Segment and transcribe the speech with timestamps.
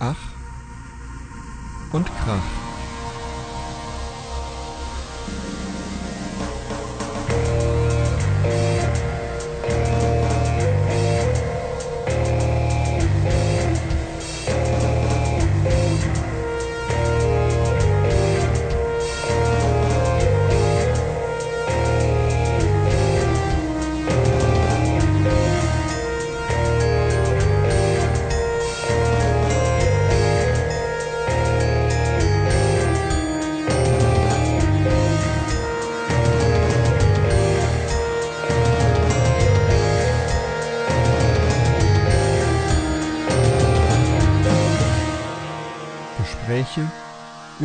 [0.00, 0.34] Ach
[1.94, 2.63] und Krach.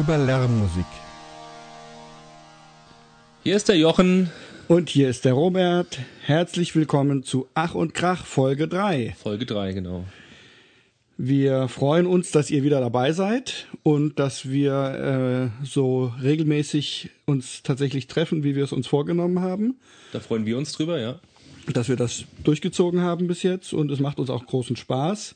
[0.09, 0.87] Über Lärmmusik.
[3.43, 4.31] Hier ist der Jochen,
[4.67, 5.99] Und hier ist der Robert.
[6.23, 9.15] Herzlich willkommen zu Ach und Krach Folge 3.
[9.21, 10.05] Folge 3, genau.
[11.19, 17.61] Wir freuen uns, dass ihr wieder dabei seid und dass wir äh, so regelmäßig uns
[17.61, 19.77] tatsächlich treffen, wie wir es uns vorgenommen haben.
[20.11, 21.19] Da freuen wir uns drüber, ja.
[21.71, 25.35] Dass wir das durchgezogen haben bis jetzt und es macht uns auch großen Spaß.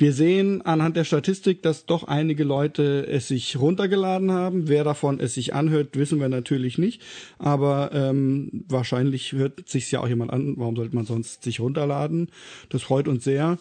[0.00, 4.68] Wir sehen anhand der Statistik, dass doch einige Leute es sich runtergeladen haben.
[4.68, 7.02] Wer davon es sich anhört, wissen wir natürlich nicht.
[7.40, 10.54] Aber ähm, wahrscheinlich hört sich ja auch jemand an.
[10.56, 12.30] Warum sollte man sonst sich runterladen?
[12.68, 13.58] Das freut uns sehr.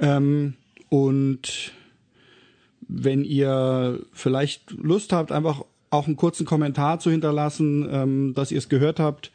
[0.00, 0.54] Ähm,
[0.88, 1.72] und
[2.88, 8.58] wenn ihr vielleicht Lust habt, einfach auch einen kurzen Kommentar zu hinterlassen, ähm, dass ihr
[8.58, 9.30] es gehört habt,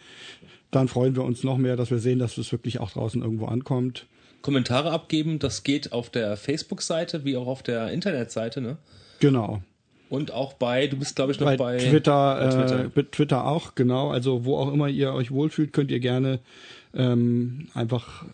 [0.72, 3.46] dann freuen wir uns noch mehr, dass wir sehen, dass es wirklich auch draußen irgendwo
[3.46, 4.08] ankommt.
[4.44, 8.78] Kommentare abgeben, das geht auf der Facebook-Seite wie auch auf der Internetseite, ne?
[9.20, 9.64] Genau.
[10.10, 12.86] Und auch bei, du bist glaube ich noch bei, bei, Twitter, bei Twitter.
[12.96, 14.12] Äh, Twitter auch, genau.
[14.12, 16.40] Also wo auch immer ihr euch wohlfühlt, könnt ihr gerne
[16.94, 18.26] ähm, einfach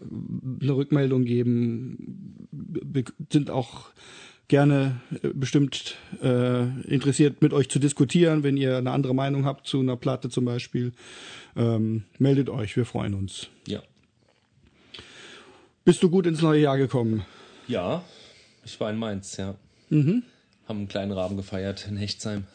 [0.61, 2.47] eine Rückmeldung geben.
[2.51, 3.85] Wir sind auch
[4.49, 9.65] gerne äh, bestimmt äh, interessiert, mit euch zu diskutieren, wenn ihr eine andere Meinung habt
[9.67, 10.91] zu einer Platte zum Beispiel.
[11.55, 13.47] Ähm, meldet euch, wir freuen uns.
[13.67, 13.81] Ja.
[15.85, 17.25] Bist du gut ins neue Jahr gekommen?
[17.67, 18.03] Ja,
[18.63, 19.55] ich war in Mainz, ja.
[19.89, 20.23] Mhm.
[20.67, 22.45] Haben einen kleinen Rahmen gefeiert in Hechtsheim.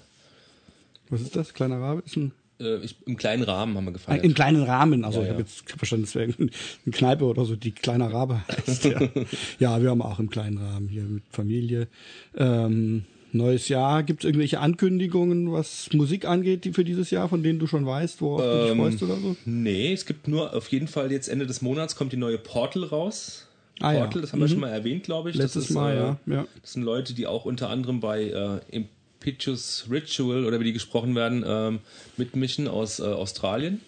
[1.08, 1.54] Was ist das?
[1.54, 2.02] Kleiner Rabe?
[2.06, 4.24] Ist ein Äh, ich, Im kleinen Rahmen haben wir gefeiert.
[4.24, 5.46] Im kleinen Rahmen, also Ja, ich habe ja.
[5.46, 6.50] jetzt verstanden, es wäre eine
[6.92, 8.84] Kneipe oder so, die kleiner Rabe heißt.
[8.84, 9.00] Ja,
[9.58, 11.88] ja wir haben auch im kleinen Rahmen hier mit Familie.
[12.36, 13.04] Ähm,
[13.34, 17.59] neues Jahr, gibt es irgendwelche Ankündigungen, was Musik angeht, die für dieses Jahr, von denen
[17.59, 19.37] du schon weißt, worauf du dich Ähm, freust oder so?
[19.45, 22.84] Nee, es gibt nur auf jeden Fall jetzt Ende des Monats kommt die neue Portal
[22.84, 23.47] raus.
[23.81, 24.00] Ah, ja.
[24.05, 24.50] Portal, das haben wir Mhm.
[24.53, 25.37] schon mal erwähnt, glaube ich.
[25.37, 26.47] Letztes das ist, Mal, äh, ja, ja.
[26.62, 31.15] Das sind Leute, die auch unter anderem bei äh, Impetuous Ritual oder wie die gesprochen
[31.16, 31.81] werden, ähm,
[32.16, 33.81] mitmischen aus äh, Australien.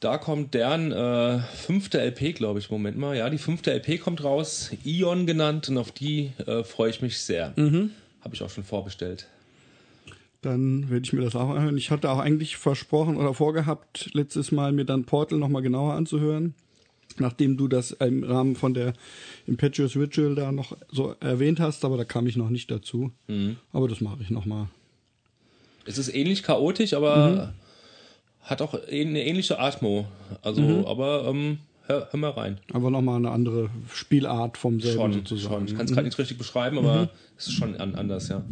[0.00, 2.70] Da kommt deren äh, fünfte LP, glaube ich.
[2.70, 3.16] Moment mal.
[3.16, 4.70] Ja, die fünfte LP kommt raus.
[4.84, 7.54] Ion genannt und auf die äh, freue ich mich sehr.
[7.56, 7.92] Mhm.
[8.26, 9.28] Habe ich auch schon vorbestellt.
[10.42, 11.76] Dann werde ich mir das auch anhören.
[11.78, 16.52] Ich hatte auch eigentlich versprochen oder vorgehabt, letztes Mal mir dann Portal nochmal genauer anzuhören.
[17.18, 18.94] Nachdem du das im Rahmen von der
[19.46, 23.12] Impetuous Ritual da noch so erwähnt hast, aber da kam ich noch nicht dazu.
[23.28, 23.58] Mhm.
[23.72, 24.66] Aber das mache ich nochmal.
[25.84, 28.48] Es ist ähnlich chaotisch, aber Mhm.
[28.48, 30.08] hat auch eine ähnliche Atmo.
[30.42, 32.58] Also, aber ähm, hör, hör mal rein.
[32.72, 35.54] Aber nochmal eine andere Spielart vom selben Schon, sozusagen.
[35.54, 35.66] schon.
[35.68, 38.44] Ich kann es gerade nicht richtig beschreiben, aber es ist schon an, anders, ja.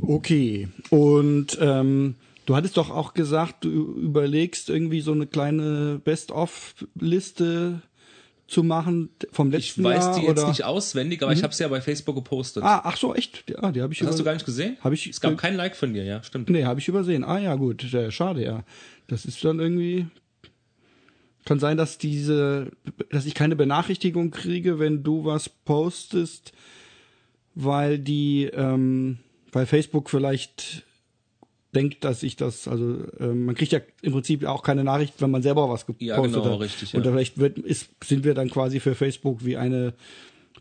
[0.00, 0.68] Okay.
[0.90, 2.14] Und ähm,
[2.46, 7.82] du hattest doch auch gesagt, du überlegst irgendwie so eine kleine Best-of-Liste
[8.48, 10.20] zu machen vom Ich letzten weiß Jahr.
[10.20, 10.48] die jetzt oder?
[10.48, 12.62] nicht auswendig, aber ich habe es ja bei Facebook gepostet.
[12.62, 13.44] Ah, ach so, echt?
[13.50, 14.76] Ja, die habe ich das hast du gar nicht gesehen?
[14.82, 16.48] Hab ich- es gab kein Like von dir, ja, stimmt.
[16.48, 17.24] Nee, habe ich übersehen.
[17.24, 18.62] Ah ja, gut, schade, ja.
[19.08, 20.06] Das ist dann irgendwie.
[21.46, 22.72] Kann sein, dass diese,
[23.10, 26.52] dass ich keine Benachrichtigung kriege, wenn du was postest,
[27.54, 29.18] weil die, ähm,
[29.52, 30.84] weil Facebook vielleicht
[31.74, 35.30] denkt, dass ich das, also ähm, man kriegt ja im Prinzip auch keine Nachricht, wenn
[35.30, 36.60] man selber was gepostet Ja, genau, hat.
[36.60, 37.12] richtig, Und ja.
[37.12, 39.94] vielleicht wird, ist, sind wir dann quasi für Facebook wie eine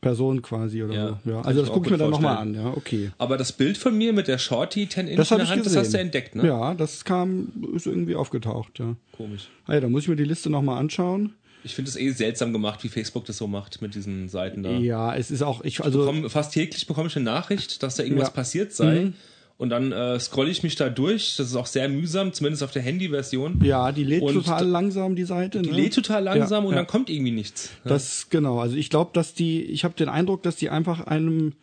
[0.05, 1.31] Person quasi oder Ja, so.
[1.31, 3.09] Ja, ich also das gucke ich mir dann nochmal an, ja, okay.
[3.17, 5.63] Aber das Bild von mir mit der Shorty 10 Inch Das in der ich Hand,
[5.63, 5.75] gesehen.
[5.77, 6.45] das hast du entdeckt, ne?
[6.45, 8.95] Ja, das kam, ist irgendwie aufgetaucht, ja.
[9.17, 9.47] Komisch.
[9.65, 11.33] Ah ja, da muss ich mir die Liste nochmal anschauen.
[11.63, 14.69] Ich finde es eh seltsam gemacht, wie Facebook das so macht mit diesen Seiten da.
[14.77, 18.03] Ja, es ist auch, ich, also, Bekomm, fast täglich bekomme ich eine Nachricht, dass da
[18.03, 18.31] irgendwas Ja.
[18.31, 18.35] Mhm.
[18.35, 19.11] passiert sei.
[19.57, 21.35] Und dann äh, scrolle ich mich da durch.
[21.37, 23.63] Das ist auch sehr mühsam, zumindest auf der Handyversion.
[23.63, 25.61] ja, die lädt Und total langsam, die Seite.
[25.61, 25.75] Die ne?
[25.77, 26.79] lädt total langsam Ja, und ja.
[26.81, 27.69] dann kommt irgendwie nichts.
[27.85, 31.53] Das, genau, also ich glaube, dass die, ich habe den Eindruck, dass die einfach einem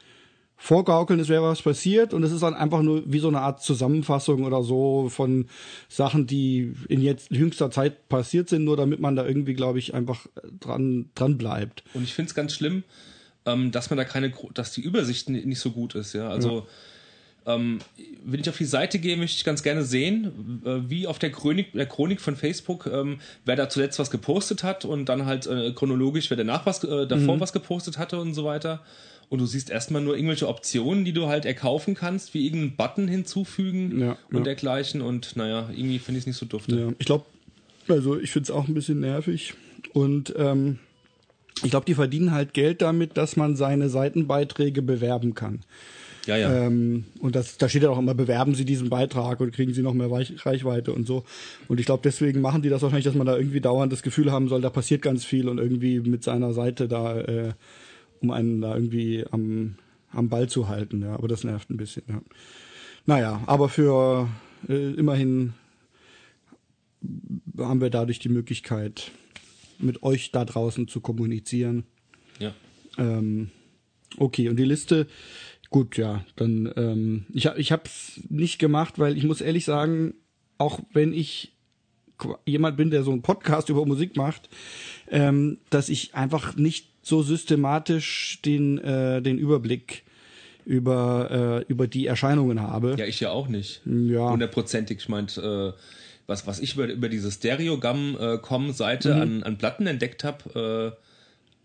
[0.56, 3.62] vorgaukeln, es wäre was passiert und es ist dann einfach nur wie so eine Art
[3.62, 5.46] Zusammenfassung oder so von
[5.88, 9.92] Sachen, die in jetzt jüngster Zeit passiert sind, nur damit man da irgendwie, glaube ich,
[9.92, 10.26] einfach
[10.60, 11.82] dran, dran bleibt.
[11.94, 12.84] Und ich finde es ganz schlimm,
[13.44, 16.28] ähm, dass man da keine, dass die Übersicht ni- nicht so gut ist, ja.
[16.28, 16.64] Also
[17.46, 17.78] ähm,
[18.24, 21.30] wenn ich auf die Seite gehe, möchte ich ganz gerne sehen, äh, wie auf der
[21.30, 25.46] Chronik, der Chronik von Facebook, ähm, wer da zuletzt was gepostet hat und dann halt
[25.46, 28.80] äh, chronologisch, wer danach was, äh, davor was gepostet hatte und so weiter.
[29.28, 33.08] Und du siehst erstmal nur irgendwelche Optionen, die du halt erkaufen kannst, wie irgendeinen Button
[33.08, 34.42] hinzufügen Ja, und ja.
[34.42, 35.00] dergleichen.
[35.00, 36.78] Und naja, irgendwie finde ich es nicht so dufte.
[36.78, 37.24] Ja, ich glaube,
[37.88, 39.54] also ich finde es auch ein bisschen nervig.
[39.94, 40.80] Und ähm,
[41.64, 45.60] ich glaube, die verdienen halt Geld damit, dass man seine Seitenbeiträge bewerben kann.
[46.26, 46.66] Ja, ja.
[46.66, 49.82] Ähm, und das, da steht ja auch immer, bewerben Sie diesen Beitrag und kriegen Sie
[49.82, 51.24] noch mehr Weich- Reichweite und so.
[51.69, 54.30] Und ich glaube, deswegen machen die das wahrscheinlich, dass man da irgendwie dauernd das Gefühl
[54.30, 57.52] haben soll, da passiert ganz viel und irgendwie mit seiner Seite da, äh,
[58.20, 59.74] um einen da irgendwie am,
[60.12, 61.02] am Ball zu halten.
[61.02, 62.04] Ja, aber das nervt ein bisschen.
[62.08, 62.22] Ja.
[63.04, 64.28] Naja, aber für
[64.68, 65.54] äh, immerhin
[67.58, 69.10] haben wir dadurch die Möglichkeit,
[69.80, 71.82] mit euch da draußen zu kommunizieren.
[72.38, 72.54] ja.
[72.98, 73.50] Ähm,
[74.18, 75.06] okay, und die Liste,
[75.72, 80.14] gut, ja, dann, ähm, ich, ich habe es nicht gemacht, weil ich muss ehrlich sagen,
[80.58, 81.52] auch wenn ich
[82.46, 84.48] jemand bin, der so einen Podcast über Musik macht,
[85.10, 90.04] ähm, dass ich einfach nicht so systematisch den, äh, den Überblick
[90.64, 92.94] über, äh, über die Erscheinungen habe.
[92.96, 93.80] Ja, ich ja auch nicht.
[93.84, 94.30] Ja.
[94.30, 94.98] Hundertprozentig.
[94.98, 95.72] Ich meint, äh,
[96.28, 99.20] was, was ich über, über diese Stereogam-Com-Seite Mhm.
[99.20, 101.02] an, an Platten entdeckt habe, äh,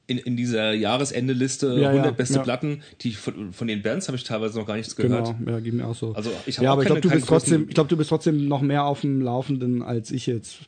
[0.08, 2.44] in, in dieser Jahresende-Liste Ja, 100 ja, beste ja.
[2.44, 5.36] Platten, die von, von den Bands habe ich teilweise noch gar nichts gehört.
[5.38, 6.14] Genau, ja, geht mir auch so.
[6.14, 8.48] Also ich hab ja, aber ich glaube, du bist trotzdem, ich glaube, du bist trotzdem
[8.48, 10.60] noch mehr auf dem Laufenden als ich jetzt.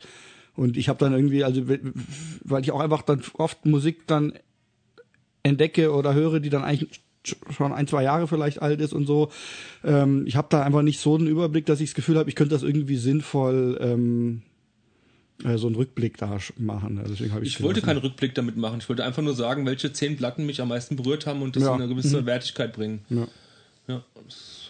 [0.55, 1.63] Und ich habe dann irgendwie, also
[2.43, 4.33] weil ich auch einfach dann oft Musik dann
[5.41, 7.01] entdecke oder höre, die dann eigentlich
[7.49, 9.29] schon ein, zwei Jahre vielleicht alt ist und so.
[9.85, 12.35] Ähm, ich habe da einfach nicht so einen Überblick, dass ich das Gefühl habe, ich
[12.35, 14.48] könnte das irgendwie sinnvoll ähm, äh,
[15.57, 16.97] so einen Rückblick da machen.
[16.97, 18.79] Ja, Deswegen ich Ich wollte keinen Rückblick damit machen.
[18.81, 21.63] Ich wollte einfach nur sagen, welche zehn Platten mich am meisten berührt haben und das
[21.63, 21.75] Ja.
[21.75, 22.99] in eine gewisse Wertigkeit bringen.
[23.09, 23.27] Ja.
[23.87, 24.03] Ja.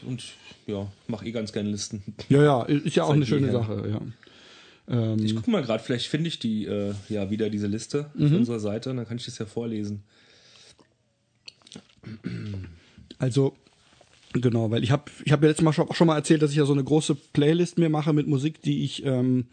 [0.05, 0.23] Und
[0.67, 2.01] ja, mache eh ganz gerne Listen.
[2.29, 3.59] ja, ja, ist ja auch eine schöne jeher.
[3.59, 3.89] Sache.
[3.89, 4.01] Ja.
[4.95, 8.25] Ähm, Ich guck mal gerade, vielleicht finde ich die äh, ja wieder diese Liste Mhm.
[8.27, 10.03] auf unserer Seite, dann kann ich das ja vorlesen.
[13.17, 13.55] Also
[14.33, 16.57] genau, weil ich habe ich habe ja letztes Mal schon, schon mal erzählt, dass ich
[16.57, 19.47] ja so eine große Playlist mir mache mit Musik, die ich ähm,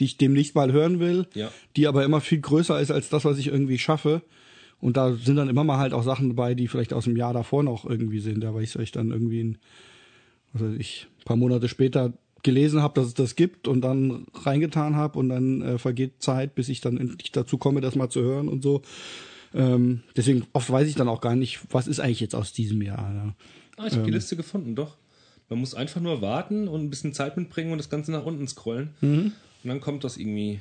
[0.00, 1.50] die ich demnächst mal hören will, Ja.
[1.76, 4.22] die aber immer viel größer ist als das, was ich irgendwie schaffe.
[4.80, 7.32] Und da sind dann immer mal halt auch Sachen dabei, die vielleicht aus dem Jahr
[7.32, 9.58] davor noch irgendwie sind, da weil ich euch dann irgendwie ein,
[10.52, 12.12] was weiß ich, ein paar Monate später
[12.42, 16.54] gelesen habe, dass es das gibt und dann reingetan habe und dann äh, vergeht Zeit,
[16.54, 18.82] bis ich dann endlich dazu komme, das mal zu hören und so.
[19.54, 22.82] Ähm, deswegen oft weiß ich dann auch gar nicht, was ist eigentlich jetzt aus diesem
[22.82, 23.14] Jahr.
[23.14, 23.34] Ja.
[23.76, 24.14] Ah, ich habe die Ähm.
[24.16, 24.96] Liste gefunden, doch.
[25.48, 28.46] Man muss einfach nur warten und ein bisschen Zeit mitbringen und das Ganze nach unten
[28.48, 28.90] scrollen.
[29.00, 29.32] Mhm.
[29.64, 30.60] Und dann kommt das irgendwie.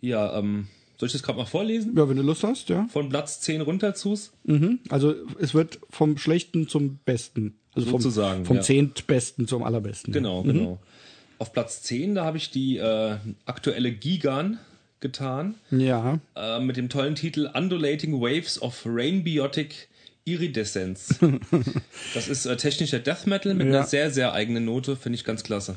[0.00, 0.68] Ja, ähm,
[0.98, 1.96] soll ich das gerade mal vorlesen?
[1.96, 2.86] Ja, wenn du Lust hast, ja.
[2.92, 4.32] Von Platz 10 runter zu's?
[4.44, 4.80] Mhm.
[4.88, 7.56] Also es wird vom Schlechten zum Besten.
[7.74, 8.62] Also vom, Sozusagen, vom ja.
[8.62, 10.12] Zehntbesten zum Allerbesten.
[10.12, 10.48] Genau, Mhm.
[10.52, 10.78] genau.
[11.38, 14.58] Auf Platz 10, da habe ich die äh, aktuelle Gigan
[15.00, 15.54] getan.
[15.70, 16.18] Ja.
[16.34, 19.88] äh, mit dem tollen Titel Undulating Waves of Rainbiotic
[20.24, 21.18] Iridescence.
[22.14, 23.74] das ist äh, technischer Death Metal mit Ja.
[23.80, 25.76] einer sehr, sehr eigenen Note, finde ich ganz klasse.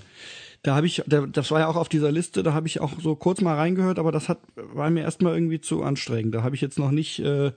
[0.62, 2.92] Da habe ich, da, das war ja auch auf dieser Liste, da habe ich auch
[3.02, 6.36] so kurz mal reingehört, aber das hat war mir erstmal irgendwie zu anstrengend.
[6.36, 7.52] Da habe ich jetzt noch nicht, äh,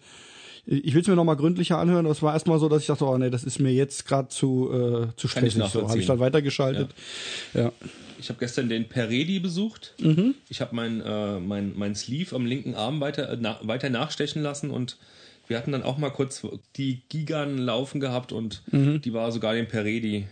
[0.66, 2.86] ich will es mir noch mal gründlicher anhören, aber es war erstmal so, dass ich
[2.86, 5.62] dachte, oh nee, das ist mir jetzt gerade zu, äh, zu stressig.
[5.72, 6.90] So habe ich dann weitergeschaltet.
[7.54, 7.72] Ja.
[8.20, 9.94] Ich habe gestern den Peredi besucht.
[10.48, 14.42] Ich habe mein, äh, mein, mein Sleeve am linken Arm weiter, äh, na, weiter nachstechen
[14.42, 14.96] lassen und
[15.48, 19.66] wir hatten dann auch mal kurz die Gigan laufen gehabt und die war sogar dem
[19.66, 20.26] Peredi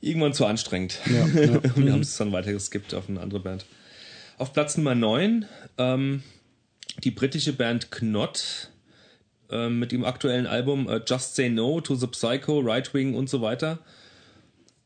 [0.00, 0.98] irgendwann zu anstrengend.
[1.06, 1.60] Ja, ja.
[1.76, 3.64] Wir haben es dann weiter geskippt auf eine andere Band.
[4.38, 5.46] Auf Platz Nummer 9
[5.78, 6.22] ähm,
[7.04, 8.70] die britische Band Knot
[9.50, 13.28] ähm, mit dem aktuellen Album äh, Just Say No to the Psycho, Right Wing und
[13.28, 13.78] so weiter.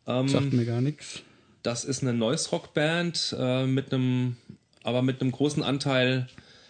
[0.06, 1.22] Ähm, Sagt mir gar nichts.
[1.62, 4.36] das ist eine Noise Rock Band äh, mit einem,
[4.82, 6.28] aber mit einem großen Anteil.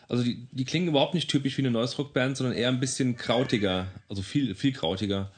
[0.09, 2.80] Also die, die klingen überhaupt nicht typisch wie eine Noise Rock Band, sondern eher ein
[2.80, 5.30] bisschen krautiger, also viel viel krautiger.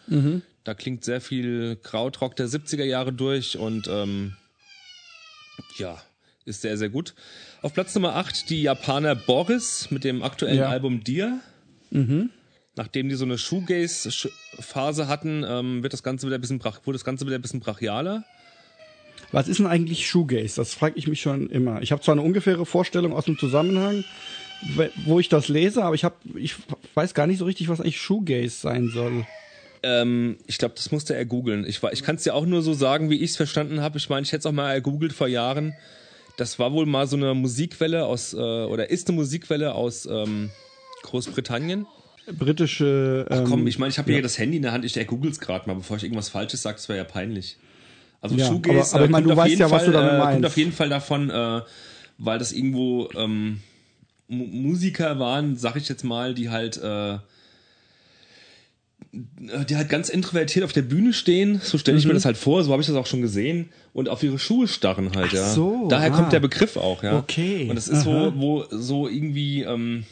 [0.64, 4.37] Da klingt sehr viel Krautrock der 70er Jahre durch und ähm,
[5.76, 6.00] ja,
[6.45, 7.14] ist sehr sehr gut.
[7.62, 10.69] Auf Platz Nummer 8 die Japaner Boris mit dem aktuellen Ja.
[10.69, 11.40] Album Dear.
[12.75, 17.04] Nachdem die so eine Shoegaze-Phase hatten, ähm, wird das Ganze wieder ein bisschen wurde das
[17.04, 18.25] Ganze wieder ein bisschen brachialer.
[19.31, 20.57] Was ist denn eigentlich Shoegaze?
[20.57, 21.83] Das frage ich mich schon immer.
[21.83, 24.04] Ich habe zwar eine ungefähre Vorstellung aus dem Zusammenhang,
[25.04, 26.54] wo ich das lese, aber ich habe, ich
[26.95, 29.26] weiß gar nicht so richtig, was eigentlich Shoegaze sein soll.
[29.82, 31.66] Ähm, ich glaube, das musste er googeln.
[31.66, 33.98] Ich, war- ich kann es dir auch nur so sagen, wie ich es verstanden habe.
[33.98, 35.74] Ich meine, ich hätte es auch mal ergoogelt vor Jahren.
[36.36, 40.50] Das war wohl mal so eine Musikwelle aus, äh, oder ist eine Musikwelle aus, ähm,
[41.02, 41.86] Großbritannien.
[42.38, 43.26] Britische.
[43.30, 44.16] Ähm, Komm, ich meine, ich habe ja.
[44.16, 46.76] hier das Handy in der Hand, ich googles gerade mal, bevor ich irgendwas Falsches sage,
[46.76, 47.56] das wäre ja peinlich.
[48.20, 49.82] Also Ja, Shoegaze aber- aber ich äh, meine, kommt du auf weißt jeden ja, was
[49.82, 50.46] Fall, du damit äh, kommt meinst.
[50.46, 51.60] auf jeden Fall davon, äh,
[52.18, 53.60] weil das irgendwo ähm,
[54.28, 57.18] Mu- Musiker waren, sag ich jetzt mal, die halt äh,
[59.12, 62.64] die halt ganz introvertiert auf der Bühne stehen, so stelle ich mir das halt vor,
[62.64, 65.50] so habe ich das auch schon gesehen und auf ihre Schuhe starren halt, ja.
[65.50, 66.16] so, Daher ah.
[66.16, 67.19] kommt der Begriff auch, ja.
[67.19, 68.31] Okay, Und das ist aha.
[68.31, 70.04] so, wo so irgendwie, ähm,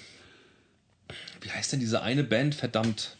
[1.40, 3.16] wie heißt denn diese eine Band, verdammt,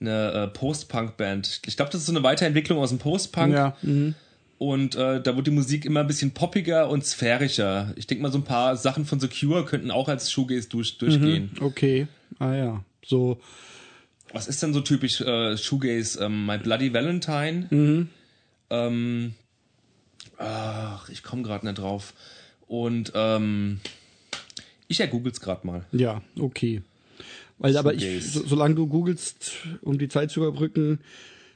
[0.00, 1.60] eine äh, Post-Punk-Band.
[1.66, 3.54] Ich glaube, das ist so eine Weiterentwicklung aus dem Post-Punk.
[3.54, 4.16] Ja, mhm.
[4.58, 7.92] Und äh, da wird die Musik immer ein bisschen poppiger und sphärischer.
[7.96, 10.98] Ich denke mal, so ein paar Sachen von The Cure könnten auch als Shoegaze durch,
[10.98, 11.52] durchgehen.
[11.60, 12.06] okay.
[12.38, 12.84] Ah ja.
[13.04, 13.40] So.
[14.32, 16.24] Was ist denn so typisch äh, Shoegaze?
[16.24, 17.66] Ähm, My Bloody Valentine.
[17.70, 18.08] Mhm.
[18.70, 19.34] Ähm,
[20.38, 22.14] ach, ich komme gerade nicht drauf.
[22.66, 23.80] Und ähm,
[24.88, 25.84] ich ergoogles gerade mal.
[25.92, 26.82] Ja, okay.
[27.58, 31.00] Weil aber ich, so, solange du googelst, um die Zeit zu überbrücken,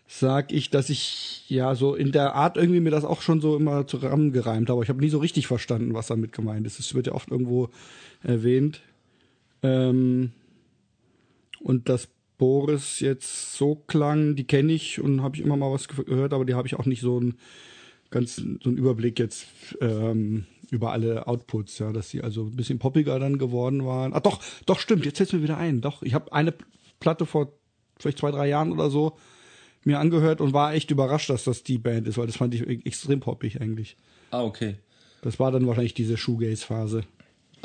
[0.07, 3.57] sag ich, dass ich ja so in der Art irgendwie mir das auch schon so
[3.57, 4.83] immer zusammengereimt habe.
[4.83, 6.79] Ich habe nie so richtig verstanden, was damit gemeint ist.
[6.79, 7.71] Es wird ja oft irgendwo
[8.23, 8.83] erwähnt.
[9.63, 10.33] Ähm,
[11.61, 15.89] und dass Boris jetzt so klang, die kenne ich und habe ich immer mal was
[15.89, 17.39] ge- gehört, aber die habe ich auch nicht so einen
[18.11, 19.47] ganz so einen Überblick jetzt
[19.81, 24.13] ähm, über alle Outputs, ja, dass sie also ein bisschen poppiger dann geworden waren.
[24.13, 25.05] Ah, doch, doch stimmt.
[25.05, 25.81] Jetzt fällt mir wieder ein.
[25.81, 26.55] Doch, ich habe eine
[27.01, 27.53] Platte vor
[27.99, 29.17] vielleicht zwei, drei Jahren oder so
[29.85, 32.67] mir angehört und war echt überrascht, dass das die Band ist, weil das fand ich
[32.67, 33.97] e- extrem poppig eigentlich.
[34.31, 34.77] Ah, okay.
[35.23, 37.03] Das war dann wahrscheinlich diese Shoegaze-Phase.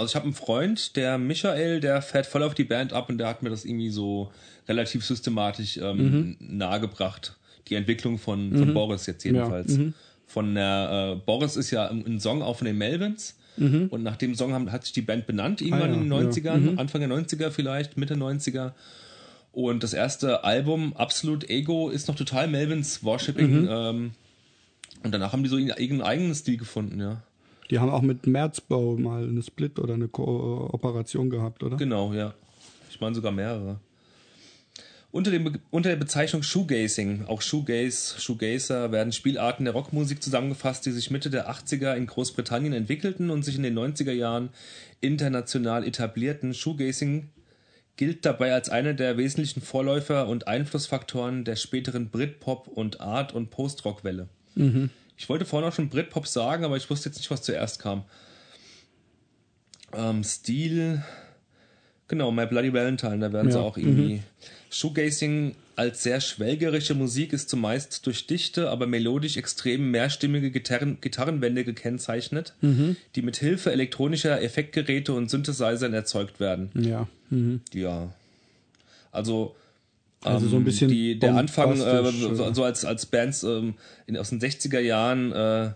[0.02, 3.20] Also ich habe einen Freund, der Michael, der fährt voll auf die Band ab und
[3.20, 4.32] der hat mir das irgendwie so
[4.68, 7.38] relativ systematisch ähm, nahegebracht.
[7.68, 9.78] Die Entwicklung von, von Boris jetzt jedenfalls.
[10.26, 13.38] Von der äh, Boris ist ja ein, Song auch von den Melvins.
[13.90, 16.32] Und nach dem Song haben, hat sich die Band benannt, irgendwann Ah, ja, in den
[16.32, 18.72] 90ern, Anfang der 90er vielleicht, Mitte 90er.
[19.52, 23.68] Und das erste Album, Absolute Ego, ist noch total Melvins Worshipping.
[23.70, 24.12] Ähm,
[25.04, 27.22] und danach haben die so ihren eigenen eigenen Stil gefunden, ja.
[27.72, 31.78] Die haben auch mit Merzbau mal eine Split oder eine Kooperation gehabt, oder?
[31.78, 32.34] Genau, ja.
[32.90, 33.80] Ich meine sogar mehrere.
[35.12, 40.92] Unter, dem, unter der Bezeichnung Shoegazing, auch Shoegaze, Shoegazer, werden Spielarten der Rockmusik zusammengefasst, die
[40.92, 44.50] sich Mitte der 80er in Großbritannien entwickelten und sich in den 90er Jahren
[45.00, 46.54] international etablierten.
[46.54, 47.30] Shoegazing
[47.98, 53.50] gilt dabei als einer der wesentlichen Vorläufer und Einflussfaktoren der späteren Britpop- und Art- und
[53.50, 54.28] Post-Rock-Welle.
[55.22, 58.06] Ich wollte vorhin auch schon Britpop sagen, aber ich wusste jetzt nicht, was zuerst kam.
[59.94, 61.04] Ähm, Stil,
[62.08, 64.24] genau, My Bloody Valentine, da werden sie Ja, auch irgendwie.
[64.72, 71.66] Shoegazing als sehr schwelgerische Musik ist zumeist durch dichte, aber melodisch extrem mehrstimmige Gitarren, Gitarrenwände
[71.66, 72.56] gekennzeichnet,
[73.16, 76.72] die mit Hilfe elektronischer Effektgeräte und Synthesizern erzeugt werden.
[76.74, 77.08] Ja.
[77.30, 77.62] Mhm.
[77.74, 78.12] Ja.
[79.12, 79.56] Also,
[80.24, 83.74] Also so ein ähm, bisschen die, der Anfang, äh, so, so als, als Bands ähm,
[84.06, 85.72] in, aus den 60er Jahren äh,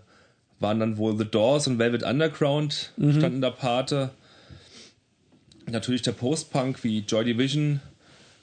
[0.60, 3.18] waren dann wohl The Doors und Velvet Underground Mhm.
[3.18, 4.10] standen da Pate.
[5.68, 7.80] Natürlich der Post-Punk wie Joy Division,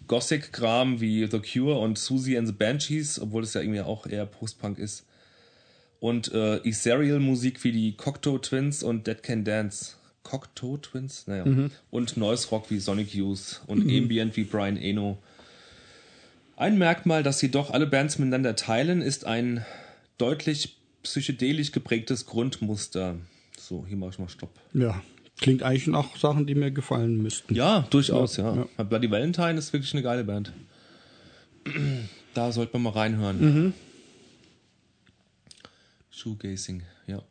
[0.07, 4.25] Gothic-Kram wie The Cure und Susie and the Banshees, obwohl es ja irgendwie auch eher
[4.25, 5.05] Post-Punk ist.
[6.01, 9.93] Und äh, Ethereal-Musik wie die Cocteau Twins und Dead Can Dance.
[10.23, 11.27] Cocteau Twins?
[11.27, 11.45] Naja.
[11.45, 11.71] Mhm.
[11.91, 15.17] Und Noise Rock wie Sonic Youth und Ambient wie Brian Eno.
[16.55, 19.65] Ein Merkmal, das jedoch alle Bands miteinander teilen, ist ein
[20.17, 23.15] deutlich psychedelisch geprägtes Grundmuster.
[23.59, 24.51] So, hier mache ich mal Stopp.
[24.73, 25.01] Ja.
[25.39, 27.55] Klingt eigentlich nach Sachen, die mir gefallen müssten.
[27.55, 28.55] Ja, durchaus, ja.
[28.55, 28.67] Ja.
[28.77, 28.83] ja.
[28.83, 30.53] Bloody Valentine ist wirklich eine geile Band.
[32.35, 33.75] Da sollte man mal reinhören.
[36.09, 37.21] Shoegazing, ja.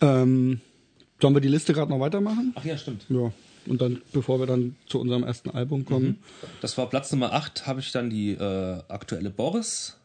[0.00, 0.60] Ähm,
[1.20, 2.52] sollen wir die Liste gerade noch weitermachen?
[2.54, 3.04] Ach ja, stimmt.
[3.08, 3.32] Ja.
[3.66, 6.18] Und dann, bevor wir dann zu unserem ersten Album kommen.
[6.60, 9.96] Das war Platz Nummer 8, habe ich dann die äh, aktuelle Boris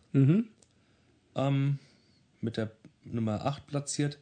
[1.35, 1.79] ähm,
[2.41, 2.71] mit der
[3.03, 4.17] Nummer 8 platziert.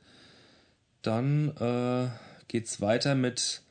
[1.01, 2.07] Dann äh,
[2.47, 3.61] geht's weiter mit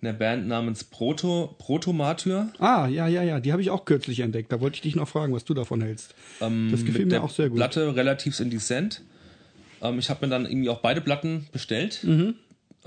[0.00, 2.52] einer Band namens Proto, Proto Martyr.
[2.58, 4.52] Ah, ja, ja, ja, die habe ich auch kürzlich entdeckt.
[4.52, 6.14] Da wollte ich dich noch fragen, was du davon hältst.
[6.40, 7.56] Ähm, Das gefiel mir auch sehr gut.
[7.58, 9.02] Platte Relatives in Descent.
[9.82, 12.00] Ähm, ich habe mir dann irgendwie auch beide Platten bestellt.
[12.04, 12.34] Mhm.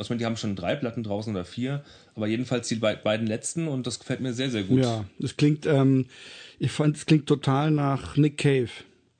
[0.01, 1.83] Also ich meine, die haben schon drei Platten draußen oder vier,
[2.15, 4.81] aber jedenfalls die be beiden letzten und das gefällt mir sehr, sehr gut.
[4.81, 6.07] Ja, das klingt, ähm,
[6.57, 8.69] ich fand, es klingt total nach Nick Cave.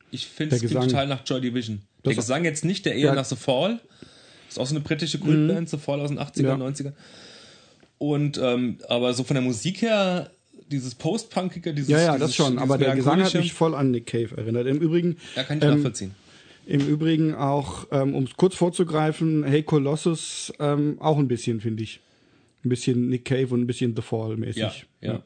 [0.10, 1.84] Ich finde es klingt total nach Joy Division.
[2.02, 3.12] Das- der Gesang jetzt nicht, der eher Ja.
[3.12, 3.18] Mhm.
[3.18, 3.80] nach The Fall.
[4.50, 6.56] Ist auch so eine britische Kultband, The Fall aus den 80er, Ja.
[6.58, 6.94] 90er.
[8.00, 10.32] Und ähm, aber so von der Musik her,
[10.72, 12.58] dieses Post-Punkiger, dieses Ja, ja, das schon.
[12.58, 14.66] Aber der Gesang hat mich voll an Nick Cave erinnert.
[14.66, 16.16] Im Übrigen, Ja, kann ich ähm, nachvollziehen.
[16.72, 21.84] Im Übrigen auch, ähm, um es kurz vorzugreifen, Hey Colossus ähm, auch ein bisschen, finde
[21.84, 22.00] ich.
[22.64, 24.86] Ein bisschen Nick Cave und ein bisschen The Fall mäßig.
[25.02, 25.24] Ja, ja.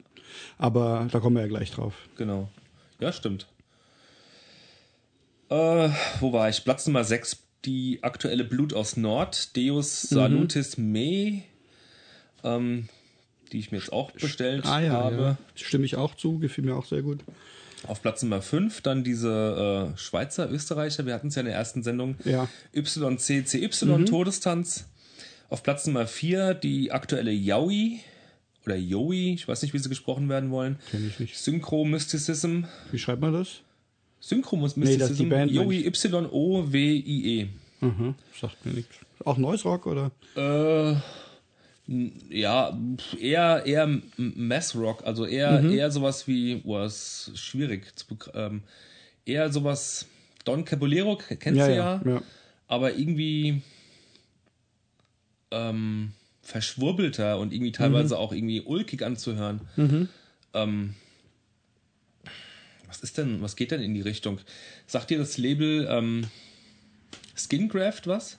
[0.57, 1.93] Aber da kommen wir ja gleich drauf.
[2.17, 2.49] Genau.
[2.99, 3.45] Ja, stimmt.
[5.49, 6.63] Äh, wo war ich?
[6.63, 10.15] Platz Nummer 6, die aktuelle Blut aus Nord, Deus Mhm.
[10.15, 11.43] Salutis Me,
[12.43, 12.87] ähm,
[13.51, 15.15] die ich mir jetzt auch bestellt Ah ja, habe.
[15.15, 15.37] ja.
[15.55, 17.19] Stimme ich auch zu, gefiel mir auch sehr gut.
[17.87, 21.55] Auf Platz Nummer 5 dann diese äh, Schweizer, Österreicher, wir hatten es ja in der
[21.55, 22.47] ersten Sendung, Ja.
[22.73, 24.05] YCCY, Mhm.
[24.05, 24.85] Todestanz.
[25.49, 27.99] Auf Platz Nummer 4 die aktuelle Yaoi
[28.65, 30.77] oder Yoi, ich weiß nicht, wie sie gesprochen werden wollen.
[30.89, 31.37] Kenn ich nicht.
[31.37, 32.63] Synchro Mysticism.
[32.91, 33.61] Wie schreibt man das?
[34.19, 35.23] Synchro Nee, das ist Mysticism.
[35.23, 37.47] die Band, Yoi, meine Y-O-W-I-E.
[37.81, 38.15] Mhm.
[38.39, 38.95] Sagt mir nichts.
[39.23, 40.11] Auch Noise Rock oder?
[40.35, 40.95] Äh,
[41.87, 42.77] ja,
[43.19, 45.71] eher, eher M- Mass Rock, also eher, Mhm.
[45.71, 48.63] eher sowas wie, oh, ist schwierig zu ähm,
[49.25, 50.07] eher sowas,
[50.45, 52.21] Don Caballero, kennst Ja, du ja, ja,
[52.67, 53.61] aber irgendwie
[55.51, 59.61] ähm, verschwurbelter und irgendwie teilweise auch irgendwie ulkig anzuhören.
[60.53, 60.95] Ähm,
[62.87, 64.39] was ist denn, was geht denn in die Richtung?
[64.87, 66.27] Sagt dir das Label ähm,
[67.35, 68.37] Skingraft was?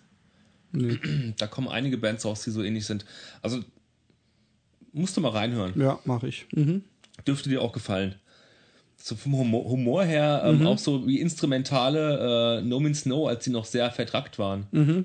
[0.77, 0.99] Nee.
[1.39, 3.05] Da kommen einige Bands raus, die so ähnlich sind.
[3.43, 3.63] Also
[4.93, 5.79] musst du mal reinhören.
[5.81, 6.47] Ja, mache ich.
[6.53, 6.85] Mhm.
[7.27, 8.15] Dürfte dir auch gefallen.
[8.97, 13.45] So vom Humor, Humor her ähm, auch so wie instrumentale äh, No Means No, als
[13.45, 15.05] sie noch sehr vertrackt waren.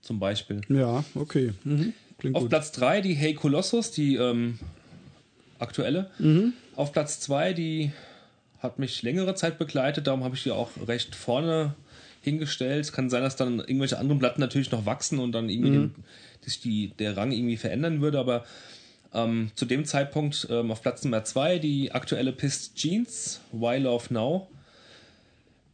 [0.00, 0.62] Zum Beispiel.
[0.68, 1.52] Ja, okay.
[1.64, 1.92] Mhm.
[2.18, 2.50] Klingt Auf gut.
[2.50, 4.58] Platz 3 die Hey Colossus, die ähm,
[5.58, 6.10] aktuelle.
[6.76, 7.92] Auf Platz 2 die
[8.60, 11.74] hat mich längere Zeit begleitet, darum habe ich die auch recht vorne
[12.20, 12.84] hingestellt.
[12.84, 15.94] Es kann sein, dass dann irgendwelche anderen Platten natürlich noch wachsen und dann irgendwie den,
[16.42, 18.44] sich die, der Rang irgendwie verändern würde, aber
[19.12, 24.12] ähm, zu dem Zeitpunkt ähm, auf Platz Nummer 2 die aktuelle Pissed Jeans, Why Love
[24.12, 24.48] Now.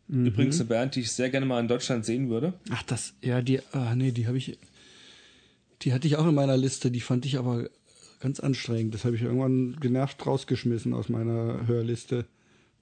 [0.08, 2.54] Übrigens eine Band, die ich sehr gerne mal in Deutschland sehen würde.
[2.70, 4.56] Ach, das, ja, die, ah, nee, die habe ich,
[5.82, 7.68] die hatte ich auch in meiner Liste, die fand ich aber
[8.20, 8.94] ganz anstrengend.
[8.94, 12.24] Das habe ich irgendwann genervt rausgeschmissen aus meiner Hörliste.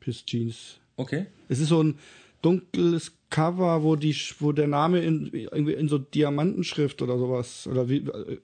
[0.01, 0.77] Piss Jeans.
[0.97, 1.27] Okay.
[1.49, 1.99] Es ist so ein
[2.45, 7.89] dunkles Cover, wo die, wo der Name in, irgendwie in so Diamantenschrift oder sowas, oder
[7.89, 8.39] wie, äh,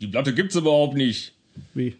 [0.00, 1.34] Die Platte gibt's überhaupt nicht.
[1.74, 1.94] wie?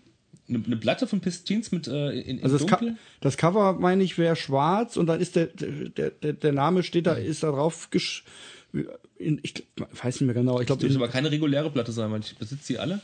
[0.49, 2.97] Eine, eine Platte von Pistins mit äh, in, in Also das, dunkel?
[3.21, 7.07] das Cover, meine ich, wäre schwarz und dann ist der, der, der, der Name steht
[7.07, 8.25] da, ist da drauf gesch
[9.17, 9.55] in, ich
[10.03, 10.61] weiß nicht mehr genau.
[10.61, 13.01] Ich glaube, Dürfte aber keine reguläre Platte sein, weil ich besitze sie alle.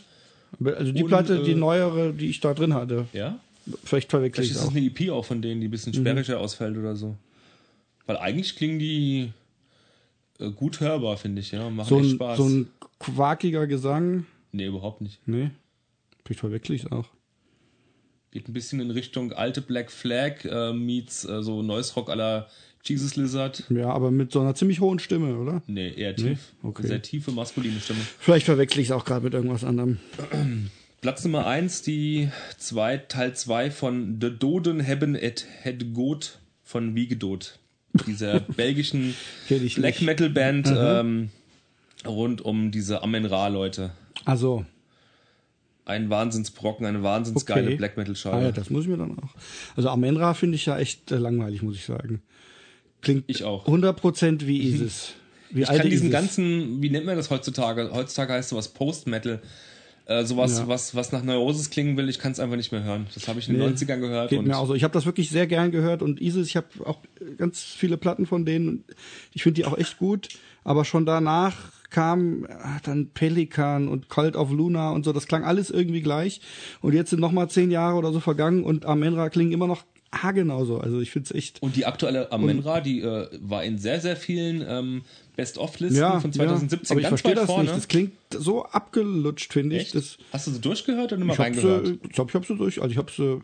[0.64, 3.06] also die Und, Platte, die äh, neuere, die ich da drin hatte.
[3.12, 3.38] Ja.
[3.84, 4.76] Vielleicht verwechsel Vielleicht ich ist es das auch.
[4.76, 7.16] eine EP auch von denen, die ein bisschen sperriger ausfällt oder so.
[8.06, 9.32] Weil eigentlich klingen die
[10.38, 11.68] äh, gut hörbar, finde ich, ja.
[11.70, 12.36] Machen So echt ein, Spaß.
[12.38, 14.26] so ein quakiger Gesang.
[14.52, 15.20] nee, überhaupt nicht.
[15.26, 15.50] Nee.
[16.28, 17.08] Ich es auch.
[18.32, 22.48] Geht ein bisschen in Richtung alte Black Flag äh, meets äh, so Noise Rock aller
[22.84, 23.64] Jesus Lizard.
[23.70, 25.62] Ja, aber mit so einer ziemlich hohen Stimme, oder?
[25.66, 26.52] Nee, eher tief.
[26.62, 26.86] Okay.
[26.86, 28.00] Sehr tiefe, maskuline Stimme.
[28.18, 29.98] Vielleicht verwechsel ich es auch gerade mit irgendwas anderem.
[31.00, 36.94] Platz Nummer 1, die zwei, Teil 2 von The Doden Hebben et Het Goat von
[36.94, 37.58] Wiegedot.
[38.06, 39.14] Dieser belgischen
[39.76, 40.00] Black.
[40.00, 40.06] Mhm.
[40.06, 41.30] Metal Band ähm,
[42.06, 43.90] rund um diese Amen-Ra-Leute.
[44.24, 44.64] Also,
[45.84, 47.76] Ein Wahnsinnsbrocken, eine wahnsinnsgeile Okay.
[47.76, 48.36] Black Metal-Schale.
[48.36, 49.30] ah, ja, das muss ich mir dann auch.
[49.76, 52.22] Also Amenra finde ich ja echt äh, langweilig, muss ich sagen.
[53.02, 53.66] Klingt Ich auch.
[53.68, 55.14] 100% wie Isis.
[55.50, 57.90] Wie ich kann diesen ganzen, wie nennt man das heutzutage?
[57.92, 59.40] Heutzutage heißt sowas Post-Metal.
[60.06, 60.68] Äh, sowas, Ja.
[60.68, 63.06] was, was nach Neurosis klingen will, ich kann es einfach nicht mehr hören.
[63.14, 64.30] Das habe ich in den Nee, 90ern gehört.
[64.30, 64.74] Geht und mir auch so.
[64.74, 66.98] Ich habe das wirklich sehr gern gehört und Isis, ich habe auch
[67.38, 68.84] ganz viele Platten von denen.
[69.34, 70.28] Ich finde die auch echt gut.
[70.62, 71.56] Aber schon danach
[71.90, 72.48] kam äh,
[72.84, 75.12] dann Pelikan und Cult of Luna und so.
[75.12, 76.40] Das klang alles irgendwie gleich.
[76.80, 79.84] Und jetzt sind noch mal zehn Jahre oder so vergangen und Amenra klingen immer noch
[80.12, 80.78] haargenau so.
[80.78, 81.62] Also ich finde es echt.
[81.62, 85.02] Und die aktuelle Amenra, die äh, war in sehr, sehr vielen ähm,
[85.36, 87.64] Best-of-Listen Ja, von ja, 2017 aber ich ganz verstehe das vorne.
[87.64, 87.76] nicht.
[87.76, 89.92] Das klingt so abgelutscht, finde ich.
[89.92, 91.86] Das, Hast du sie durchgehört oder nur mal reingehört?
[91.86, 92.80] sie, ich glaube, ich habe sie durch.
[92.80, 93.40] Also ich habe sie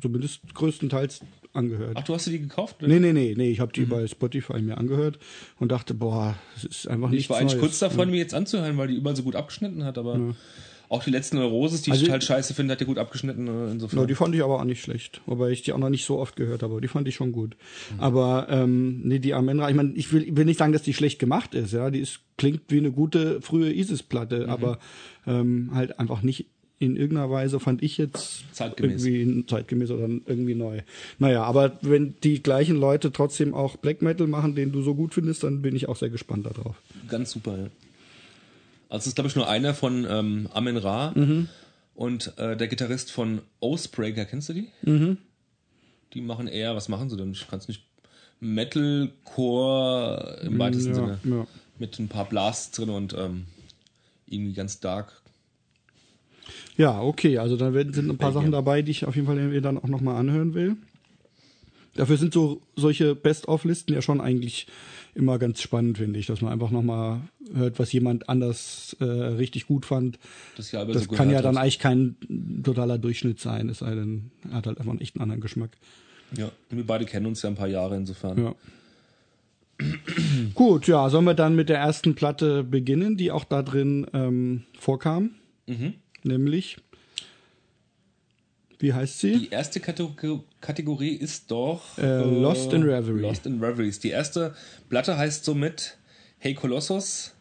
[0.00, 1.20] zumindest größtenteils
[1.52, 1.96] angehört.
[1.98, 2.76] Ach, du hast dir die gekauft?
[2.80, 2.88] oder?
[2.88, 5.18] Nee, nee, nee, nee, ich habe die bei Spotify mir angehört
[5.58, 8.76] und dachte, boah, das ist einfach nichts ich war eigentlich kurz davon, mir jetzt anzuhören,
[8.76, 10.34] weil die überall so gut abgeschnitten hat, aber
[10.88, 13.46] auch die letzten Neuroses, die Also- ich total scheiße finde, hat die gut abgeschnitten.
[13.48, 14.00] äh, Insofern.
[14.00, 16.18] Ja, die fand ich aber auch nicht schlecht, wobei ich die auch noch nicht so
[16.18, 17.56] oft gehört habe, die fand ich schon gut.
[17.94, 18.00] Mhm.
[18.00, 21.18] Aber ähm, nee, die Amenra, ich meine, ich will, will nicht sagen, dass die schlecht
[21.18, 24.50] gemacht ist, ja, die ist, klingt wie eine gute frühe Isis-Platte, Mhm.
[24.50, 24.78] aber
[25.26, 26.46] ähm, halt einfach nicht
[26.78, 29.02] in irgendeiner Weise fand ich jetzt Zeitgemäß.
[29.06, 30.82] irgendwie zeitgemäß oder irgendwie neu.
[31.18, 35.14] Naja, aber wenn die gleichen Leute trotzdem auch Black Metal machen, den du so gut
[35.14, 36.76] findest, dann bin ich auch sehr gespannt darauf.
[37.08, 37.66] Ganz super, ja.
[38.88, 41.48] Also es ist, glaube ich, nur einer von ähm, Amen Ra Mhm.
[41.94, 44.68] und äh, der Gitarrist von Oathbreaker, kennst du die?
[44.82, 45.18] Mhm.
[46.12, 47.32] Die machen eher, was machen sie denn?
[47.32, 47.82] Ich kann es nicht.
[48.40, 51.18] Metalcore im weitesten ja, Sinne.
[51.24, 51.46] ja.
[51.78, 53.44] Mit ein paar Blasts drin und ähm,
[54.26, 55.20] irgendwie ganz dark.
[56.76, 58.32] Ja, okay, also da werden- sind ein paar.
[58.32, 60.76] Sachen dabei, die ich auf jeden Fall dann auch nochmal anhören will.
[61.94, 64.66] Dafür sind so solche Best-of-Listen ja schon eigentlich
[65.16, 67.20] immer ganz spannend, finde ich, dass man einfach nochmal
[67.54, 70.18] hört, was jemand anders äh, richtig gut fand.
[70.56, 71.62] Das über Das so kann ja dann hat.
[71.62, 72.16] eigentlich kein
[72.62, 75.70] totaler Durchschnitt sein, es sei denn, er hat halt einfach einen echt einen anderen Geschmack.
[76.36, 78.38] Ja, und wir beide kennen uns ja ein paar Jahre insofern.
[78.38, 78.54] Ja.
[80.54, 84.62] Gut, ja, sollen wir dann mit der ersten Platte beginnen, die auch da drin ähm,
[84.78, 85.32] vorkam?
[85.66, 85.94] Mhm.
[86.22, 86.78] Nämlich,
[88.78, 89.38] wie heißt sie?
[89.38, 93.20] Die erste Kategor- Kategorie ist doch Äh, Lost in Reverie.
[93.22, 93.98] Lost in Reveries.
[94.00, 94.54] Die erste
[94.88, 95.96] Platte heißt somit
[96.38, 97.32] Hey Colossus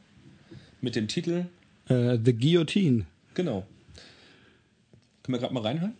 [0.81, 1.45] mit dem Titel
[1.89, 3.05] Äh, The Guillotine.
[3.33, 3.65] genau.
[5.23, 5.93] Können wir gerade mal reinhören?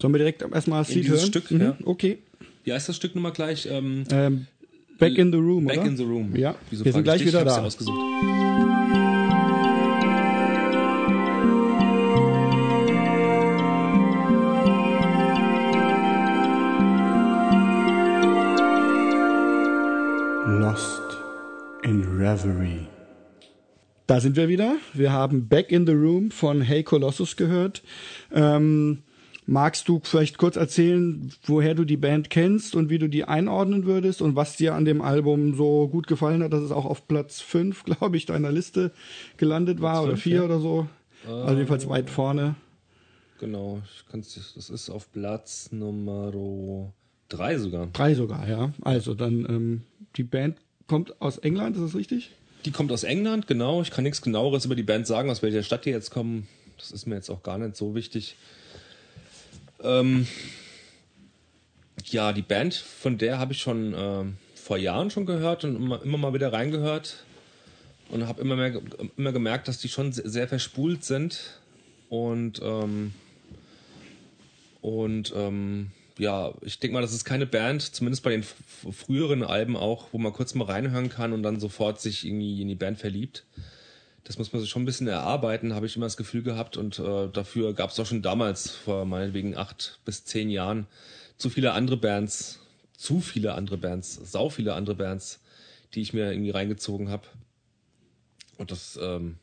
[0.00, 1.26] Sollen wir direkt erstmal das Lied hören?
[1.26, 1.76] Stück, mhm, ja.
[1.84, 2.18] Okay.
[2.64, 3.66] Wie heißt das Stück nochmal gleich?
[3.70, 4.46] Ähm, Ähm,
[4.98, 5.86] back in the Room, Back oder?
[5.88, 6.36] in the Room.
[6.36, 7.34] Ja, Wieso wir sind gleich ich dich?
[7.34, 7.62] wieder da.
[7.64, 7.98] Ausgesucht.
[22.30, 22.86] Reverie.
[24.06, 24.76] Da sind wir wieder.
[24.92, 27.82] Wir haben Back in the Room von Hey Colossus gehört.
[28.32, 29.02] Ähm,
[29.46, 33.84] magst du vielleicht kurz erzählen, woher du die Band kennst und wie du die einordnen
[33.84, 37.08] würdest und was dir an dem Album so gut gefallen hat, dass es auch auf
[37.08, 38.92] Platz 5, glaube ich, deiner Liste
[39.36, 40.44] gelandet war oder fünf, 4 ja.
[40.44, 40.86] oder so?
[41.26, 42.54] Also jedenfalls weit vorne.
[43.40, 46.30] Genau, ich kann's, das ist auf Platz Nummer
[47.28, 47.88] 3 sogar.
[47.92, 48.72] Drei sogar, ja.
[48.82, 49.82] Also dann, ähm,
[50.16, 50.56] die Band
[50.90, 52.32] kommt aus England, ist das richtig?
[52.64, 53.80] Die kommt aus England, genau.
[53.80, 56.48] Ich kann nichts genaueres über die Band sagen, aus welcher Stadt die jetzt kommen.
[56.78, 58.34] Das ist mir jetzt auch gar nicht so wichtig.
[59.84, 60.26] Ähm,
[62.06, 66.02] ja, die Band, von der habe ich schon ähm, vor Jahren schon gehört und immer,
[66.02, 67.24] immer mal wieder reingehört
[68.08, 68.80] und habe immer mehr
[69.16, 71.60] immer gemerkt, dass die schon sehr, sehr verspult sind
[72.08, 73.14] und ähm,
[74.82, 79.74] und ähm, ja, ich denke mal, das ist keine Band, zumindest bei den früheren Alben
[79.74, 82.98] auch, wo man kurz mal reinhören kann und dann sofort sich irgendwie in die Band
[82.98, 83.46] verliebt.
[84.24, 86.76] Das muss man sich schon ein bisschen erarbeiten, habe ich immer das Gefühl gehabt.
[86.76, 90.86] Und äh, dafür gab es auch schon damals, vor meinetwegen acht bis zehn Jahren,
[91.38, 92.60] zu viele andere Bands,
[92.92, 95.40] zu viele andere Bands, sau viele andere Bands,
[95.94, 97.26] die ich mir irgendwie reingezogen habe.
[98.58, 99.38] Und das, ähm,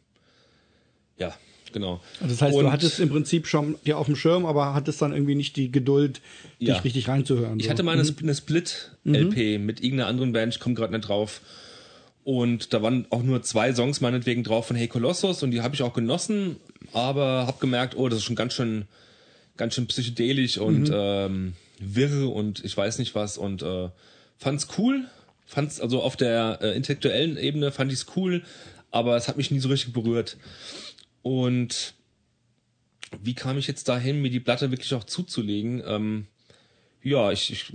[1.17, 1.35] ja,
[1.73, 2.01] genau.
[2.21, 5.01] Also das heißt, und du hattest im Prinzip schon dir auf dem Schirm, aber hattest
[5.01, 6.21] dann irgendwie nicht die Geduld,
[6.59, 6.77] dich Ja.
[6.79, 7.59] richtig reinzuhören.
[7.59, 7.71] Ich so.
[7.71, 11.41] hatte mal eine, Sp- eine Split-LP mit irgendeiner anderen Band, ich komme gerade nicht drauf.
[12.23, 15.75] Und da waren auch nur zwei Songs meinetwegen drauf von Hey Colossus und die habe
[15.75, 16.57] ich auch genossen,
[16.91, 18.83] aber habe gemerkt, oh, das ist schon ganz schön,
[19.55, 23.87] ganz schön psychedelisch und ähm, wirr und ich weiß nicht was und äh,
[24.37, 25.05] fand's cool,
[25.45, 28.43] fand's also auf der äh, intellektuellen Ebene fand ich's cool,
[28.91, 30.35] aber es hat mich nie so richtig berührt.
[31.21, 31.93] Und
[33.21, 35.81] wie kam ich jetzt dahin, mir die Platte wirklich auch zuzulegen?
[35.85, 36.27] Ähm,
[37.03, 37.73] ja, ich, ich,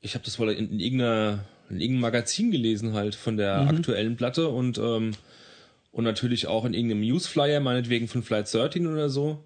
[0.00, 4.16] ich habe das wohl in, in, irgendeiner, in irgendeinem Magazin gelesen halt von der aktuellen
[4.16, 5.12] Platte und, ähm,
[5.92, 9.42] und natürlich auch in irgendeinem Newsflyer, meinetwegen von Flight 13 oder so.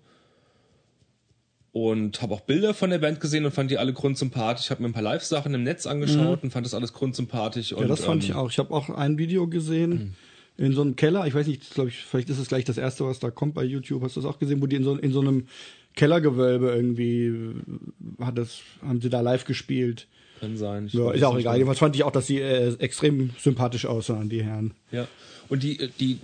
[1.73, 4.67] Und habe auch Bilder von der Band gesehen und fand die alle grundsympathisch.
[4.67, 7.73] Ich habe mir ein paar Live-Sachen im Netz angeschaut und fand das alles grundsympathisch.
[7.73, 8.49] Ja, und, das fand ähm, ich auch.
[8.49, 10.15] Ich habe auch ein Video gesehen
[10.57, 11.27] in so einem Keller.
[11.27, 13.65] Ich weiß nicht, glaube ich, vielleicht ist es gleich das erste, was da kommt bei
[13.65, 14.03] YouTube.
[14.03, 15.47] Hast du das auch gesehen, wo die in so, in so einem
[15.95, 20.07] Kellergewölbe irgendwie äh, hat das, haben sie da live gespielt.
[20.41, 20.87] Kann sein.
[20.87, 21.53] Ich Ja, ist auch egal.
[21.53, 21.59] mehr.
[21.59, 24.75] Jedenfalls fand ich auch, dass sie äh, extrem sympathisch aussahen, die Herren.
[24.91, 25.09] Ja.
[25.49, 26.19] Und die, die,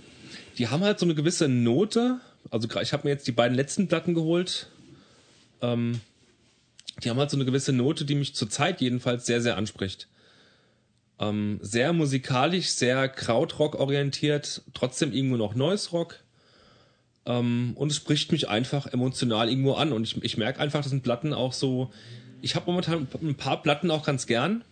[0.57, 2.19] die haben halt so eine gewisse Note.
[2.49, 4.67] Also ich habe mir jetzt die beiden letzten Platten geholt.
[5.61, 6.01] Ähm,
[7.03, 10.07] die haben halt so eine gewisse Note, die mich zurzeit jedenfalls sehr, sehr anspricht.
[11.21, 16.19] Ähm, sehr musikalisch, sehr Krautrock orientiert, trotzdem irgendwo noch Noise Rock.
[17.27, 19.93] Ähm, und es spricht mich einfach emotional irgendwo an.
[19.93, 21.91] Und ich, ich merke einfach, das sind Platten auch so.
[22.41, 24.63] Ich habe momentan ein paar Platten auch ganz gern,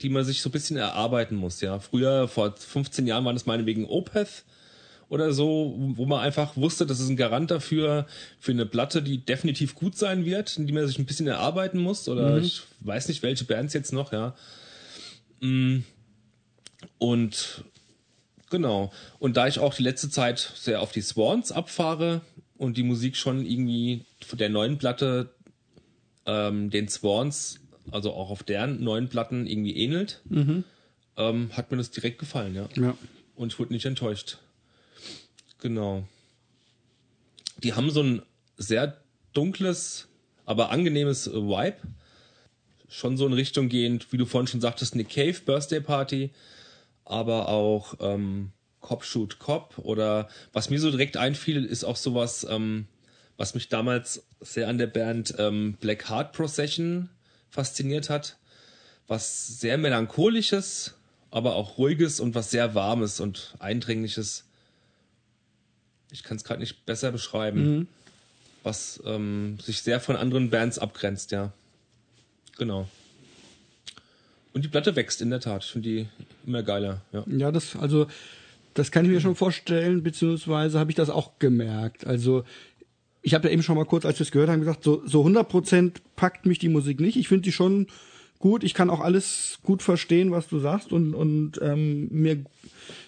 [0.00, 1.60] die man sich so ein bisschen erarbeiten muss.
[1.60, 4.44] Ja, früher vor 15 Jahren waren es meinetwegen Opeth
[5.08, 8.06] oder so, wo man einfach wusste, das ist ein Garant dafür
[8.38, 12.08] für eine Platte, die definitiv gut sein wird, die man sich ein bisschen erarbeiten muss.
[12.08, 14.12] Oder ich weiß nicht, welche Bands jetzt noch.
[14.12, 14.36] Ja.
[15.40, 15.78] Mm.
[16.98, 17.64] Und
[18.50, 18.92] genau.
[19.18, 22.20] Und da ich auch die letzte Zeit sehr auf die Swans abfahre
[22.56, 25.34] und die Musik schon irgendwie von der neuen Platte
[26.26, 30.22] ähm, den Swans, also auch auf deren neuen Platten irgendwie ähnelt,
[31.16, 32.68] ähm, hat mir das direkt gefallen, ja.
[32.76, 32.96] Ja.
[33.34, 34.38] Und ich wurde nicht enttäuscht.
[35.60, 36.06] Genau.
[37.62, 38.22] Die haben so ein
[38.56, 39.00] sehr
[39.32, 40.08] dunkles,
[40.44, 41.76] aber angenehmes Vibe.
[42.88, 46.30] Schon so in Richtung gehend, wie du vorhin schon sagtest, Nick Cave Birthday Party,
[47.04, 52.46] aber auch ähm, Cop Shoot Cop oder was mir so direkt einfiel, ist auch sowas,
[52.48, 52.86] ähm,
[53.36, 57.10] was mich damals sehr an der Band ähm, Black Heart Procession
[57.50, 58.36] fasziniert hat.
[59.08, 60.94] Was sehr melancholisches,
[61.30, 64.44] aber auch ruhiges und was sehr warmes und eindringliches.
[66.10, 67.76] Ich kann es gerade nicht besser beschreiben.
[67.76, 67.88] Mhm.
[68.62, 71.52] Was ähm, sich sehr von anderen Bands abgrenzt, ja.
[72.58, 72.88] Genau.
[74.52, 75.64] Und die Platte wächst in der Tat.
[75.64, 76.06] Ich finde die
[76.46, 77.24] immer geiler, ja.
[77.26, 78.06] Ja, das, also,
[78.74, 82.06] das kann ich mir schon vorstellen, beziehungsweise habe ich das auch gemerkt.
[82.06, 82.44] Also,
[83.22, 85.24] ich habe ja eben schon mal kurz, als wir es gehört haben, gesagt, so, so
[85.26, 87.16] 100% packt mich die Musik nicht.
[87.16, 87.88] Ich finde die schon
[88.38, 88.64] gut.
[88.64, 92.44] Ich kann auch alles gut verstehen, was du sagst und, und ähm, mir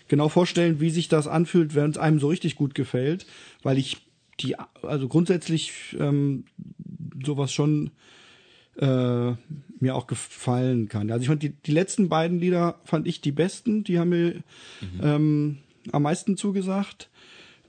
[0.09, 3.27] genau vorstellen, wie sich das anfühlt, wenn es einem so richtig gut gefällt,
[3.63, 3.99] weil ich
[4.41, 6.45] die, also grundsätzlich ähm,
[7.25, 7.91] sowas schon
[8.79, 9.33] äh,
[9.81, 11.11] mir auch gefallen kann.
[11.11, 14.35] Also ich fand die, die letzten beiden Lieder fand ich die besten, die haben mir
[14.81, 15.01] mhm.
[15.03, 15.59] ähm,
[15.93, 17.09] am meisten zugesagt.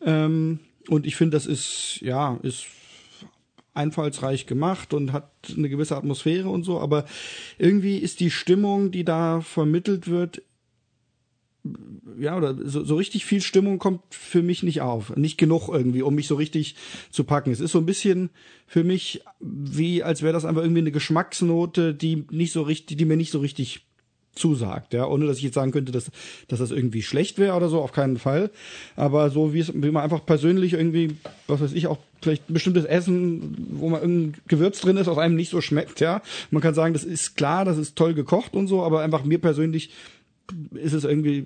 [0.04, 2.66] Ähm, und ich finde, das ist, ja, ist
[3.74, 7.06] einfallsreich gemacht und hat eine gewisse Atmosphäre und so, aber
[7.58, 10.42] irgendwie ist die Stimmung, die da vermittelt wird,
[12.18, 15.16] ja, oder so, so richtig viel Stimmung kommt für mich nicht auf.
[15.16, 16.76] Nicht genug irgendwie, um mich so richtig
[17.12, 17.52] zu packen.
[17.52, 18.30] Es ist so ein bisschen
[18.66, 23.06] für mich wie, als wäre das einfach irgendwie eine Geschmacksnote, die nicht so richtig, die
[23.06, 23.86] mir nicht so richtig
[24.36, 26.12] zusagt, ja, ohne dass ich jetzt sagen könnte, dass,
[26.48, 28.52] dass das irgendwie schlecht wäre oder so, auf keinen Fall.
[28.96, 31.18] Aber so wie es, wie man einfach persönlich irgendwie,
[31.48, 35.18] was weiß ich, auch vielleicht ein bestimmtes Essen, wo man irgendein Gewürz drin ist, aus
[35.18, 36.22] einem nicht so schmeckt, ja.
[36.52, 39.40] Man kann sagen, das ist klar, das ist toll gekocht und so, aber einfach mir
[39.40, 39.92] persönlich
[40.74, 41.46] ist es irgendwie,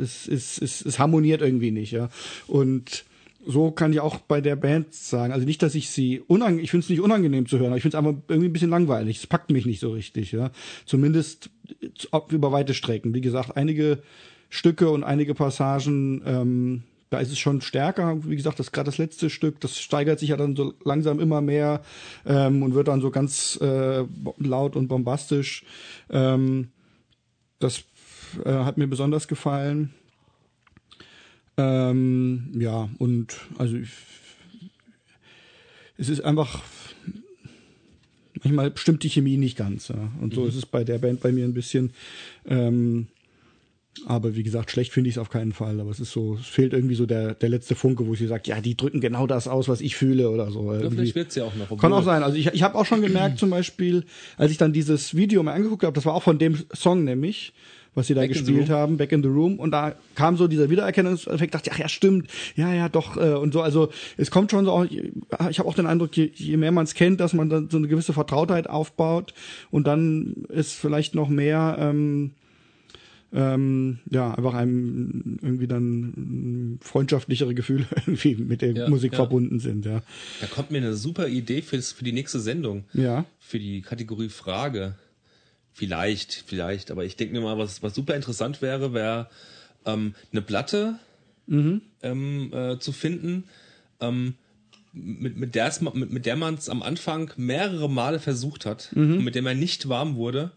[0.00, 2.08] es, es, es, es harmoniert irgendwie nicht, ja.
[2.46, 3.04] Und
[3.46, 5.32] so kann ich auch bei der Band sagen.
[5.32, 7.82] Also nicht, dass ich sie unangenehm, ich finde es nicht unangenehm zu hören, aber ich
[7.82, 9.18] finde es einfach irgendwie ein bisschen langweilig.
[9.18, 10.50] Es packt mich nicht so richtig, ja.
[10.84, 11.50] Zumindest
[12.30, 13.14] über weite Strecken.
[13.14, 14.02] Wie gesagt, einige
[14.50, 18.18] Stücke und einige Passagen, ähm, da ist es schon stärker.
[18.24, 21.40] Wie gesagt, das gerade das letzte Stück, das steigert sich ja dann so langsam immer
[21.40, 21.82] mehr
[22.26, 24.04] ähm, und wird dann so ganz äh,
[24.38, 25.64] laut und bombastisch.
[26.10, 26.68] Ähm,
[27.58, 27.84] das
[28.44, 29.92] äh, hat mir besonders gefallen.
[31.56, 33.90] Ähm, ja, und also ich,
[35.98, 36.62] es ist einfach,
[38.42, 39.88] manchmal stimmt die Chemie nicht ganz.
[39.88, 40.10] Ja.
[40.20, 40.48] Und so mhm.
[40.48, 41.92] ist es bei der Band bei mir ein bisschen.
[42.46, 43.08] Ähm,
[44.06, 45.80] aber wie gesagt, schlecht finde ich es auf keinen Fall.
[45.80, 48.44] Aber es ist so, es fehlt irgendwie so der, der letzte Funke, wo ich sage,
[48.46, 50.72] ja, die drücken genau das aus, was ich fühle oder so.
[50.72, 51.76] Ja, vielleicht wird's ja auch noch.
[51.76, 52.22] Kann auch sein.
[52.22, 54.04] Also ich, ich habe auch schon gemerkt, zum Beispiel,
[54.36, 57.52] als ich dann dieses Video mal angeguckt habe, das war auch von dem Song nämlich,
[58.00, 59.58] was sie da Back gespielt haben, Back in the Room.
[59.58, 63.34] Und da kam so dieser Wiedererkennungseffekt, dachte ich, ach ja, stimmt, ja, ja, doch, äh,
[63.34, 63.60] und so.
[63.60, 66.84] Also es kommt schon so, auch, ich habe auch den Eindruck, je, je mehr man
[66.84, 69.34] es kennt, dass man dann so eine gewisse Vertrautheit aufbaut
[69.70, 72.30] und dann ist vielleicht noch mehr ähm,
[73.32, 79.16] ähm, ja, einfach einem irgendwie dann freundschaftlichere Gefühle irgendwie mit der ja, Musik ja.
[79.16, 80.02] verbunden sind, ja.
[80.40, 82.84] Da kommt mir eine super Idee für, für die nächste Sendung.
[82.94, 83.26] Ja.
[83.38, 84.94] Für die Kategorie Frage.
[85.80, 89.30] Vielleicht, vielleicht, aber ich denke mir mal, was, was super interessant wäre, wäre
[89.86, 90.98] ähm, eine Platte
[91.46, 91.80] mhm.
[92.02, 93.44] ähm, äh, zu finden,
[93.98, 94.34] ähm,
[94.92, 99.16] mit, mit der, mit, mit der man es am Anfang mehrere Male versucht hat mhm.
[99.16, 100.50] und mit der man nicht warm wurde,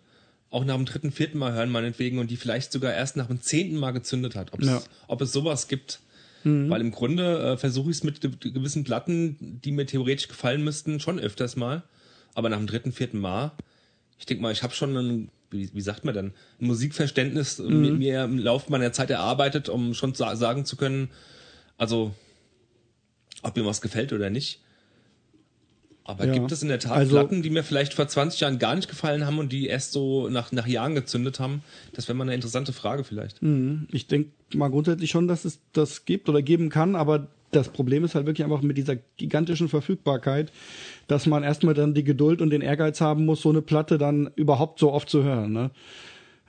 [0.50, 3.40] auch nach dem dritten, vierten Mal hören meinetwegen und die vielleicht sogar erst nach dem
[3.40, 4.52] zehnten Mal gezündet hat.
[4.60, 4.84] Ja.
[5.08, 6.02] Ob es sowas gibt.
[6.44, 6.70] Mhm.
[6.70, 11.00] Weil im Grunde äh, versuche ich es mit gewissen Platten, die mir theoretisch gefallen müssten,
[11.00, 11.84] schon öfters mal.
[12.34, 13.54] Aber nach dem dritten, vierten Mal
[14.24, 16.32] ich denke mal, ich habe schon ein, wie, wie, sagt man denn,
[16.62, 17.82] ein Musikverständnis mhm.
[17.82, 21.10] mit mir im Laufe meiner Zeit erarbeitet, um schon zu, sagen zu können,
[21.78, 22.16] also
[23.42, 24.62] ob mir was gefällt oder nicht.
[26.06, 26.32] Aber ja.
[26.32, 28.88] gibt es in der Tat also, Platten, die mir vielleicht vor 20 Jahren gar nicht
[28.88, 31.62] gefallen haben und die erst so nach, nach Jahren gezündet haben?
[31.92, 33.42] Das wäre mal eine interessante Frage vielleicht.
[33.42, 33.90] Mhm.
[33.92, 38.04] Ich denke mal grundsätzlich schon, dass es das gibt oder geben kann, aber das Problem
[38.04, 40.52] ist halt wirklich einfach mit dieser gigantischen Verfügbarkeit,
[41.08, 44.32] dass man erstmal dann die Geduld und den Ehrgeiz haben muss, so eine Platte dann
[44.36, 45.54] überhaupt so oft zu hören.
[45.54, 45.72] Ne?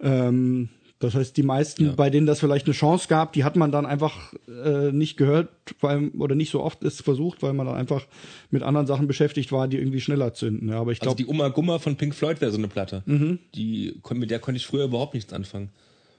[0.00, 0.68] Ähm,
[1.04, 1.92] das heißt, die meisten, ja.
[1.92, 5.48] bei denen das vielleicht eine Chance gab, die hat man dann einfach äh, nicht gehört,
[5.80, 8.06] weil oder nicht so oft ist versucht, weil man dann einfach
[8.50, 10.68] mit anderen Sachen beschäftigt war, die irgendwie schneller zünden.
[10.68, 13.02] Ja, aber ich glaube, also die Uma Gumma von Pink Floyd wäre so eine Platte.
[13.04, 13.38] Mhm.
[13.54, 15.68] Die mit der konnte ich früher überhaupt nichts anfangen,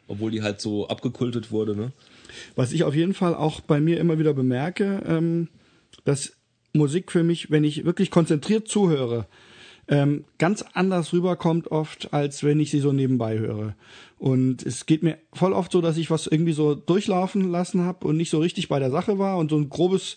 [0.08, 1.76] obwohl die halt so abgekultet wurde.
[1.76, 1.92] Ne?
[2.56, 5.50] Was ich auf jeden Fall auch bei mir immer wieder bemerke, ähm,
[6.04, 6.34] dass
[6.74, 9.28] Musik für mich, wenn ich wirklich konzentriert zuhöre,
[9.88, 13.76] ähm, ganz anders rüberkommt oft, als wenn ich sie so nebenbei höre.
[14.18, 18.08] Und es geht mir voll oft so, dass ich was irgendwie so durchlaufen lassen habe
[18.08, 20.16] und nicht so richtig bei der Sache war und so ein grobes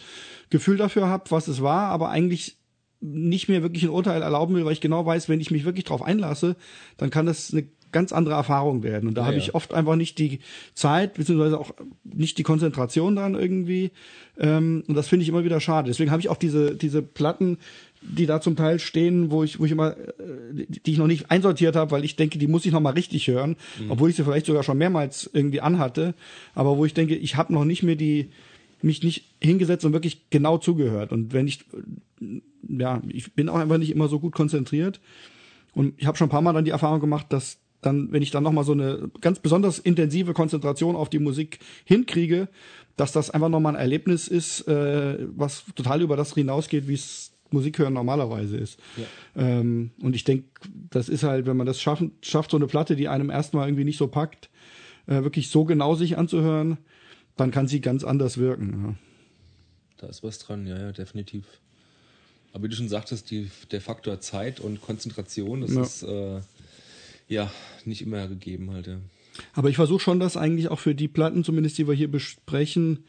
[0.51, 2.57] Gefühl dafür habe, was es war, aber eigentlich
[3.01, 5.85] nicht mehr wirklich ein Urteil erlauben will, weil ich genau weiß, wenn ich mich wirklich
[5.85, 6.57] drauf einlasse,
[6.97, 9.09] dann kann das eine ganz andere Erfahrungen werden.
[9.09, 10.41] Und da Ja, habe ich oft einfach nicht die
[10.75, 11.73] Zeit, beziehungsweise auch
[12.05, 13.91] nicht die Konzentration dran irgendwie.
[14.39, 15.89] Ähm, und das finde ich immer wieder schade.
[15.89, 17.59] Deswegen habe ich auch diese, diese Platten,
[18.01, 21.31] die da zum Teil stehen, wo ich, wo ich immer, äh, die ich noch nicht
[21.31, 23.57] einsortiert habe, weil ich denke, die muss ich noch mal richtig hören,
[23.89, 26.15] obwohl ich sie vielleicht sogar schon mehrmals irgendwie anhatte,
[26.55, 28.29] aber wo ich denke, ich habe noch nicht mehr die,
[28.83, 31.11] mich nicht hingesetzt und wirklich genau zugehört.
[31.13, 31.65] Und wenn ich,
[32.21, 35.01] äh, ja, ich bin auch einfach nicht immer so gut konzentriert.
[35.75, 38.31] Und ich habe schon ein paar Mal dann die Erfahrung gemacht, dass dann, wenn ich
[38.31, 42.49] dann nochmal so eine ganz besonders intensive Konzentration auf die Musik hinkriege,
[42.97, 47.33] dass das einfach nochmal ein Erlebnis ist, äh, was total über das hinausgeht, wie es
[47.51, 48.79] Musik hören normalerweise ist.
[49.37, 50.49] Ähm, und ich denke,
[50.91, 53.85] das ist halt, wenn man das schaffen, schafft, so eine Platte, die einem erstmal irgendwie
[53.85, 54.51] nicht so packt,
[55.07, 56.79] äh, wirklich so genau sich anzuhören,
[57.37, 58.99] dann kann sie ganz anders wirken.
[59.99, 61.45] Da ist was dran, ja, ja, definitiv.
[62.53, 65.83] Aber wie du schon sagtest, die, der Faktor Zeit und Konzentration, das Ja.
[65.83, 66.41] ist äh,
[67.29, 67.51] ja
[67.85, 68.99] nicht immer gegeben halt, ja.
[69.55, 73.05] Aber ich versuche schon, das eigentlich auch für die Platten, zumindest die wir hier besprechen,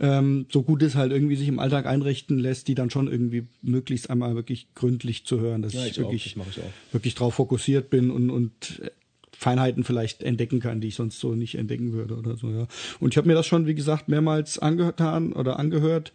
[0.00, 3.46] ähm, so gut es halt irgendwie sich im Alltag einrichten lässt, die dann schon irgendwie
[3.62, 6.60] möglichst einmal wirklich gründlich zu hören, dass Ja, ich, ich wirklich, ich
[6.92, 8.90] wirklich drauf fokussiert bin und, und äh,
[9.36, 12.66] Feinheiten vielleicht entdecken kann, die ich sonst so nicht entdecken würde oder so, ja.
[13.00, 16.12] Und ich habe mir das schon, wie gesagt, mehrmals angetan oder angehört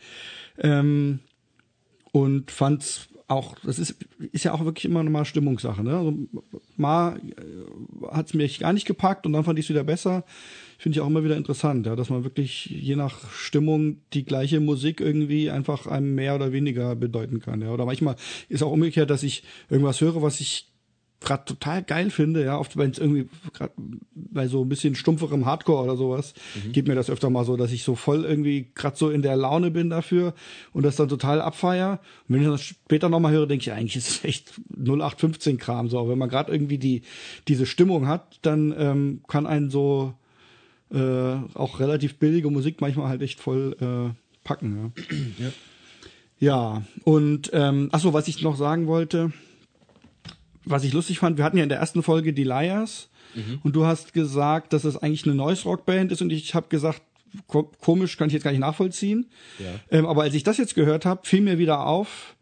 [0.57, 1.19] ähm,
[2.11, 3.95] und fand's auch, das ist,
[4.31, 5.83] ist ja auch wirklich immer mal Stimmungssache.
[5.83, 5.97] Ne?
[5.97, 6.13] Also
[6.75, 10.23] mal äh, hat's mich gar nicht gepackt und dann fand ich es wieder besser.
[10.77, 14.59] Finde ich auch immer wieder interessant, ja, dass man wirklich je nach Stimmung die gleiche
[14.59, 17.61] Musik irgendwie einfach einem mehr oder weniger bedeuten kann.
[17.61, 17.71] Ja.
[17.71, 18.15] Oder manchmal
[18.49, 20.72] ist auch umgekehrt, dass ich irgendwas höre, was ich
[21.23, 23.73] gerade total geil finde, ja, oft wenn es irgendwie gerade
[24.13, 26.33] bei so ein bisschen stumpferem Hardcore oder sowas,
[26.71, 29.35] geht mir das öfter mal so, dass ich so voll irgendwie gerade so in der
[29.35, 30.33] Laune bin dafür
[30.73, 31.99] und das dann total abfeier.
[32.27, 35.89] Und wenn ich das später nochmal höre, denke ich, eigentlich ist es echt 0815 Kram
[35.89, 35.99] so.
[35.99, 37.03] Aber wenn man gerade irgendwie die
[37.47, 40.13] diese Stimmung hat, dann ähm, kann einen so
[40.93, 44.93] äh, auch relativ billige Musik manchmal halt echt voll äh, packen.
[45.39, 45.51] Ja,
[46.39, 49.31] ja und ähm, ach so, was ich noch sagen wollte,
[50.65, 53.09] was ich lustig fand, wir hatten ja in der ersten Folge die Liars
[53.63, 56.67] und du hast gesagt, dass es eigentlich eine Noise Rock Band ist und ich habe
[56.69, 57.01] gesagt,
[57.47, 59.25] ko komisch kann ich jetzt gar nicht nachvollziehen.
[59.59, 59.97] Ja.
[59.97, 62.35] Ähm, aber als ich das jetzt gehört habe, fiel mir wieder auf,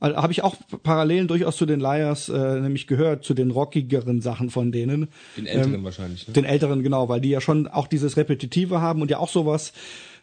[0.00, 4.20] also habe ich auch Parallelen durchaus zu den Liars äh, nämlich gehört, zu den rockigeren
[4.20, 5.08] Sachen von denen.
[5.36, 6.34] Den älteren Ähm, wahrscheinlich, ne?
[6.34, 9.72] Den älteren, genau, weil die ja schon auch dieses Repetitive haben und ja auch sowas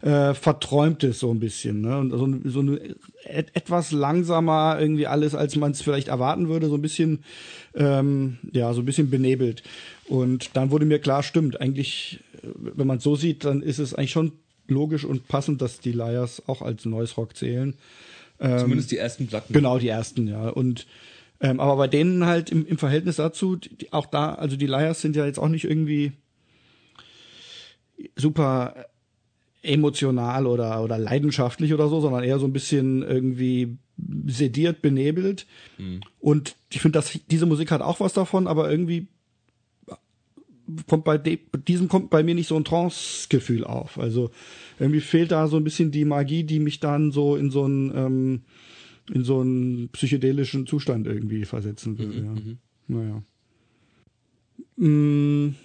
[0.05, 1.81] äh, Verträumtes so ein bisschen.
[1.81, 1.97] Ne?
[1.97, 2.79] Und so, so eine,
[3.23, 7.23] et, etwas langsamer irgendwie alles, als man es vielleicht erwarten würde, so ein bisschen,
[7.73, 9.63] ähm, ja, so ein bisschen benebelt.
[10.07, 13.79] Und dann wurde mir klar, stimmt, eigentlich, äh, wenn man es so sieht, dann ist
[13.79, 14.33] es eigentlich schon
[14.67, 17.73] logisch und passend, dass die Liars auch als Noise Rock zählen.
[18.37, 19.53] Zumindest die ersten Platten.
[19.53, 20.49] Genau, die ersten, ja.
[20.49, 20.87] Und
[21.39, 24.99] ähm, aber bei denen halt im, im Verhältnis dazu, die, auch da, also die Liars
[24.99, 26.11] sind ja jetzt auch nicht irgendwie
[28.17, 28.87] super
[29.65, 33.77] emotional oder, oder leidenschaftlich oder so, sondern eher so ein bisschen irgendwie
[34.27, 35.45] sediert, benebelt.
[36.19, 39.07] Und ich finde, dass diese Musik hat auch was davon, aber irgendwie
[40.87, 43.99] kommt bei diesem kommt bei mir nicht so ein Trance-Gefühl auf.
[43.99, 44.31] Also
[44.79, 47.91] irgendwie fehlt da so ein bisschen die Magie, die mich dann so in so einen
[47.95, 48.41] ähm,
[49.13, 52.17] in so einen psychedelischen Zustand irgendwie versetzen würde.
[52.17, 52.33] ja.
[52.87, 53.23] Naja.
[54.77, 55.55] Mm,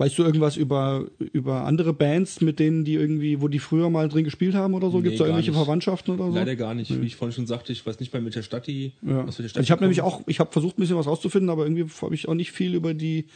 [0.00, 4.08] weißt du irgendwas über über andere Bands, mit denen die irgendwie, wo die früher mal
[4.08, 4.96] drin gespielt haben oder so?
[4.96, 5.58] Nee, Gibt es da irgendwelche nicht.
[5.58, 6.34] Verwandtschaften oder so?
[6.34, 6.90] Leider gar nicht.
[7.00, 9.08] Wie ich vorhin schon sagte, ich weiß nicht mal mit der Stadt, die Ja.
[9.08, 11.64] welcher Also Stadt ich habe nämlich auch, ich habe versucht ein bisschen was rauszufinden, aber
[11.64, 13.26] irgendwie habe ich auch nicht viel über die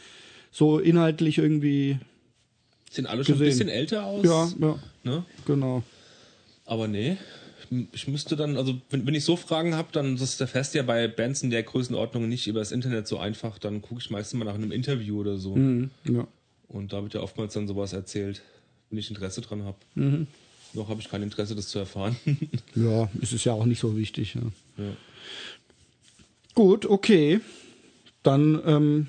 [0.51, 1.99] so inhaltlich irgendwie.
[2.89, 4.25] Sehen alle schon ein bisschen älter aus.
[4.25, 5.23] Ja, ja, Ne?
[5.45, 5.83] genau.
[6.65, 7.17] Aber nee.
[7.93, 10.83] Ich- müsste dann, also wenn, wenn ich so Fragen habe, dann das erfährst du ja
[10.83, 13.57] bei Bands in der Größenordnung nicht über das Internet so einfach.
[13.57, 15.55] Dann gucke ich meistens mal nach einem Interview oder so.
[15.55, 16.27] Mhm, ja.
[16.67, 18.41] Und da wird ja oftmals dann sowas erzählt,
[18.89, 19.77] wenn ich Interesse dran habe.
[19.95, 20.27] Mhm.
[20.73, 22.15] Noch habe ich kein Interesse, das zu erfahren.
[22.75, 24.35] Ja, es ist ja auch nicht so wichtig.
[24.35, 24.41] Ja.
[24.77, 24.91] ja.
[26.53, 27.39] Gut, okay.
[28.21, 29.07] Dann ähm,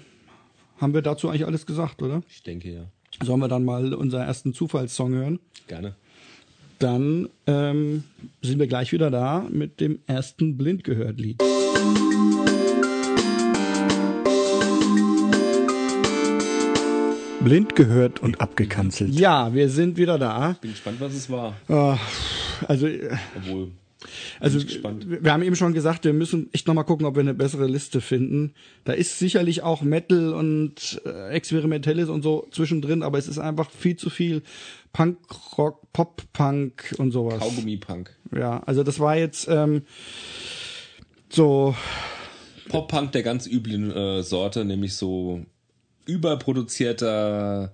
[0.78, 2.22] haben wir dazu eigentlich alles gesagt, oder?
[2.28, 2.84] Ich denke ja.
[3.24, 5.40] Sollen wir dann mal unseren ersten Zufallssong hören?
[5.66, 5.96] Gerne.
[6.78, 8.04] Dann ähm,
[8.42, 11.42] sind wir gleich wieder da mit dem ersten Blind gehört Lied.
[17.40, 19.14] Blind gehört und abgekanzelt.
[19.14, 20.56] Ja, wir sind wieder da.
[20.60, 21.54] Bin gespannt, was es war.
[21.68, 21.96] Äh,
[22.66, 23.72] also, äh, Obwohl.
[24.40, 25.06] also ich gespannt.
[25.08, 28.00] wir haben eben schon gesagt, wir müssen echt nochmal gucken, ob wir eine bessere Liste
[28.00, 28.54] finden.
[28.84, 33.70] Da ist sicherlich auch Metal und äh, Experimentelles und so zwischendrin, aber es ist einfach
[33.70, 34.42] viel zu viel
[34.92, 35.18] Punk,
[35.58, 37.38] Rock, Pop, Punk und sowas.
[37.40, 38.16] Kaugummi-Punk.
[38.34, 39.82] Ja, also das war jetzt ähm,
[41.28, 41.74] so,
[42.68, 45.44] Pop-Punk der ganz üblen äh, Sorte, nämlich so
[46.06, 47.72] überproduzierter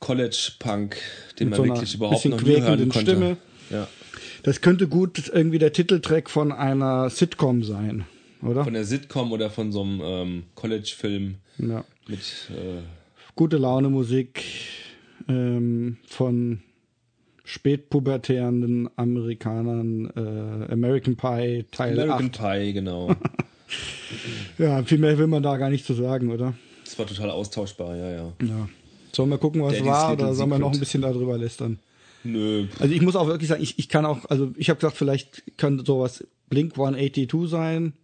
[0.00, 0.96] College-Punk,
[1.38, 3.10] den Mit man so wirklich überhaupt noch nie hören quäkenden konnte.
[3.12, 3.36] Stimme.
[3.70, 3.88] Ja.
[4.42, 8.04] Das könnte gut irgendwie der Titeltrack von einer Sitcom sein,
[8.42, 8.64] oder?
[8.64, 11.84] Von der Sitcom oder von so einem ähm, College-Film Ja.
[12.08, 12.18] mit
[12.50, 12.82] äh,
[13.36, 14.42] Gute Laune Musik
[15.28, 16.60] ähm, von
[17.44, 22.38] spätpubertären Amerikanern, äh, American Pie Teil American 8.
[22.40, 23.14] Pie, genau.
[24.58, 26.52] Ja, viel mehr will man da gar nicht zu sagen, oder?
[26.92, 28.32] Das war total austauschbar, ja, ja.
[28.42, 28.68] Ja.
[29.12, 31.78] Sollen wir gucken, was Daddy's war, oder sollen wir noch ein bisschen darüber lästern?
[32.24, 34.96] Nö, Also ich muss auch wirklich sagen, ich, ich kann auch, also ich habe gesagt,
[34.98, 37.94] vielleicht könnte sowas Blink 182 sein,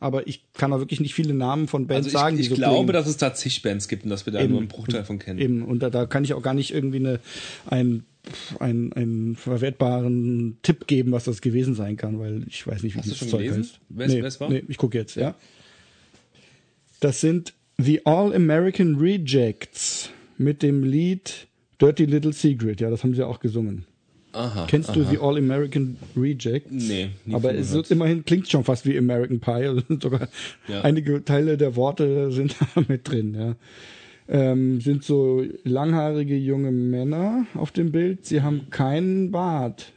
[0.00, 2.48] aber ich kann auch wirklich nicht viele Namen von Bands also sagen, ich, die ich
[2.50, 2.92] so glaube, klingen.
[2.92, 4.50] dass es da zig Bands gibt und dass wir da Eben.
[4.50, 5.38] nur einen Bruchteil von kennen.
[5.38, 7.20] Eben, und da, da kann ich auch gar nicht irgendwie eine,
[7.66, 8.02] ein,
[8.58, 12.98] ein, einen verwertbaren Tipp geben, was das gewesen sein kann, weil ich weiß nicht, wie
[12.98, 13.62] Hast du dieses schon Zeug gelesen?
[13.62, 13.80] heißt.
[13.88, 14.48] Wer es- nee?
[14.48, 15.34] Nee, ich gucke jetzt, ja.
[17.00, 21.46] Das sind The All-American Rejects mit dem Lied
[21.80, 22.80] Dirty Little Secret.
[22.80, 23.86] Ja, das haben sie auch gesungen.
[24.32, 24.66] Aha.
[24.66, 24.98] Kennst aha.
[24.98, 26.70] du The All-American Rejects?
[26.70, 29.50] Nee, Aber es ist immerhin klingt schon fast wie American Pie.
[29.68, 30.28] Also sogar
[30.68, 30.82] Ja.
[30.82, 33.34] einige Teile der Worte sind da mit drin.
[33.34, 33.56] Ja.
[34.28, 38.24] Ähm, sind so langhaarige junge Männer auf dem Bild.
[38.24, 39.92] Sie haben keinen Bart.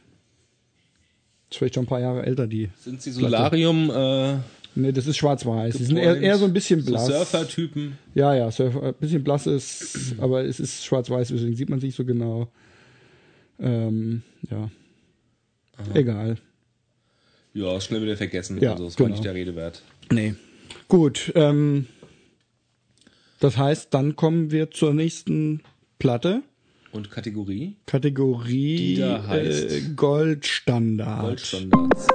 [1.48, 2.68] Ist vielleicht schon ein paar Jahre älter, die.
[2.80, 4.34] Sind sie Solarium, äh,
[4.76, 5.74] Nee, das ist schwarz-weiß.
[5.74, 7.06] Sie sind eher, eher so ein bisschen blass.
[7.06, 7.96] So Surfer-Typen.
[8.14, 11.84] Ja, ja, Surfer, ein bisschen blass ist, aber es ist schwarz-weiß, deswegen sieht man es
[11.84, 12.52] nicht so genau.
[13.58, 14.70] Ähm, ja.
[15.94, 16.36] Egal.
[17.54, 18.60] Ja, schnell wieder vergessen.
[18.60, 19.08] Ja, also, war genau.
[19.08, 19.82] nicht der Rede wert.
[20.12, 20.34] Nee.
[20.88, 21.86] Gut, ähm,
[23.40, 25.62] das heißt, dann kommen wir zur nächsten
[25.98, 26.42] Platte.
[26.92, 27.76] Und Kategorie?
[27.86, 31.22] Kategorie Die da heißt äh, Goldstandard.
[31.22, 32.08] Goldstandards.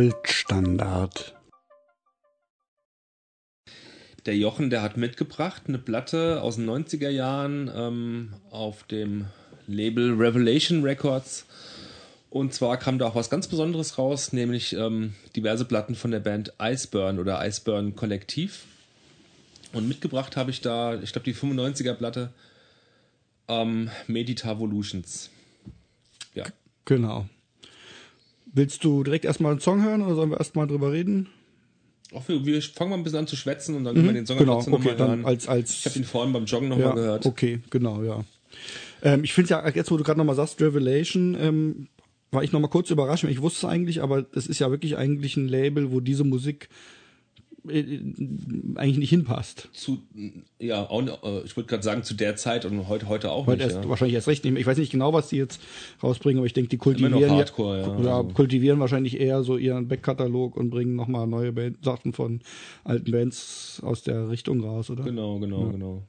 [0.00, 1.34] Goldstandard.
[4.24, 9.26] Der Jochen, der hat mitgebracht eine Platte aus den 90er Jahren ähm, auf dem
[9.66, 11.44] Label Revelation Records.
[12.30, 16.20] Und zwar kam da auch was ganz Besonderes raus, nämlich ähm, diverse Platten von der
[16.20, 18.64] Band Iceburn oder Iceburn Kollektiv.
[19.74, 22.32] Und mitgebracht habe ich da, ich glaube, die 95er Platte
[23.48, 25.28] ähm, Meditavolutions.
[26.34, 26.46] Ja.
[26.86, 27.26] Genau.
[28.52, 31.28] Willst du direkt erstmal einen Song hören oder sollen wir erstmal drüber reden?
[32.12, 34.26] Auch wir, wir fangen mal ein bisschen an zu schwätzen und dann können wir den
[34.26, 35.24] Song genau, okay, nochmal dann hören.
[35.24, 37.26] als, als ich habe ihn vorhin beim Joggen nochmal ja, gehört.
[37.26, 38.24] Okay, genau, ja.
[39.02, 41.88] Ähm, ich finde ja, jetzt wo du gerade nochmal sagst, Revelation, ähm,
[42.32, 43.24] war ich nochmal kurz überrascht.
[43.24, 46.68] Ich wusste es eigentlich, aber das ist ja wirklich eigentlich ein Label, wo diese Musik
[47.66, 49.68] eigentlich nicht hinpasst.
[49.72, 49.98] zu,
[50.58, 53.74] ja, äh, ich wollte gerade sagen, zu der Zeit und heute, heute auch Heute nicht.
[53.74, 53.90] erst, ja.
[53.90, 54.60] wahrscheinlich erst recht nicht mehr.
[54.60, 55.60] Ich weiß nicht genau, was die jetzt
[56.02, 58.28] rausbringen, aber ich denke, die kultivieren, Hardcore, ja, oder also.
[58.30, 62.40] kultivieren wahrscheinlich eher so ihren Backkatalog und bringen nochmal neue Band, Sachen von
[62.84, 65.04] alten Bands aus der Richtung raus, oder?
[65.04, 66.02] Genau, genau, genau.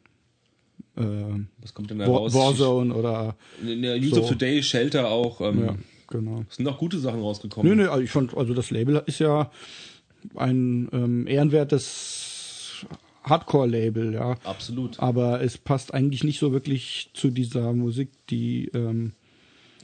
[0.97, 2.33] Ähm, Was kommt denn da War, raus?
[2.33, 3.35] Warzone oder
[3.65, 4.21] In der News so.
[4.23, 5.41] of Today, Shelter auch.
[5.41, 5.75] Ähm, ja,
[6.07, 6.43] genau.
[6.49, 7.69] Es sind auch gute Sachen rausgekommen.
[7.69, 9.49] Nö, nö, also ich fand, also das Label ist ja
[10.35, 12.85] ein ähm, ehrenwertes
[13.23, 14.35] Hardcore-Label, ja.
[14.43, 14.99] Absolut.
[14.99, 19.13] Aber es passt eigentlich nicht so wirklich zu dieser Musik, die ähm,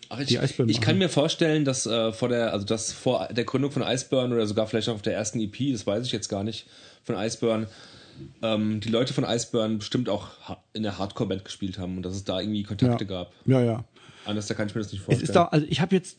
[0.10, 3.72] Ach, ich, ich kann mir vorstellen, dass äh, vor der, also dass vor der Gründung
[3.72, 6.46] von Iceburn oder sogar vielleicht auch auf der ersten EP, das weiß ich jetzt gar
[6.46, 6.66] nicht,
[7.04, 7.68] von Iceburn,
[8.42, 10.30] ähm, die Leute von Iceburn bestimmt auch
[10.74, 13.34] in der Hardcore-Band gespielt haben und dass es da irgendwie Kontakte ja, gab.
[13.46, 13.84] ja, ja.
[14.28, 15.24] Anders da kann ich mir das nicht Es vorstellen.
[15.30, 16.18] ist da, also ich habe jetzt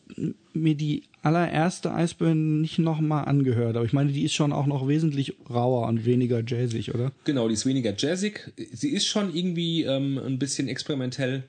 [0.53, 4.87] mir die allererste Iceburn nicht nochmal angehört, aber ich meine, die ist schon auch noch
[4.87, 7.11] wesentlich rauer und weniger jazzig, oder?
[7.25, 8.51] Genau, die ist weniger jazzig.
[8.73, 11.43] Sie ist schon irgendwie ähm, ein bisschen experimentell.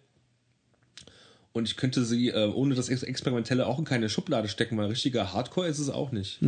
[1.52, 4.86] Und ich könnte sie äh, ohne das Ex Experimentelle auch in keine Schublade stecken, weil
[4.88, 6.38] richtiger Hardcore ist es auch nicht.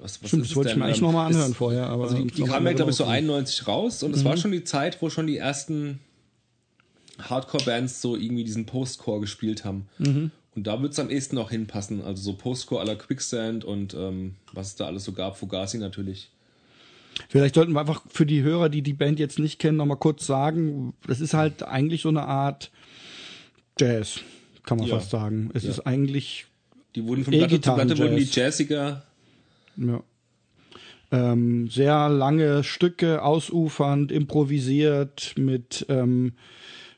[0.00, 1.86] Was, was Stimmt, ist das es wollte ich mir eigentlich Ähm, nochmal es- anhören vorher.
[1.86, 3.12] Aber Also die, die kamen ja, glaube ich, so raus.
[3.12, 4.28] 91 raus und es Mhm.
[4.28, 6.00] war schon die Zeit, wo schon die ersten
[7.28, 9.86] Hardcore-Bands so irgendwie diesen Postcore gespielt haben.
[9.98, 10.30] Mhm.
[10.54, 12.02] Und da wird es am ehesten auch hinpassen.
[12.02, 16.30] Also so Postcore aller Quicksand und ähm, was es da alles so gab, Fugazi natürlich.
[17.28, 20.26] Vielleicht sollten wir einfach für die Hörer, die die Band jetzt nicht kennen, nochmal kurz
[20.26, 22.70] sagen, das ist halt eigentlich so eine Art
[23.78, 24.20] Jazz,
[24.64, 24.96] kann man Ja.
[24.98, 25.50] fast sagen.
[25.54, 25.70] Es Ja.
[25.70, 26.46] ist eigentlich,
[26.94, 29.04] Die wurden von Platte zu Platte wurden die jazziger.
[29.76, 30.02] ja,
[31.10, 36.32] ähm, sehr lange Stücke, ausufernd, improvisiert, mit, ähm,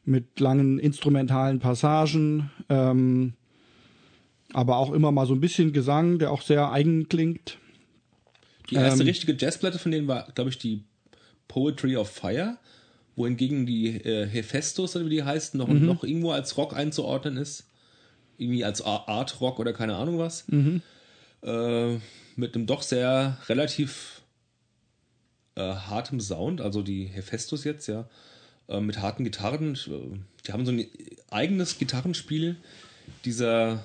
[0.04, 3.34] mit langen instrumentalen Passagen, ähm,
[4.52, 7.58] aber auch immer mal so ein bisschen Gesang, der auch sehr eigen klingt.
[8.70, 10.84] Die erste Ähm, richtige Jazzplatte von denen war, glaube ich, die
[11.48, 12.56] Poetry of Fire,
[13.16, 17.66] wohingegen die äh, Hephaestus, oder wie die heißt, noch, noch irgendwo als Rock einzuordnen ist.
[18.36, 20.46] Irgendwie als Art Rock oder keine Ahnung was.
[21.42, 21.98] Äh,
[22.36, 24.22] mit einem doch sehr relativ
[25.54, 28.08] äh, hartem Sound, also die Hephaestus jetzt, ja,
[28.68, 29.74] äh, mit harten Gitarren.
[29.74, 30.86] Äh, Die haben so ein
[31.30, 32.56] eigenes Gitarrenspiel.
[33.24, 33.84] Dieser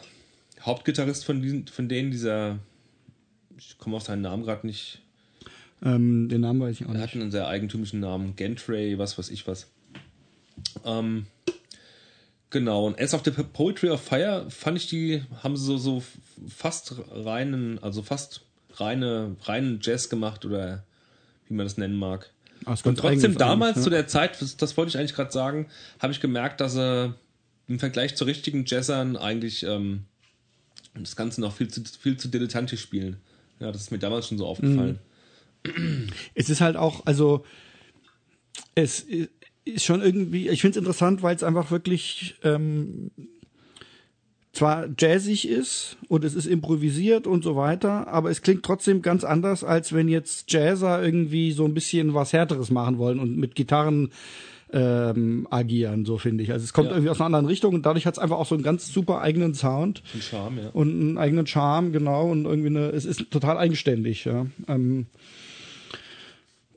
[0.61, 2.59] Hauptgitarrist von, diesen, von denen, dieser,
[3.57, 5.01] ich komme auf seinen Namen gerade nicht,
[5.81, 7.01] Ähm, den Namen weiß ich auch er nicht.
[7.03, 9.67] hat einen sehr eigentümlichen Namen, Gentray, was weiß ich was.
[10.85, 11.25] Ähm,
[12.49, 16.03] genau, und As of the Poetry of Fire fand ich die, haben sie so, so
[16.47, 18.41] fast reinen, also fast
[18.73, 20.83] reine, reinen Jazz gemacht oder
[21.47, 22.29] wie man das nennen mag.
[22.65, 23.95] Aus Und trotzdem damals eigentlich, zu ne?
[23.97, 25.67] der Zeit, das, das wollte ich eigentlich gerade sagen,
[25.99, 27.15] habe ich gemerkt, dass er
[27.67, 30.05] im Vergleich zu richtigen Jazzern eigentlich ähm,
[30.95, 33.17] das Ganze noch viel zu, viel zu dilettantisch spielen.
[33.59, 34.99] Ja, das ist mir damals schon so aufgefallen.
[36.33, 37.45] Es ist halt auch, also
[38.75, 39.05] es
[39.65, 43.11] ist schon irgendwie, ich finde es interessant, weil es einfach wirklich ähm,
[44.51, 49.23] zwar jazzig ist und es ist improvisiert und so weiter, aber es klingt trotzdem ganz
[49.23, 53.55] anders, als wenn jetzt Jazzer irgendwie so ein bisschen was Härteres machen wollen und mit
[53.55, 54.11] Gitarren
[54.71, 56.51] ähm, agieren, so finde ich.
[56.51, 56.93] Also es kommt Ja.
[56.93, 59.21] irgendwie aus einer anderen Richtung und dadurch hat es einfach auch so einen ganz super
[59.21, 60.69] eigenen Sound Ein Charme, ja.
[60.73, 64.45] und einen eigenen Charme, genau, und irgendwie eine, es ist total eigenständig, ja.
[64.67, 65.07] Ähm,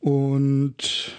[0.00, 1.12] und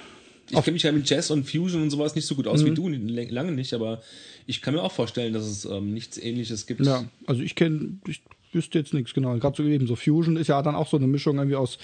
[0.54, 2.72] Ich kenne mich ja mit Jazz und Fusion und sowas nicht so gut aus wie
[2.72, 4.02] du, lange nicht, aber
[4.46, 6.86] ich kann mir auch vorstellen, dass es ähm, nichts ähnliches gibt.
[6.86, 9.36] ja, also ich kenne, ich wüsste jetzt nichts genau.
[9.38, 11.78] Gerade so eben so Fusion ist ja dann auch so eine Mischung irgendwie aus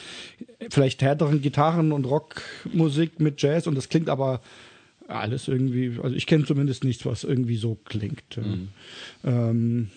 [0.69, 4.41] vielleicht härteren Gitarren und Rockmusik mit Jazz und das klingt aber
[5.07, 8.35] alles irgendwie, also ich kenne zumindest nichts, was irgendwie so klingt.
[8.35, 9.49] Ja.
[9.49, 9.89] Ähm,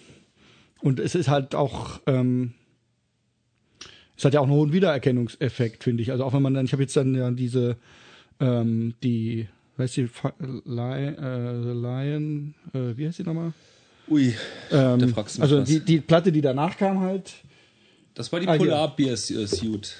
[0.81, 2.55] und es ist halt auch, ähm,
[4.17, 6.11] es hat ja auch einen hohen Wiedererkennungseffekt, finde ich.
[6.11, 7.77] Also auch wenn man dann, ich habe jetzt dann ja diese,
[8.43, 10.09] ähm, die, weißt du,
[10.65, 13.53] Lion, äh, The Lion, äh, wie heißt die nochmal?
[14.09, 14.35] Ui,
[14.71, 15.69] Ähm, da fragst du mich also was.
[15.69, 17.33] die, die Platte, die danach kam halt.
[18.15, 19.95] das war die Ah, Polar Beer Suit,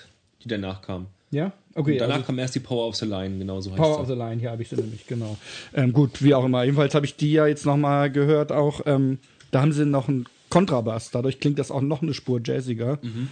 [0.45, 1.07] die danach kam.
[1.31, 1.53] Ja?
[1.75, 4.07] Okay, Danach also kam erst die Power of the Line, genau so heißt Power of
[4.07, 5.39] the Line, hier habe ich sie nämlich, genau.
[5.73, 6.65] Ähm, gut, wie auch immer.
[6.65, 9.19] Jedenfalls habe ich die ja jetzt nochmal gehört, auch, ähm,
[9.51, 12.99] da haben sie noch einen Kontrabass, dadurch klingt das auch noch eine Spur jazziger.
[13.01, 13.29] Mhm.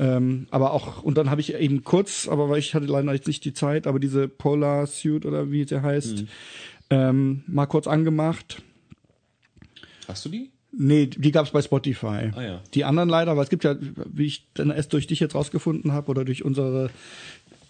[0.00, 3.26] Ähm, aber auch, und dann habe ich eben kurz, aber weil ich hatte leider jetzt
[3.26, 6.28] nicht die Zeit, aber diese Polar Suit oder wie sie heißt, Mhm.
[6.88, 8.62] ähm, mal kurz angemacht.
[10.08, 10.50] Hast du die?
[10.72, 12.30] Nee, die gab's bei Spotify.
[12.34, 12.62] Ah, ja.
[12.74, 13.76] Die anderen leider, weil es gibt ja,
[14.06, 16.90] wie ich dann erst durch dich jetzt rausgefunden habe oder durch unsere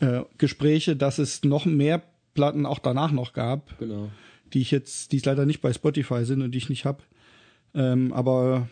[0.01, 2.03] äh, Gespräche, dass es noch mehr
[2.35, 4.09] Platten auch danach noch gab, Genau.
[4.53, 7.03] die ich jetzt, die es leider nicht bei Spotify sind und die ich nicht hab.
[7.74, 8.68] Ähm, aber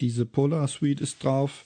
[0.00, 1.64] diese Polar Suite ist drauf.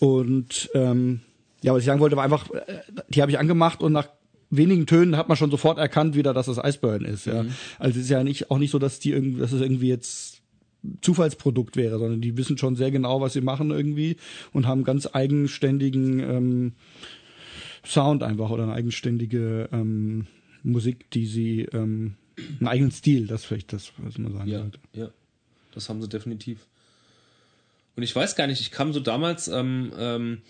[0.00, 1.20] Und ähm,
[1.62, 4.08] ja, was ich sagen wollte, war einfach, äh, die habe ich angemacht und nach
[4.50, 7.26] wenigen Tönen hat man schon sofort erkannt wieder, dass es Iceburn ist.
[7.26, 7.44] Ja.
[7.78, 10.42] Also es ist ja nicht auch nicht so, dass die irgendwie, dass es irgendwie jetzt
[11.00, 14.16] Zufallsprodukt wäre, sondern die wissen schon sehr genau, was sie machen irgendwie
[14.52, 16.72] und haben ganz eigenständigen ähm,
[17.86, 20.26] Sound einfach oder eine eigenständige ähm,
[20.62, 22.14] Musik, die sie ähm,
[22.60, 24.78] einen eigenen Stil, das vielleicht das, was man sagen Ja, sollte.
[24.92, 25.08] ja.
[25.72, 26.66] Das haben sie definitiv.
[27.96, 30.42] Und ich weiß gar nicht, ich kam so damals, ähm, ähm,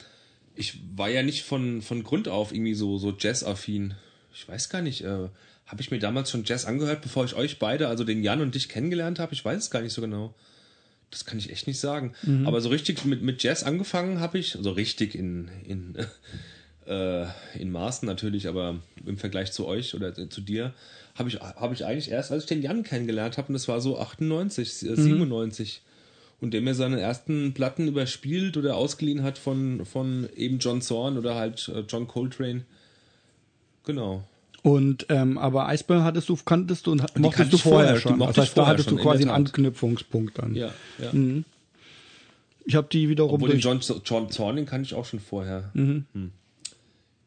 [0.55, 3.95] ich war ja nicht von, von Grund auf irgendwie so, so Jazz-affin.
[4.33, 5.29] Ich weiß gar nicht, äh,
[5.67, 8.55] habe ich mir damals schon Jazz angehört, bevor ich euch beide, also den Jan und
[8.55, 9.35] dich kennengelernt habe?
[9.35, 10.35] Ich weiß es gar nicht so genau.
[11.11, 12.15] Das kann ich echt nicht sagen.
[12.47, 15.97] Aber so richtig mit, mit Jazz angefangen habe ich, also richtig in, in,
[16.87, 17.27] äh,
[17.59, 20.75] in Maßen natürlich, aber im Vergleich zu euch oder zu dir,
[21.15, 23.81] habe ich, hab ich eigentlich erst, als ich den Jan kennengelernt habe, und das war
[23.81, 25.83] so 98, äh, 97.
[26.41, 31.17] Und der mir seine ersten Platten überspielt oder ausgeliehen hat von, von eben John Zorn
[31.17, 32.65] oder halt äh, John Coltrane.
[33.85, 34.25] Genau.
[34.63, 38.19] Und ähm, aber Iceburn hattest du, kanntest du und die mochtest du vorher, vorher schon.
[38.19, 39.31] Das heißt, da hattest du schon, quasi einen.
[39.31, 40.55] Anknüpfungspunkt dann.
[40.55, 41.13] Ja, ja.
[42.65, 45.71] Ich habe die wiederum Obwohl den John, John Zorn, den kannte ich auch schon vorher.
[45.75, 46.07] Hm.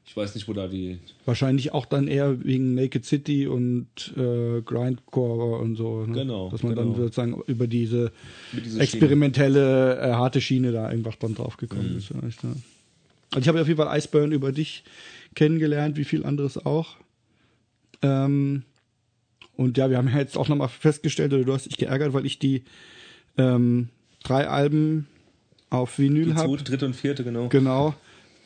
[0.07, 0.97] Ich weiß nicht, wo da die.
[1.25, 3.87] wahrscheinlich auch dann eher wegen Naked City und
[4.17, 6.05] äh, Grindcore und so.
[6.05, 6.13] Ne?
[6.13, 7.03] Genau, Dass man dann genau.
[7.03, 8.11] sozusagen über diese
[8.53, 11.59] Mit dieser experimentelle, äh, harte Schiene da einfach dann drauf Mhm.
[11.59, 12.07] gekommen ist.
[12.07, 12.49] Vielleicht, ja.
[13.31, 14.83] Also ich habe auf jeden Fall Iceburn über dich
[15.35, 16.95] kennengelernt, wie viel anderes auch.
[18.01, 18.63] Ähm,
[19.55, 22.25] und ja, wir haben ja jetzt auch nochmal festgestellt, oder du hast dich geärgert, weil
[22.25, 22.63] ich die
[23.37, 23.89] ähm,
[24.23, 25.07] drei Alben
[25.69, 26.47] auf Vinyl habe.
[26.47, 27.49] zweite, dritte und vierte, genau.
[27.49, 27.93] Genau.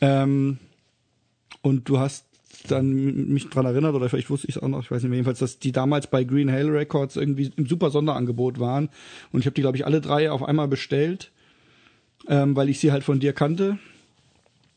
[0.00, 0.58] Ähm,
[1.60, 2.24] und du hast
[2.68, 2.92] dann
[3.32, 5.40] mich dran erinnert, oder vielleicht wusste ich es auch noch, ich weiß nicht mehr, jedenfalls,
[5.40, 8.88] dass die damals bei Green Hale Records irgendwie im super Sonderangebot waren.
[9.32, 11.30] Und ich habe die, glaube ich, alle drei auf einmal bestellt,
[12.28, 13.78] ähm, weil ich sie halt von dir kannte.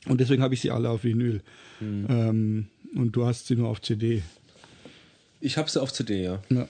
[0.08, 1.42] Und deswegen habe ich sie alle auf Vinyl.
[1.82, 4.24] Ähm, und du hast sie nur auf CD.
[5.42, 6.42] Ich habe sie auf CD, ja.
[6.50, 6.68] Ja.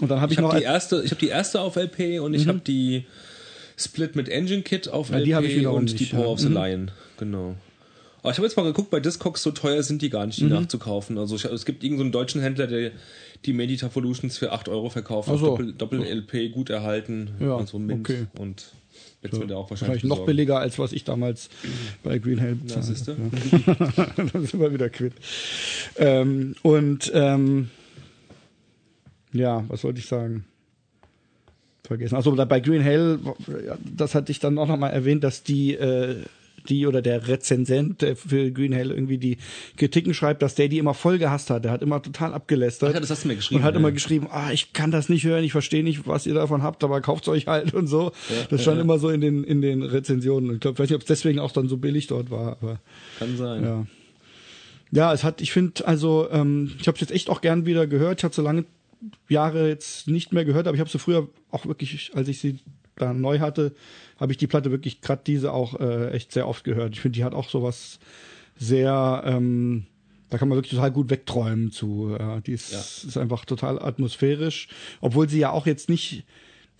[0.00, 2.20] Und dann habe ich, Ich noch habe die erste, ich habe die erste auf LP
[2.20, 3.04] und ich habe die
[3.76, 6.28] Split mit Engine Kit auf Ja, LP die ich und die nicht, Power ja.
[6.28, 6.54] of the Mhm.
[6.54, 7.56] Lion, genau.
[8.22, 10.44] Aber ich habe jetzt mal geguckt, bei Discogs so teuer sind die gar nicht, die
[10.44, 10.50] Mhm.
[10.50, 11.18] nachzukaufen.
[11.18, 12.90] Also ich, es gibt irgendeinen deutschen Händler, der
[13.44, 15.46] die Meditavolutions für 8 Euro verkauft, Ach auf so.
[15.50, 18.26] Doppel, Doppel LP gut erhalten, Ja, also Mint okay.
[18.38, 18.72] und
[19.22, 21.48] jetzt wird er auch wahrscheinlich wahrscheinlich noch billiger, als was ich damals
[22.02, 24.16] bei Green Hell Ja, bezahlt habe.
[24.32, 25.12] Dann sind wir wieder quitt.
[25.96, 27.70] Ähm, und ähm,
[29.32, 30.44] ja, was wollte ich sagen?
[31.84, 32.16] Vergessen.
[32.16, 33.18] Also bei Green Hell,
[33.66, 36.16] ja, das hatte ich dann auch nochmal erwähnt, dass die äh,
[36.68, 39.38] die oder der Rezensent der für Green Hell irgendwie die
[39.76, 41.64] Kritiken schreibt, dass der die immer voll gehasst hat.
[41.64, 42.90] Der hat immer total abgelästert.
[42.90, 43.80] Ach ja, das hast du mir geschrieben, Und hat ja.
[43.80, 46.84] immer geschrieben, ah, ich kann das nicht hören, ich verstehe nicht, was ihr davon habt,
[46.84, 48.12] aber kauft's euch halt und so.
[48.50, 50.54] das stand immer so in den in den Rezensionen.
[50.54, 52.80] Ich glaube, ich weiß nicht, ob es deswegen auch dann so billig dort war, aber
[53.18, 53.62] Kann sein.
[53.62, 53.86] ja.
[54.90, 57.86] Ja, es hat, ich finde, also, ähm, ich habe es jetzt echt auch gern wieder
[57.86, 58.20] gehört.
[58.20, 58.64] Ich habe so lange
[59.28, 62.58] Jahre jetzt nicht mehr gehört, aber ich habe sie früher auch wirklich, als ich sie
[62.96, 63.72] da neu hatte,
[64.18, 66.94] habe ich die Platte wirklich, gerade diese auch äh, echt sehr oft gehört.
[66.94, 67.98] Ich finde, die hat auch sowas
[68.56, 69.86] sehr, ähm,
[70.30, 72.16] da kann man wirklich total gut wegträumen zu.
[72.18, 72.80] Ja, die ist, Ja.
[73.08, 74.68] ist einfach total atmosphärisch,
[75.00, 76.24] obwohl sie ja auch jetzt nicht,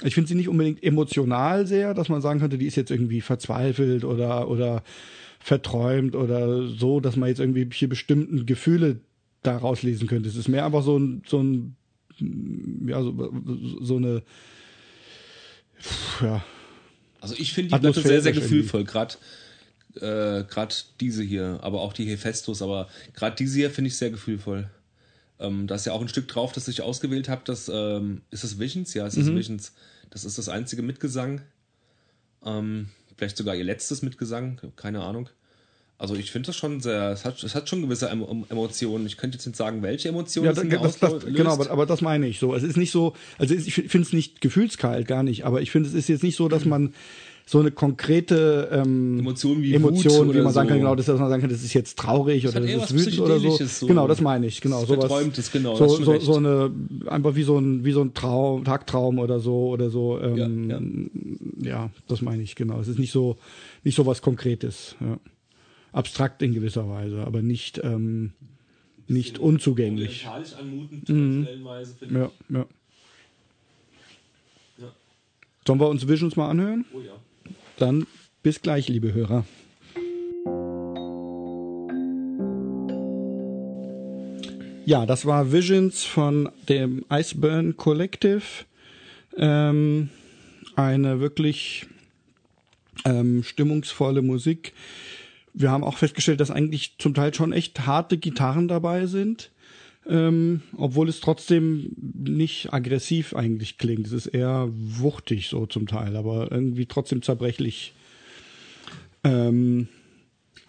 [0.03, 3.21] ich finde sie nicht unbedingt emotional sehr, dass man sagen könnte, die ist jetzt irgendwie
[3.21, 4.83] verzweifelt oder oder
[5.41, 9.01] verträumt oder so, dass man jetzt irgendwie hier bestimmten Gefühle
[9.43, 10.29] daraus lesen könnte.
[10.29, 11.77] Es ist mehr einfach so ein so ein
[12.87, 13.33] ja so,
[13.81, 14.23] so eine
[16.21, 16.43] ja
[17.21, 19.17] Also ich finde die Platte sehr, sehr gefühlvoll, gerade
[19.97, 24.11] äh, grad diese hier, aber auch die Hephaestus, aber gerade diese hier finde ich sehr
[24.11, 24.71] gefühlvoll.
[25.41, 28.45] Ähm, da ist ja auch ein Stück drauf, das ich ausgewählt habe, das ähm, ist
[28.45, 29.73] das Visions, ja, es ist Visions.
[30.11, 31.43] Das ist das einzige Mitgesang.
[32.45, 35.29] Ähm, vielleicht sogar ihr letztes Mitgesang, keine Ahnung.
[36.01, 39.05] Also ich finde das schon sehr, es hat, es hat schon gewisse Emo Emotionen.
[39.07, 42.03] Ich könnte jetzt nicht sagen, welche Emotionen Ja, das, das, das, genau, aber, aber das
[42.03, 42.55] meine ich so.
[42.55, 45.89] Es ist nicht so, also ich finde es nicht gefühlskalt, gar nicht, aber ich finde,
[45.89, 46.95] es ist jetzt nicht so, dass man
[47.47, 50.83] so eine konkrete ähm, Emotionen wie Emotion, wie man sagen kann, so.
[50.83, 53.21] genau, das, dass man sagen kann, das ist jetzt traurig oder das ist was wütend
[53.21, 53.65] oder so.
[53.65, 53.87] So.
[53.87, 54.83] Genau, das meine ich, genau.
[54.83, 56.71] Was Sowas, Verträumtes, genau, So, so, so eine,
[57.07, 61.11] einfach wie so ein, wie so ein Traum, Tagtraum oder so, oder so, ähm,
[61.61, 62.81] Ja, ja, das meine ich, genau.
[62.81, 63.39] Es ist nicht so,
[63.83, 65.19] nicht so was Konkretes, ja.
[65.93, 68.33] Abstrakt in gewisser Weise, aber nicht, ähm,
[69.07, 70.27] nicht unzugänglich.
[70.27, 72.67] Anmutend, stellenweise, finde Ja, ja.
[74.79, 74.93] Ja.
[75.67, 76.85] Sollen wir uns Visions mal anhören?
[76.93, 77.13] Oh ja.
[77.79, 78.07] Dann
[78.43, 79.45] bis gleich, liebe Hörer.
[84.89, 88.43] Ja, das war Visions von dem Iceburn Collective.
[89.37, 90.09] Ähm,
[90.77, 91.87] eine wirklich
[93.05, 94.73] ähm, stimmungsvolle Musik.
[95.59, 99.51] Wir haben auch festgestellt, dass eigentlich zum Teil schon echt harte Gitarren dabei sind,
[100.07, 104.07] ähm, obwohl es trotzdem nicht aggressiv eigentlich klingt.
[104.07, 107.93] Es ist eher wuchtig so zum Teil, aber irgendwie trotzdem zerbrechlich.
[109.25, 109.89] Ähm,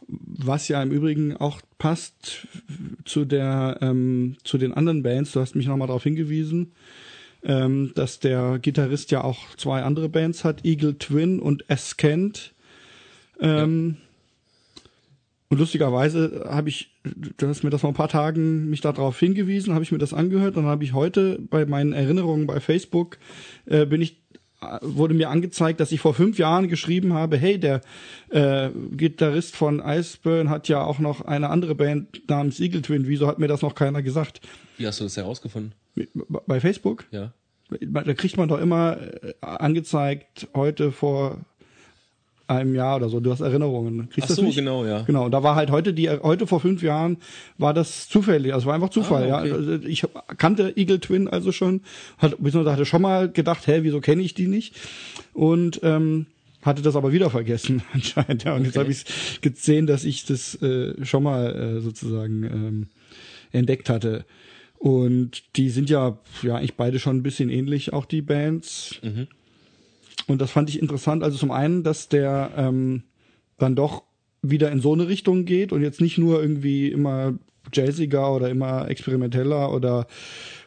[0.07, 2.47] was ja im Übrigen auch passt
[3.05, 5.33] zu der ähm, zu den anderen Bands.
[5.33, 6.71] Du hast mich nochmal darauf hingewiesen,
[7.43, 12.55] ähm, dass der Gitarrist ja auch zwei andere Bands hat, Eagle Twin und Askent.
[13.39, 13.97] Ähm,
[15.51, 19.73] Und lustigerweise habe ich, du hast mir das vor ein paar Tagen mich darauf hingewiesen,
[19.73, 23.17] habe ich mir das angehört, dann habe ich heute bei meinen Erinnerungen bei Facebook
[23.65, 24.17] äh, bin ich
[24.81, 27.81] wurde mir angezeigt, dass ich vor fünf Jahren geschrieben habe, hey, der
[28.29, 33.07] äh, Gitarrist von Iceburn hat ja auch noch eine andere Band namens Eagle Twin.
[33.07, 34.41] Wieso hat mir das noch keiner gesagt?
[34.77, 35.73] Wie hast du das herausgefunden?
[36.27, 37.05] Bei Facebook?
[37.11, 37.31] Ja.
[37.69, 41.39] Da kriegt man doch immer äh, angezeigt, heute vor
[42.49, 43.19] einem Jahr oder so.
[43.19, 44.09] Du hast Erinnerungen.
[44.09, 44.55] Kriegst Ach das so, nicht?
[44.55, 45.01] genau, ja.
[45.03, 45.25] Genau.
[45.25, 47.17] Und da war halt heute die, heute vor fünf Jahren
[47.57, 48.53] war das zufällig.
[48.53, 49.31] Also war einfach Zufall.
[49.31, 49.49] Ah, okay.
[49.49, 49.55] Ja.
[49.55, 50.03] Also ich
[50.37, 51.81] kannte Eagle Twin also schon,
[52.17, 54.75] hat, beziehungsweise hatte schon mal gedacht, hä, wieso kenne ich die nicht?
[55.33, 56.25] Und ähm,
[56.61, 58.43] hatte das aber wieder vergessen anscheinend.
[58.43, 58.55] Ja.
[58.55, 58.79] Und jetzt Okay.
[58.79, 62.87] habe ich gesehen, dass ich das äh, schon mal äh, sozusagen ähm,
[63.51, 64.25] entdeckt hatte.
[64.77, 68.99] Und die sind ja, ja eigentlich beide schon ein bisschen ähnlich, auch die Bands.
[69.03, 69.27] Mhm.
[70.29, 71.23] Und das fand ich interessant.
[71.23, 73.03] Also zum einen, dass der ähm,
[73.57, 74.03] dann doch
[74.41, 77.33] wieder in so eine Richtung geht und jetzt nicht nur irgendwie immer
[77.73, 80.07] jazziger oder immer experimenteller oder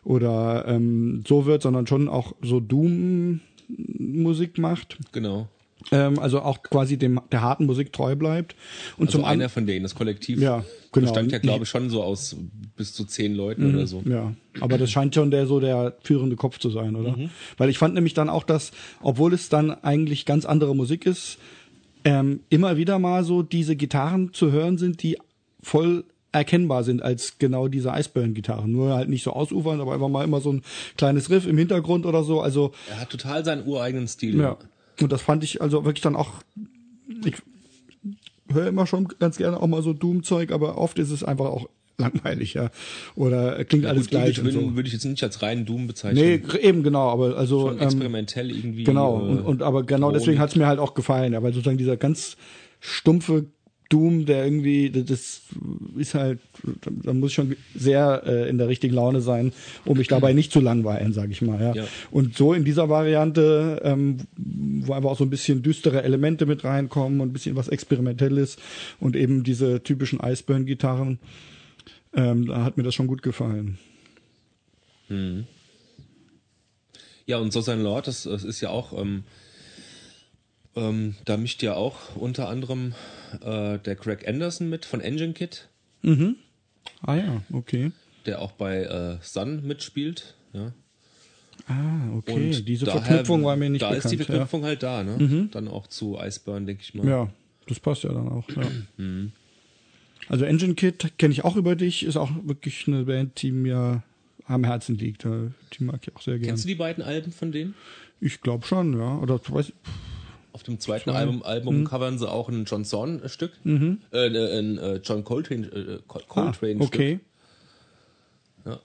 [0.05, 3.39] oder ähm, so wird, sondern schon auch so Doom-Musik
[4.59, 4.99] macht.
[5.13, 5.49] Genau.
[5.91, 8.55] Ähm, also auch quasi dem der harten Musik treu bleibt.
[8.97, 11.07] Und Also zum einer von denen, das Kollektiv Ja, genau.
[11.07, 12.37] bestand ja, glaube ich, schon so aus
[12.77, 13.75] bis zu zehn Leuten Mhm.
[13.75, 14.03] oder so.
[14.07, 17.17] Ja, aber das scheint schon der so der führende Kopf zu sein, oder?
[17.59, 18.71] Weil ich fand nämlich dann auch, dass,
[19.01, 21.39] obwohl es dann eigentlich ganz andere Musik ist,
[22.05, 25.19] ähm, immer wieder mal so diese Gitarren zu hören sind, die
[25.63, 28.73] voll erkennbar sind als genau diese Iceburn-Gitarren.
[28.73, 30.63] Nur halt nicht so ausufern, aber einfach mal immer so ein
[30.97, 32.41] kleines Riff im Hintergrund oder so.
[32.41, 34.41] Also Er hat total seinen ureigenen Stil.
[34.41, 34.57] ja.
[35.03, 36.31] Und das fand ich also wirklich dann auch.
[37.25, 37.35] Ich
[38.53, 41.69] höre immer schon ganz gerne auch mal so Doom-Zeug, aber oft ist es einfach auch
[41.99, 42.71] langweilig, ja.
[43.15, 44.77] Oder klingt Ja, alles gut, gleich würde, und so.
[44.77, 46.23] würde ich jetzt nicht als reinen Doom bezeichnen.
[46.23, 48.85] Nee, eben genau, aber also Schon ähm, experimentell irgendwie.
[48.85, 50.41] Genau, äh, und, und aber genau deswegen Drohnen.
[50.41, 52.37] hat's mir halt auch gefallen, ja, weil sozusagen dieser ganz
[52.81, 53.47] stumpfe
[53.93, 55.43] Doom, der irgendwie, das
[55.97, 56.41] ist halt,
[56.85, 59.53] da muss ich schon sehr äh, in der richtigen Laune sein,
[59.85, 61.61] um mich dabei nicht zu langweilen, sag ich mal.
[61.61, 61.75] Ja.
[61.75, 61.85] Ja.
[62.11, 66.65] Und so in dieser Variante, ähm, wo einfach auch so ein bisschen düstere Elemente mit
[66.65, 68.57] reinkommen und ein bisschen was Experimentelles
[69.01, 71.19] und eben diese typischen Iceburn-Gitarren,
[72.15, 73.79] ähm, da hat mir das schon gut gefallen.
[77.27, 79.25] Ja, und so sein Lord, das, das ist ja auch, ähm,
[80.77, 82.95] ähm, da mischt ja auch unter anderem
[83.43, 85.69] äh, der Craig Anderson mit von Engine Kit,
[87.03, 87.93] Ah ja, okay.
[88.27, 90.35] der auch bei äh, Sun mitspielt.
[90.53, 90.73] Ja.
[91.69, 92.33] Ah, okay.
[92.57, 94.05] Und Diese daher- Verknüpfung war mir nicht Da bekannt.
[94.07, 94.25] ist die ja.
[94.25, 95.49] Verknüpfung halt da, ne?
[95.53, 97.07] Dann auch zu Iceburn, denke ich mal.
[97.07, 97.31] Ja,
[97.69, 98.49] das passt ja dann auch.
[98.51, 98.63] Ja.
[100.29, 104.05] Also Engine Kit kenne ich auch über dich, ist auch wirklich eine Band, die mir
[104.47, 105.25] am Herzen liegt.
[105.25, 106.47] Ja, Die mag ich auch sehr gerne.
[106.47, 107.75] Kennst du die beiden Alben von denen?
[108.21, 109.19] Ich glaube schon, ja.
[109.19, 109.73] Oder weiß
[110.53, 111.85] Auf dem zweiten Album, Album Mhm.
[111.85, 113.53] covern sie auch ein John Zorn-Stück.
[113.65, 113.69] Äh,
[114.59, 116.83] ein äh, John Coltrane, äh, Col- ah, Coltrane-Stück.
[116.95, 117.21] okay.
[118.67, 118.79] Ja.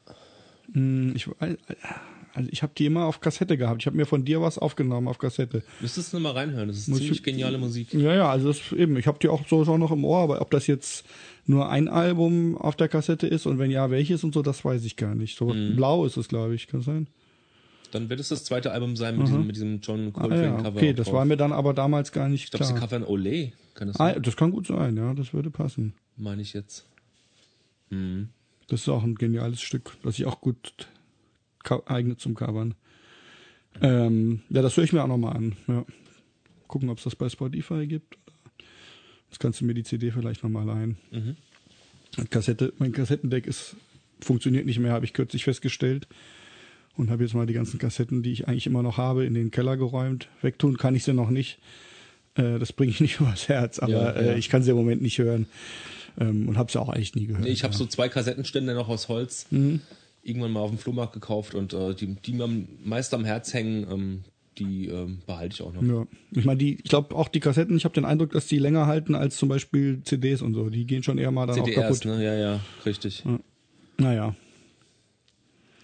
[0.74, 1.28] Hm, Ich,
[2.34, 3.82] also ich habe die immer auf Kassette gehabt.
[3.82, 5.64] Ich habe mir von dir was aufgenommen auf Kassette.
[5.82, 7.94] Müsstest du mal reinhören, das ist Muss ziemlich ich- geniale Musik.
[7.94, 8.96] Ja, ja, also das eben.
[8.98, 11.06] Ich habe die auch so schon noch im Ohr, aber ob das jetzt
[11.46, 14.84] nur ein Album auf der Kassette ist und wenn ja, welches und so, das weiß
[14.86, 15.38] ich gar nicht.
[15.38, 15.76] So Mhm.
[15.76, 17.08] blau ist es, glaube ich, kann sein.
[17.92, 20.12] Dann wird es das zweite Album sein mit, diesem, mit diesem John Mhm.
[20.16, 20.70] Ah, Coltrane-Cover.
[20.70, 21.16] ja, okay, das drauf.
[21.16, 22.88] war mir dann aber damals gar nicht Ich glaube, sie klar.
[22.88, 24.22] covern Olé, kann das Ah, sein?
[24.24, 25.94] das kann gut sein, ja, das würde passen.
[26.18, 26.86] Meine ich jetzt.
[27.90, 30.88] Das ist auch ein geniales Stück, das sich auch gut
[31.86, 32.74] eignet zum Covern.
[33.82, 35.56] Ähm, ja, das höre ich mir auch nochmal an.
[35.68, 35.86] Ja.
[36.68, 38.18] Gucken, ob es das bei Spotify gibt.
[39.30, 40.98] Das kannst du mir die CD vielleicht nochmal leihen.
[42.30, 43.76] Kassette, mein Kassettendeck ist,
[44.20, 46.08] funktioniert nicht mehr, habe ich kürzlich festgestellt.
[46.98, 49.52] Und habe jetzt mal die ganzen Kassetten, die ich eigentlich immer noch habe, in den
[49.52, 50.30] Keller geräumt.
[50.42, 51.60] Wegtun kann ich sie noch nicht.
[52.36, 54.32] Äh, das bringe ich nicht übers Herz, aber Ja, ja.
[54.34, 55.46] Äh, ich kann sie im Moment nicht hören.
[56.20, 57.44] Ähm, und habe sie auch eigentlich nie gehört.
[57.44, 57.78] Nee, ich habe ja.
[57.78, 59.46] so zwei Kassettenstände noch aus Holz.
[59.52, 59.82] Mhm.
[60.24, 63.54] Irgendwann mal auf dem Flohmarkt gekauft und äh, die, die mir am meisten am Herz
[63.54, 64.24] hängen, ähm,
[64.58, 65.84] die ähm, behalte ich auch noch.
[65.84, 68.58] Ja, ich meine, die, ich glaube auch die Kassetten, ich habe den Eindruck, dass die
[68.58, 70.72] länger halten als zum Beispiel CDs und so.
[70.72, 72.18] Die gehen schon eher mal dann auch CDRs, kaputt.
[72.18, 72.26] ne?
[72.26, 73.24] Ja, ja, richtig.
[73.98, 74.36] Naja.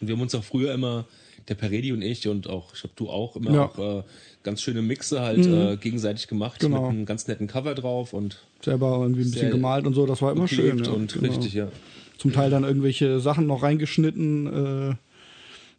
[0.03, 1.05] Und wir haben uns auch früher immer,
[1.47, 3.65] der Peredi und ich und auch, ich glaube du auch, immer Ja.
[3.65, 4.03] auch äh,
[4.43, 6.81] ganz schöne Mixe halt äh, gegenseitig gemacht Genau.
[6.81, 10.21] mit einem ganz netten Cover drauf und Selber irgendwie ein bisschen gemalt und so, das
[10.21, 10.83] war immer schön.
[10.83, 11.27] Ja, und genau.
[11.27, 11.69] richtig, ja.
[12.17, 14.95] Zum Teil dann irgendwelche Sachen noch reingeschnitten äh,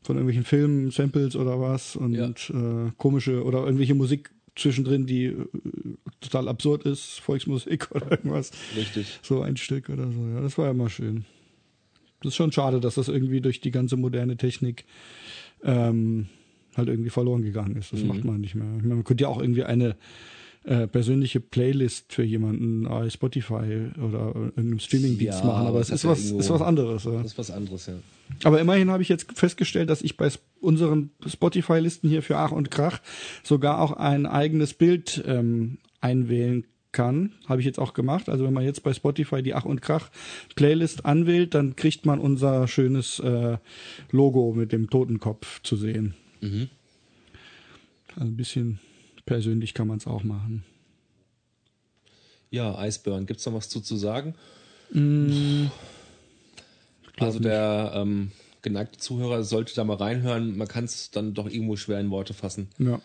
[0.03, 5.35] von irgendwelchen Filmen, Samples oder was und äh, komische oder irgendwelche Musik zwischendrin, die äh,
[6.21, 8.51] total absurd ist, Volksmusik oder irgendwas.
[8.77, 9.19] Richtig.
[9.23, 10.21] So ein Stück oder so.
[10.35, 11.25] Ja, das war immer schön.
[12.25, 14.85] Das ist schon schade, dass das irgendwie durch die ganze moderne Technik
[15.63, 16.27] ähm,
[16.77, 17.93] halt irgendwie verloren gegangen ist.
[17.93, 18.09] Das Mhm.
[18.09, 18.67] macht man nicht mehr.
[18.77, 19.97] Ich meine, man könnte ja auch irgendwie eine
[20.65, 26.05] äh, persönliche Playlist für jemanden bei Spotify oder irgendeinem Streamingdienst Ja, machen, aber es ist
[26.05, 27.05] ja was, ist was anderes.
[27.05, 27.13] Ja.
[27.19, 27.95] Das ist was anderes, ja.
[28.45, 32.71] Aber immerhin habe ich jetzt festgestellt, dass ich bei unseren Spotify-Listen hier für Ach und
[32.71, 33.01] Krach
[33.43, 36.65] sogar auch ein eigenes Bild ähm, einwählen
[36.95, 37.33] kann.
[37.47, 38.31] Habe ich jetzt auch gemacht.
[38.31, 40.09] Also wenn man jetzt bei Spotify die Ach und Krach
[40.55, 43.59] Playlist anwählt, dann kriegt man unser schönes äh,
[44.11, 46.15] Logo mit dem Totenkopf zu sehen.
[46.41, 46.71] Mhm.
[48.17, 48.79] Also ein bisschen
[49.27, 50.65] persönlich kann man es auch machen.
[52.51, 54.35] Ja, Iceburn, gibt's noch was zu, zu sagen?
[54.93, 55.67] Mm,
[57.19, 58.31] Also der ähm,
[58.63, 60.57] geneigte Zuhörer sollte da mal reinhören.
[60.57, 62.69] Man kann es dann doch irgendwo schwer in Worte fassen.
[62.79, 63.01] Ja.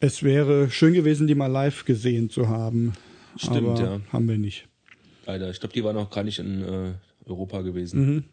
[0.00, 2.92] Es wäre schön gewesen, die mal live gesehen zu haben.
[3.36, 4.00] Stimmt, ja.
[4.12, 4.68] Haben wir nicht.
[5.26, 5.50] Leider.
[5.50, 6.92] Ich glaube, die war noch gar nicht in äh,
[7.26, 8.14] Europa gewesen.
[8.14, 8.24] Mhm.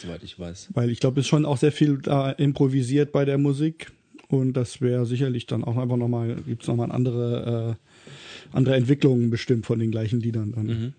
[0.00, 0.68] Soweit ich weiß.
[0.74, 3.92] Weil ich glaube, es ist schon auch sehr viel da improvisiert bei der Musik.
[4.28, 9.30] Und das wäre sicherlich dann auch einfach nochmal, gibt es nochmal andere, äh, andere Entwicklungen
[9.30, 10.66] bestimmt von den gleichen Liedern dann.
[10.66, 10.92] Mhm.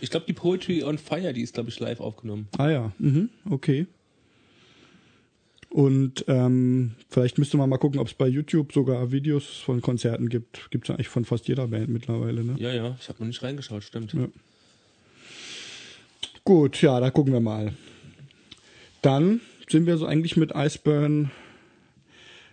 [0.00, 2.48] Ich glaube, die Poetry on Fire, die ist, glaube ich, live aufgenommen.
[2.56, 3.86] Ah ja, mhm, okay.
[5.70, 10.28] Und ähm, vielleicht müsste man mal gucken, ob es bei YouTube sogar Videos von Konzerten
[10.28, 10.70] gibt.
[10.70, 12.56] Gibt es eigentlich von fast jeder Band mittlerweile, ne?
[12.58, 14.14] Ja, ja, ich habe noch nicht reingeschaut, stimmt.
[14.14, 14.28] Ja.
[16.44, 17.74] Gut, ja, da gucken wir mal.
[19.02, 21.30] Dann sind wir so eigentlich mit Iceburn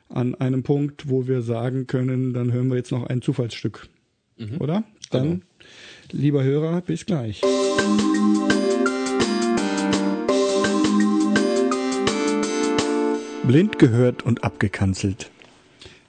[0.10, 3.88] an einem Punkt, wo wir sagen können, dann hören wir jetzt noch ein Zufallsstück.
[4.60, 4.84] Oder?
[5.12, 5.44] Dann
[6.12, 7.42] lieber Hörer, bis gleich.
[13.48, 15.30] Blind gehört und abgekanzelt.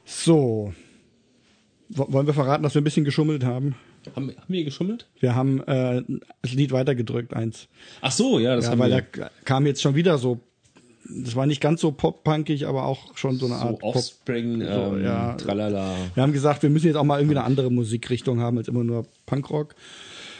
[0.05, 0.72] So.
[1.89, 3.74] W wollen wir verraten, dass wir ein bisschen geschummelt haben?
[4.14, 5.07] Haben, haben wir geschummelt?
[5.20, 6.03] Wir haben äh,
[6.43, 7.68] das Lied weitergedrückt, eins.
[8.01, 9.03] Ach so, ja, das Ja, haben weil wir.
[9.12, 10.41] da kam jetzt schon wieder so.
[11.09, 13.97] Das war nicht ganz so pop-punkig, aber auch schon so eine Art so Pop.
[13.97, 15.34] Offspring, ähm, so, ja.
[15.34, 15.95] tralala.
[16.14, 18.82] Wir haben gesagt, wir müssen jetzt auch mal irgendwie eine andere Musikrichtung haben als immer
[18.82, 19.76] nur Punkrock.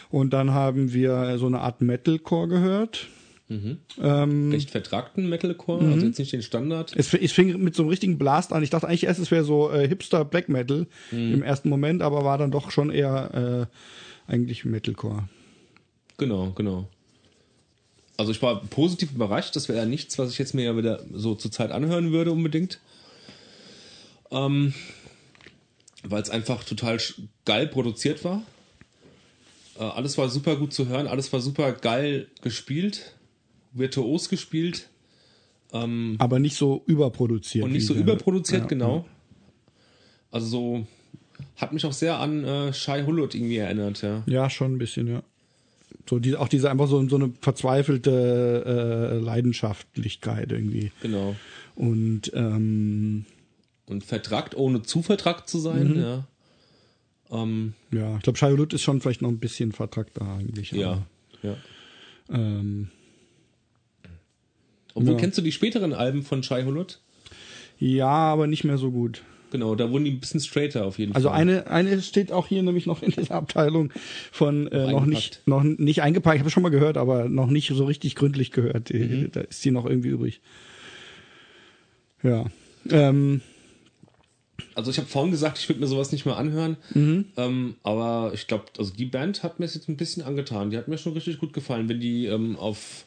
[0.09, 3.07] Und dann haben wir so eine Art Metalcore gehört.
[3.49, 6.93] Ähm, Recht vertragten Metalcore, also jetzt nicht den Standard.
[6.97, 8.61] es, es fing mit so einem richtigen Blast an.
[8.61, 12.25] Ich dachte eigentlich erst, es wäre so äh, Hipster Black Metal im ersten Moment, aber
[12.25, 13.67] war dann doch schon eher
[14.27, 15.29] äh, eigentlich Metalcore.
[16.17, 16.89] Genau, genau.
[18.17, 19.55] Also ich war positiv überrascht.
[19.55, 22.31] Das wäre ja nichts, was ich jetzt mir ja wieder so zur Zeit anhören würde
[22.31, 22.79] unbedingt.
[24.31, 24.73] Ähm,
[26.03, 26.97] Weil es einfach total
[27.45, 28.41] geil produziert war.
[29.79, 33.13] Äh, alles war super gut zu hören, alles war super geil gespielt,
[33.77, 34.89] virtuos gespielt
[35.71, 37.65] Aber nicht so überproduziert.
[37.65, 39.05] und nicht so überproduziert, ja, genau.
[40.31, 40.87] Also so
[41.57, 44.23] hat mich auch sehr an äh, Shai Hulot irgendwie erinnert, ja.
[44.27, 45.23] Ja, schon ein bisschen, ja.
[46.09, 50.91] So die, auch diese einfach so, so eine verzweifelte äh, Leidenschaftlichkeit irgendwie.
[51.01, 51.35] Genau.
[51.75, 53.25] Und ähm,
[53.87, 55.99] Und vertragt, ohne zu vertragt zu sein, Mhm.
[56.01, 56.27] ja.
[57.29, 60.71] Ähm, ja, ich glaube, Shia ist schon vielleicht noch ein bisschen vertrackter eigentlich.
[60.71, 61.05] ja,
[61.43, 61.57] ja.
[62.29, 62.87] Ähm,
[64.97, 65.19] Obwohl, Ja.
[65.19, 66.99] kennst du die späteren Alben von Shai Hulot?
[67.79, 69.21] ja, aber nicht mehr so gut.
[69.51, 71.37] Genau, da wurden die ein bisschen straighter auf jeden Also Fall.
[71.39, 73.93] eine, eine steht auch hier nämlich noch in dieser Abteilung
[74.31, 76.35] von äh, noch nicht, noch nicht eingepackt.
[76.35, 78.91] Ich habe es schon mal gehört, aber noch nicht so richtig gründlich gehört.
[78.91, 79.29] Mhm.
[79.31, 80.41] Da ist die noch irgendwie übrig.
[82.23, 82.45] Ja.
[82.89, 83.41] Ähm,
[84.75, 87.25] Also ich habe vorhin gesagt, ich würde mir sowas nicht mehr anhören, Mhm.
[87.37, 90.71] ähm, aber ich glaube, also die Band hat mir es jetzt ein bisschen angetan.
[90.71, 93.05] Die hat mir schon richtig gut gefallen, wenn die ähm, auf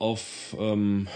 [0.00, 1.06] auf ähm,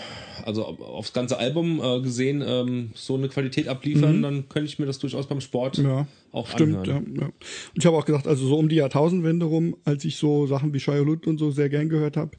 [0.45, 4.79] also auf- aufs ganze Album äh, gesehen ähm, so eine Qualität abliefern, dann könnte ich
[4.79, 5.85] mir das durchaus beim Sport Mhm.
[5.87, 6.87] ja, auch stimmt.
[6.87, 7.17] Ja, anhören.
[7.19, 7.25] ja.
[7.27, 7.33] Und
[7.79, 10.81] ich habe auch gesagt, also so um die Jahrtausendwende rum, als ich so Sachen wie
[10.81, 12.33] Shia Lut und so sehr gern gehört habe,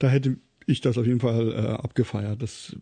[0.00, 2.42] da hätte ich das auf jeden Fall äh, abgefeiert.
[2.42, 2.76] Das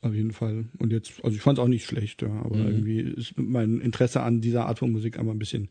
[0.00, 0.64] auf jeden Fall.
[0.80, 2.66] Und jetzt, also ich fand es auch nicht schlecht, ja, aber Mhm.
[2.66, 5.68] irgendwie ist mein Interesse an dieser Art von Musik einmal ein bisschen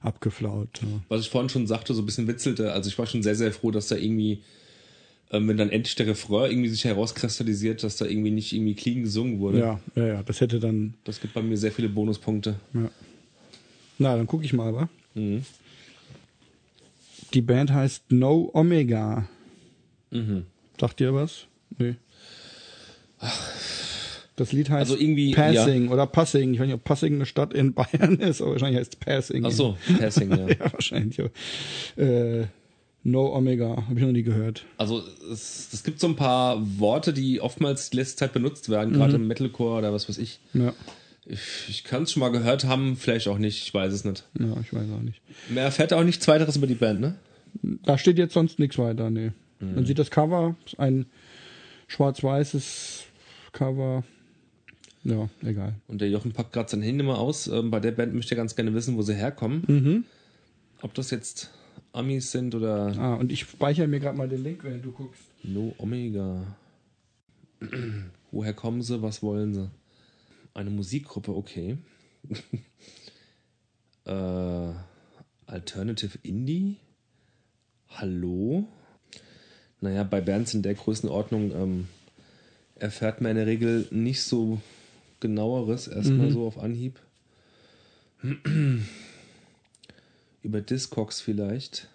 [0.00, 0.80] abgeflaut.
[0.82, 0.88] Ja.
[1.08, 3.52] Was ich vorhin schon sagte, so ein bisschen witzelte, also ich war schon sehr, sehr
[3.52, 4.42] froh, dass da irgendwie,
[5.30, 9.02] ähm, wenn dann endlich der Refrain irgendwie sich herauskristallisiert, dass da irgendwie nicht irgendwie clean
[9.02, 9.58] gesungen wurde.
[9.58, 10.94] Ja, ja, ja, das hätte dann.
[11.04, 12.56] Das gibt bei mir sehr viele Bonuspunkte.
[12.74, 12.90] Ja.
[13.98, 14.88] Na, dann gucke ich mal, wa?
[15.14, 15.44] Mhm.
[17.34, 19.28] Die Band heißt No Omega.
[20.10, 20.46] Mhm.
[20.80, 21.46] Sagt ihr was?
[21.76, 21.96] Nee.
[24.36, 26.54] Das Lied heißt Also irgendwie, Passing oder Passing.
[26.54, 29.44] Ich weiß nicht, ob Passing eine Stadt in Bayern ist, aber wahrscheinlich heißt es Passing.
[29.44, 30.48] Ach so, Passing, ja.
[30.48, 31.18] ja, wahrscheinlich.
[31.96, 32.46] Äh,
[33.10, 34.64] no Omega, habe ich noch nie gehört.
[34.76, 35.02] Also
[35.32, 39.14] es, es gibt so ein paar Worte, die oftmals die letzte Zeit benutzt werden, gerade
[39.16, 39.22] Mhm.
[39.22, 40.40] im Metalcore oder was weiß ich.
[40.54, 40.72] Ja,
[41.26, 44.24] Ich, ich kann es schon mal gehört haben, vielleicht auch nicht, ich weiß es nicht.
[44.38, 45.20] ja, ich weiß auch nicht.
[45.50, 47.14] Mehr erfährt auch nichts weiteres über die Band, ne?
[47.62, 49.32] Da steht jetzt sonst nichts weiter, nee.
[49.60, 49.74] Mhm.
[49.74, 51.06] Man sieht das Cover, ein
[51.88, 53.04] schwarz-weißes
[53.52, 54.04] Cover.
[55.04, 55.74] Ja, egal.
[55.86, 57.46] Und der Jochen packt gerade sein Handy mal aus.
[57.46, 59.62] Ähm, bei der Band möchte er ganz gerne wissen, wo sie herkommen.
[59.66, 60.04] Mhm.
[60.82, 61.50] Ob das jetzt
[61.98, 65.22] Amis sind oder Ah, und ich speichere mir gerade mal den Link, während du guckst.
[65.42, 66.56] No Omega.
[68.30, 69.02] Woher kommen sie?
[69.02, 69.70] Was wollen sie?
[70.54, 71.76] Eine Musikgruppe, okay.
[74.04, 74.72] äh,
[75.46, 76.76] Alternative Indie?
[77.88, 78.68] Hallo?
[79.80, 81.88] Naja, bei Bands in der Größenordnung ähm,
[82.76, 84.60] erfährt man in der Regel nicht so
[85.20, 87.00] genaueres, erstmal so auf Anhieb.
[90.42, 91.88] Über Discogs vielleicht.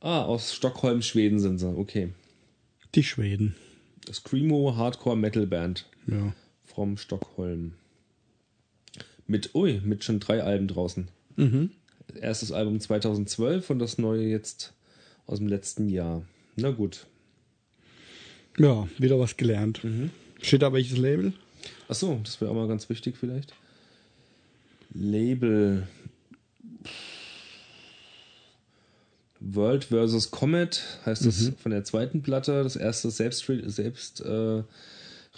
[0.00, 1.68] Ah, aus Stockholm, Schweden sind sie.
[1.76, 2.12] Okay.
[2.94, 3.54] Die Schweden.
[4.12, 6.34] Screamo Hardcore Metal Band Ja.
[6.64, 7.74] from Stockholm.
[9.28, 11.08] Mit, ui, mit schon drei Alben draußen.
[12.20, 14.74] Erstes Album 2012 und das neue jetzt
[15.26, 16.24] aus dem letzten Jahr.
[16.56, 17.06] Na gut.
[18.58, 19.80] Ja, wieder was gelernt.
[20.42, 21.32] Steht da welches Label?
[21.88, 23.54] Achso, das wäre auch mal ganz wichtig vielleicht.
[24.94, 25.86] Label.
[29.40, 30.30] World vs.
[30.30, 32.62] Comet heißt das von der zweiten Platte.
[32.62, 34.62] Das erste selbst, selbst äh,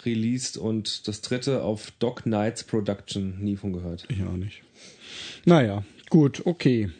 [0.05, 3.39] released und das dritte auf Doc Knights Production.
[3.39, 4.05] Nie von gehört.
[4.09, 4.61] Ich auch nicht.
[5.45, 6.91] Naja, gut, okay.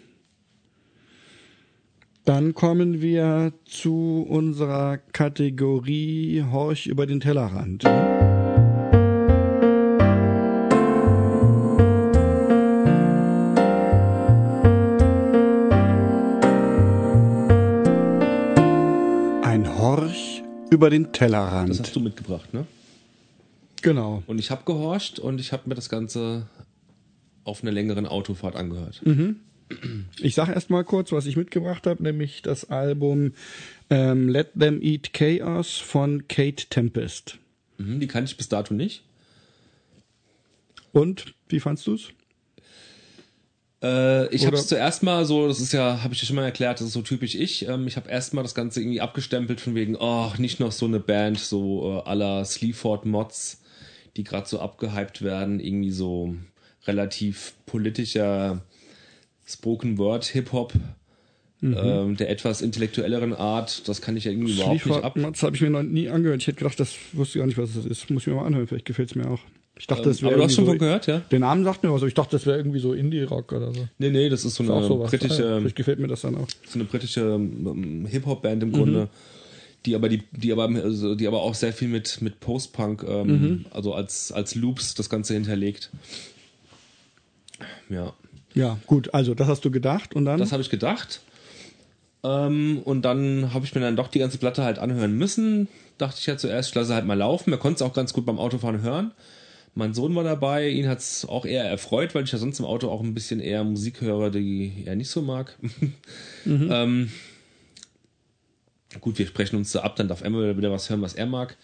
[2.23, 7.83] Dann kommen wir zu unserer Kategorie Horch über den Tellerrand.
[20.75, 21.69] Über den Tellerrand.
[21.69, 22.67] Das hast du mitgebracht, ne?
[23.81, 24.23] genau.
[24.27, 26.47] Und ich habe gehorcht und ich habe mir das Ganze
[27.43, 29.01] auf einer längeren Autofahrt angehört.
[30.19, 33.33] Ich sag erst mal kurz, was ich mitgebracht habe, nämlich das Album
[33.89, 37.37] ähm, Let Them Eat Chaos von Kate Tempest.
[37.77, 39.03] Mhm, die kannte ich bis dato nicht.
[40.91, 42.09] Und wie fandst du's?
[43.85, 46.43] Äh, ich habe es zuerst mal so, das ist ja, habe ich dir schon mal
[46.43, 47.67] erklärt, das ist so typisch ich.
[47.67, 50.85] Ähm, ich habe erst mal das Ganze irgendwie abgestempelt von wegen, oh, nicht noch so
[50.85, 53.61] eine Band, so äh, aller Sleaford Mods,
[54.17, 56.35] die gerade so abgehypt werden, irgendwie so
[56.87, 58.61] relativ politischer
[59.45, 60.73] Spoken Word Hip Hop.
[61.61, 65.15] Ähm, der etwas intellektuelleren Art, das kann ich ja irgendwie überhaupt nicht ab.
[65.15, 66.41] Mods habe ich mir noch nie angehört.
[66.41, 68.07] Ich hätte gedacht, das wusste gar nicht, was das ist.
[68.11, 69.39] Muss ich mir mal anhören, vielleicht gefällt's mir auch.
[69.77, 71.21] Ich dachte, das Ähm, wäre aber du hast schon irgendwie von so, gehört, ja?
[71.31, 73.87] Der Name sagt mir was, ich dachte, das wäre irgendwie so Indie-Rock oder so.
[73.97, 76.47] Nee, nee, das ist so eine ja, britische, vielleicht gefällt mir das dann auch.
[76.67, 79.09] so eine britische ähm, Hip-Hop-Band im Grunde,
[79.85, 83.65] die aber die, die aber also die aber auch sehr viel mit mit Post-Punk, ähm,
[83.71, 85.91] also als als Loops das Ganze hinterlegt.
[87.89, 88.13] Ja,
[88.53, 90.39] Ja, gut, also das hast du gedacht und dann?
[90.39, 91.21] das habe ich gedacht.
[92.23, 95.67] Ähm, und dann habe ich mir dann doch die ganze Platte halt anhören müssen.
[95.97, 97.51] Dachte ich ja zuerst, ich lasse halt mal laufen.
[97.51, 99.11] Man konnte es auch ganz gut beim Autofahren hören.
[99.77, 102.65] Mein Sohn war dabei, ihn hat es auch eher erfreut, weil ich ja sonst im
[102.65, 105.57] Auto auch ein bisschen eher Musik höre, die er nicht so mag.
[106.45, 107.11] ähm,
[109.01, 111.57] gut, wir sprechen uns da ab, dann darf mal wieder was hören, was er mag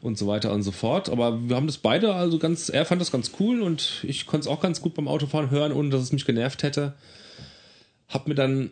[0.00, 1.10] und so weiter und so fort.
[1.10, 4.48] Aber wir haben das beide, also ganz, er fand das ganz cool und ich konnte
[4.48, 6.94] es auch ganz gut beim Autofahren hören, ohne dass es mich genervt hätte.
[8.08, 8.70] Hab mir dann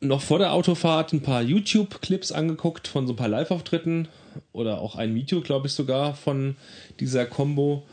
[0.00, 4.08] noch vor der Autofahrt ein paar YouTube-Clips angeguckt von so ein paar Live-Auftritten
[4.52, 6.56] oder auch ein Video, glaube ich sogar, von
[7.00, 7.84] dieser Combo.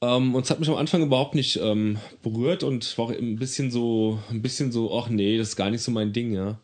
[0.00, 3.36] Ähm, und es hat mich am Anfang überhaupt nicht ähm, berührt und war auch ein
[3.36, 6.58] bisschen so, ein bisschen so, ach nee, das ist gar nicht so mein Ding, ja.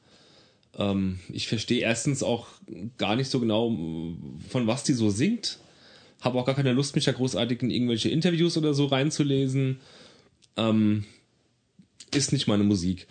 [0.77, 2.47] Ähm, ich verstehe erstens auch
[2.99, 3.77] gar nicht so genau,
[4.49, 5.59] von was die so singt.
[6.21, 9.79] Habe auch gar keine Lust, mich da großartig in irgendwelche Interviews oder so reinzulesen.
[10.57, 11.05] Ähm,
[12.15, 13.07] ist nicht meine Musik.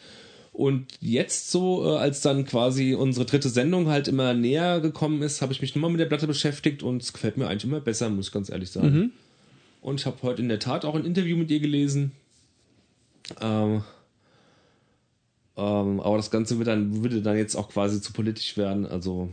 [0.54, 5.42] Und jetzt so, äh, als dann quasi unsere dritte Sendung halt immer näher gekommen ist,
[5.42, 8.10] habe ich mich nochmal mit der Platte beschäftigt und es gefällt mir eigentlich immer besser,
[8.10, 9.12] muss ich ganz ehrlich sagen.
[9.84, 12.12] Und ich habe heute in der Tat auch ein Interview mit ihr gelesen.
[13.40, 13.84] Ähm,
[15.56, 18.88] ähm, aber das Ganze wird dann, würde dann jetzt auch quasi zu politisch werden.
[18.88, 19.30] Also,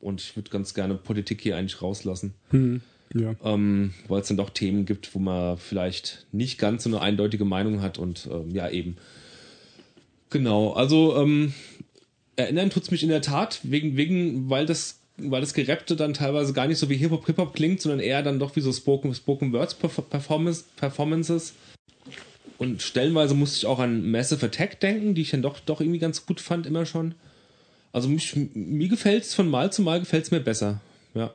[0.00, 2.34] und ich würde ganz gerne Politik hier eigentlich rauslassen
[3.14, 3.34] ja.
[3.44, 7.44] ähm, weil es dann doch Themen gibt, wo man vielleicht nicht ganz so eine eindeutige
[7.44, 8.96] Meinung hat und ähm, ja eben.
[10.30, 11.54] Genau, also ähm,
[12.36, 16.52] erinnern tut's mich in der Tat, wegen, wegen, weil das, weil das Gerappte dann teilweise
[16.52, 19.52] gar nicht so wie Hip-Hop Hip-Hop klingt, sondern eher dann doch wie so Spoken, Spoken
[19.52, 21.54] Words Perf- Performance, Performances.
[22.58, 25.98] Und stellenweise musste ich auch an Massive Attack denken, die ich dann doch, doch irgendwie
[25.98, 27.14] ganz gut fand, immer schon.
[27.92, 30.80] Also mich, mir gefällt's von Mal zu Mal gefällt's mir besser.
[31.14, 31.32] Ja.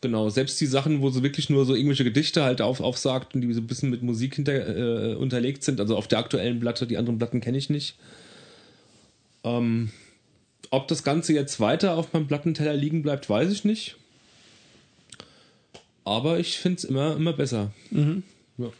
[0.00, 3.40] Genau, selbst die Sachen, wo sie wirklich nur so irgendwelche Gedichte halt auf, aufsagt und
[3.40, 6.86] die so ein bisschen mit Musik hinter, äh, unterlegt sind, also auf der aktuellen Platte,
[6.86, 7.96] die anderen Platten kenne ich nicht.
[9.44, 9.90] Ähm,
[10.72, 13.96] ob das Ganze jetzt weiter auf meinem Plattenteller liegen bleibt, weiß ich nicht.
[16.04, 17.70] Aber ich finde es immer, immer besser.
[17.90, 18.72] Ja.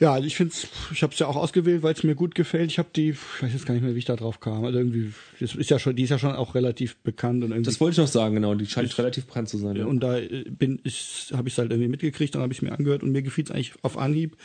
[0.00, 0.54] Ja, also ich finde
[0.92, 2.70] ich habe es ja auch ausgewählt, weil es mir gut gefällt.
[2.70, 4.64] Ich habe die, ich weiß jetzt gar nicht mehr, wie ich da drauf kam.
[4.64, 7.68] Also irgendwie, das ist ja schon, die ist ja schon auch relativ bekannt und irgendwie.
[7.68, 8.54] Das wollte ich noch sagen, genau.
[8.54, 9.74] Die scheint relativ bekannt zu sein.
[9.76, 9.86] Ja.
[9.86, 12.62] und da äh, bin ich, habe ich es halt irgendwie mitgekriegt, dann habe ich es
[12.62, 14.36] mir angehört und mir gefiel es eigentlich auf Anhieb.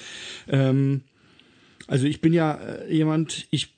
[0.47, 1.01] Ähm,
[1.87, 3.75] also ich bin ja äh, jemand, ich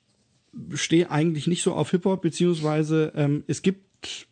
[0.74, 4.28] stehe eigentlich nicht so auf Hip-Hop, beziehungsweise ähm, es gibt,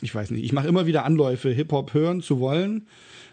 [0.00, 2.86] ich weiß nicht, ich mache immer wieder Anläufe, Hip-Hop hören zu wollen.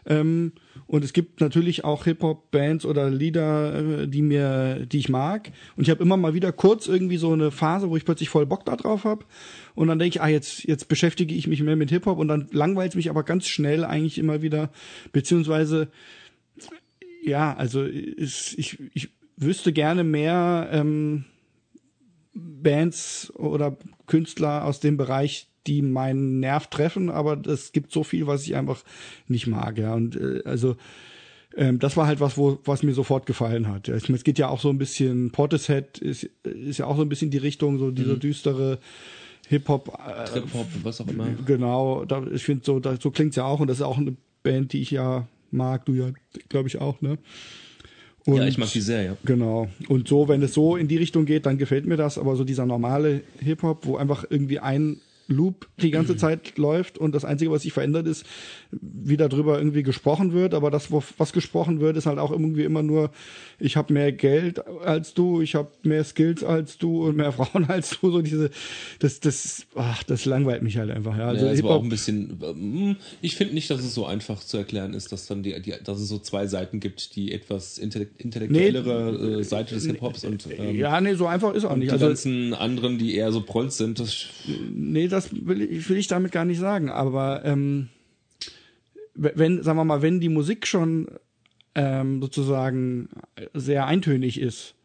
[0.06, 0.54] Ähm,
[0.88, 5.52] und es gibt natürlich auch Hip-Hop-Bands oder Lieder, äh, die mir, die ich mag.
[5.76, 8.46] Und ich habe immer mal wieder kurz irgendwie so eine Phase, wo ich plötzlich voll
[8.46, 9.26] Bock da drauf habe.
[9.76, 12.48] Und dann denke ich, ah, jetzt, jetzt beschäftige ich mich mehr mit Hip-Hop und dann
[12.52, 14.72] langweilt mich aber ganz schnell eigentlich immer wieder.
[15.12, 15.89] Beziehungsweise,
[17.24, 21.26] ja, also ist, ich, ich wüsste gerne mehr ähm,
[22.34, 23.78] Bands oder
[24.08, 28.56] Künstler aus dem Bereich, die meinen Nerv treffen, aber es gibt so viel, was ich
[28.56, 28.84] einfach
[29.28, 29.94] nicht mag, ja.
[29.94, 30.76] Und äh, also
[31.56, 33.88] ähm, das war halt was, wo was mir sofort gefallen hat.
[33.88, 36.96] Ja, ich meine, es geht ja auch so ein bisschen Portishead ist, ist ja auch
[36.96, 38.80] so ein bisschen die Richtung, so dieser düstere
[39.50, 40.00] Hip-Hop.
[40.08, 41.28] Äh, Trip-Hop, was auch immer.
[41.46, 44.16] Genau, da, ich finde so, da, so klingt's ja auch und das ist auch eine
[44.44, 46.12] Band, die ich ja mag, du ja,
[46.48, 47.18] glaube ich auch, ne?
[48.26, 49.18] Und, Ja, ich mag die sehr, ja.
[49.26, 49.68] Genau.
[49.88, 52.18] Und so, wenn es so in die Richtung geht, dann gefällt mir das.
[52.18, 54.98] Aber so dieser normale Hip-Hop, wo einfach irgendwie ein
[55.28, 58.26] Loop die ganze Zeit läuft und das Einzige, was sich verändert, ist,
[58.72, 60.54] wie darüber irgendwie gesprochen wird.
[60.54, 63.12] Aber das, was gesprochen wird, ist halt auch irgendwie immer nur,
[63.60, 67.66] ich habe mehr Geld als du, ich habe mehr Skills als du und mehr Frauen
[67.66, 68.12] als du.
[68.12, 68.50] So diese,
[69.00, 71.18] das, das, ach, das langweilt mich halt einfach.
[71.18, 72.38] Ja, also ja, das war auch ein bisschen.
[72.42, 75.74] Hm, ich finde nicht, dass es so einfach zu erklären ist, dass dann die, die
[75.84, 80.24] dass es so zwei Seiten gibt, die etwas intellektuellere nee, äh, Seite des Hip Hops
[80.24, 81.90] und ähm, ja, nee, so einfach ist auch nicht.
[81.90, 84.26] Die also, ganzen anderen, die eher so Prolls sind, das
[84.74, 86.90] nee, das will ich, will ich damit gar nicht sagen.
[86.90, 87.90] Aber ähm,
[89.22, 91.08] wenn, sagen wir mal, wenn die Musik schon
[91.76, 93.10] ähm, sozusagen
[93.54, 94.76] sehr eintönig ist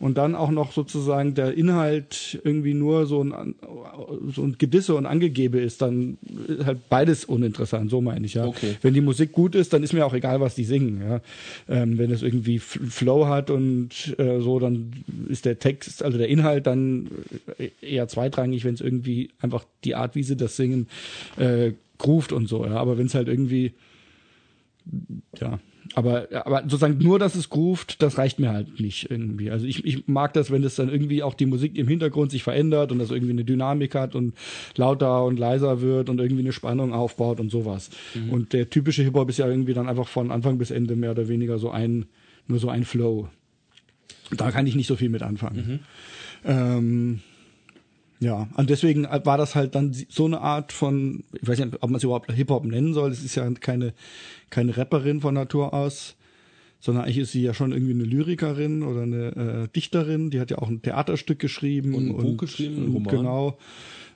[0.00, 3.54] und dann auch noch sozusagen der Inhalt irgendwie nur so ein,
[4.34, 8.46] so ein Gedisse und Angegebe ist, dann ist halt beides uninteressant, so meine ich ja.
[8.46, 8.76] Okay.
[8.82, 11.00] Wenn die Musik gut ist, dann ist mir auch egal, was die singen.
[11.00, 11.20] Ja.
[11.68, 14.92] Ähm, wenn es irgendwie Flow hat und äh, so, dann
[15.28, 17.08] ist der Text, also der Inhalt dann
[17.80, 20.88] eher zweitrangig, wenn es irgendwie einfach die Art, wie sie das singen,
[21.38, 22.64] äh, groovt und so.
[22.64, 22.76] Ja.
[22.76, 23.74] Aber wenn es halt irgendwie
[25.40, 25.58] ja,
[25.94, 29.50] aber, aber sozusagen nur, dass es groovt, das reicht mir halt nicht irgendwie.
[29.50, 32.42] Also ich, ich mag das, wenn es dann irgendwie auch die Musik im Hintergrund sich
[32.42, 34.34] verändert und das irgendwie eine Dynamik hat und
[34.76, 37.90] lauter und leiser wird und irgendwie eine Spannung aufbaut und sowas.
[38.14, 38.30] Mhm.
[38.30, 41.28] Und der typische Hip-Hop ist ja irgendwie dann einfach von Anfang bis Ende mehr oder
[41.28, 42.06] weniger so ein,
[42.46, 43.28] nur so ein Flow.
[44.36, 45.80] Da kann ich nicht so viel mit anfangen.
[46.44, 46.50] Mhm.
[46.50, 47.20] Ähm,
[48.24, 51.90] ja, und deswegen war das halt dann so eine Art von, ich weiß nicht, ob
[51.90, 53.92] man es überhaupt Hip-Hop nennen soll, es ist ja keine,
[54.48, 56.16] keine Rapperin von Natur aus,
[56.80, 60.50] sondern eigentlich ist sie ja schon irgendwie eine Lyrikerin oder eine äh, Dichterin, die hat
[60.50, 61.94] ja auch ein Theaterstück geschrieben.
[61.94, 63.14] Und ein Buch und, geschrieben, ein Roman.
[63.14, 63.58] Genau.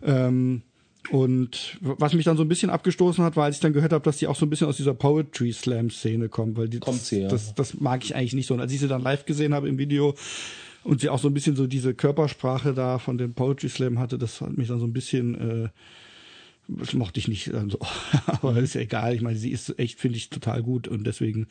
[0.02, 0.62] Ähm,
[1.10, 4.04] und was mich dann so ein bisschen abgestoßen hat, war, als ich dann gehört habe,
[4.04, 7.00] dass die auch so ein bisschen aus dieser Poetry Slam Szene kommt, weil die, kommt
[7.00, 7.28] sie, ja.
[7.28, 8.54] das, das mag ich eigentlich nicht so.
[8.54, 10.14] Und als ich sie dann live gesehen habe im Video,
[10.84, 14.18] und sie auch so ein bisschen so diese Körpersprache da von dem Poetry Slam hatte,
[14.18, 15.68] das hat mich dann so ein bisschen, äh,
[16.68, 17.78] das mochte ich nicht, also,
[18.26, 19.14] aber ist ja egal.
[19.14, 21.46] Ich meine, sie ist echt, finde ich, total gut und deswegen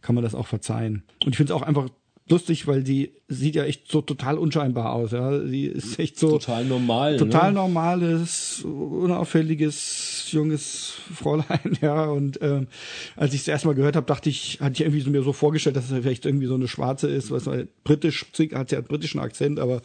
[0.00, 1.02] kann man das auch verzeihen.
[1.24, 1.88] Und ich finde es auch einfach
[2.28, 5.12] lustig, weil die sieht ja echt so total unscheinbar aus.
[5.12, 7.58] Ja, sie ist echt so total normal, total ne?
[7.58, 11.60] normales, unauffälliges junges Fräulein.
[11.80, 12.68] Ja, und ähm,
[13.16, 15.74] als ich es erstmal gehört habe, dachte ich, hatte ich irgendwie so mir so vorgestellt,
[15.74, 19.18] dass es vielleicht irgendwie so eine Schwarze ist, was weil britisch hat ja einen britischen
[19.18, 19.82] Akzent, aber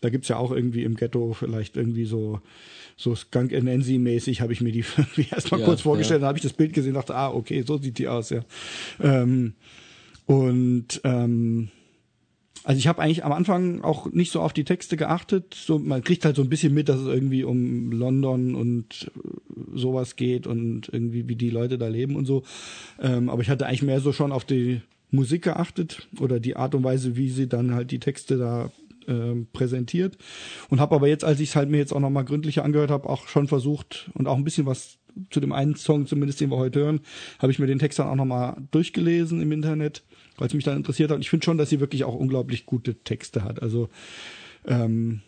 [0.00, 2.40] da gibt's ja auch irgendwie im Ghetto vielleicht irgendwie so
[2.96, 4.84] so Skunk Nancy mäßig habe ich mir die
[5.30, 6.20] erstmal ja, kurz vorgestellt, ja.
[6.22, 8.40] dann habe ich das Bild gesehen, dachte, ah, okay, so sieht die aus, ja.
[9.00, 9.54] Ähm,
[10.24, 11.68] und ähm,
[12.66, 15.54] also ich habe eigentlich am Anfang auch nicht so auf die Texte geachtet.
[15.54, 19.78] So, man kriegt halt so ein bisschen mit, dass es irgendwie um London und äh,
[19.78, 22.42] sowas geht und irgendwie wie die Leute da leben und so.
[23.00, 24.80] Ähm, aber ich hatte eigentlich mehr so schon auf die
[25.12, 28.72] Musik geachtet oder die Art und Weise, wie sie dann halt die Texte da
[29.06, 30.18] äh, präsentiert
[30.68, 33.08] und habe aber jetzt, als ich es halt mir jetzt auch nochmal gründlicher angehört habe,
[33.08, 34.98] auch schon versucht und auch ein bisschen was
[35.30, 37.00] zu dem einen Song, zumindest den wir heute hören,
[37.38, 40.02] habe ich mir den Text dann auch nochmal durchgelesen im Internet
[40.38, 41.16] weil es mich dann interessiert hat.
[41.16, 43.62] Und ich finde schon, dass sie wirklich auch unglaublich gute Texte hat.
[43.62, 43.88] Also
[44.66, 45.20] ähm,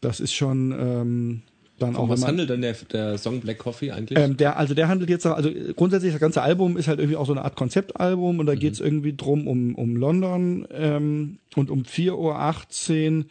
[0.00, 1.42] das ist schon ähm,
[1.78, 2.08] dann Von auch.
[2.08, 4.18] Was man, handelt denn der, der Song Black Coffee eigentlich?
[4.18, 7.26] Ähm, der, also der handelt jetzt, also grundsätzlich das ganze Album ist halt irgendwie auch
[7.26, 8.58] so eine Art Konzeptalbum und da mhm.
[8.58, 13.24] geht es irgendwie drum um, um London ähm, und um 4.18 Uhr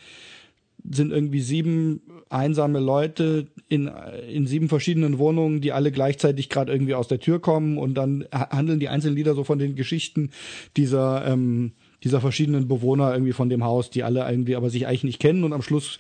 [0.92, 2.02] sind irgendwie sieben
[2.36, 3.90] einsame Leute in,
[4.30, 8.26] in sieben verschiedenen Wohnungen, die alle gleichzeitig gerade irgendwie aus der Tür kommen und dann
[8.32, 10.32] handeln die einzelnen Lieder so von den Geschichten
[10.78, 11.72] dieser, ähm,
[12.04, 15.44] dieser verschiedenen Bewohner irgendwie von dem Haus, die alle irgendwie aber sich eigentlich nicht kennen
[15.44, 15.98] und am Schluss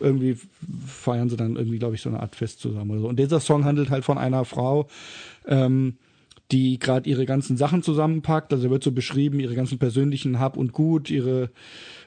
[0.00, 0.36] irgendwie
[0.86, 3.08] feiern sie dann irgendwie, glaube ich, so eine Art Fest zusammen oder so.
[3.08, 4.88] Und dieser Song handelt halt von einer Frau,
[5.46, 5.96] ähm,
[6.50, 8.52] die gerade ihre ganzen Sachen zusammenpackt.
[8.52, 11.50] Also wird so beschrieben, ihre ganzen persönlichen Hab und Gut, ihre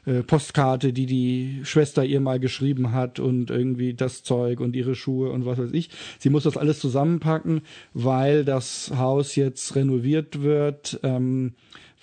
[0.05, 4.95] äh, Postkarte, die die Schwester ihr mal geschrieben hat und irgendwie das Zeug und ihre
[4.95, 5.89] Schuhe und was weiß ich.
[6.19, 7.61] Sie muss das alles zusammenpacken,
[7.93, 10.99] weil das Haus jetzt renoviert wird.
[11.03, 11.53] Ähm,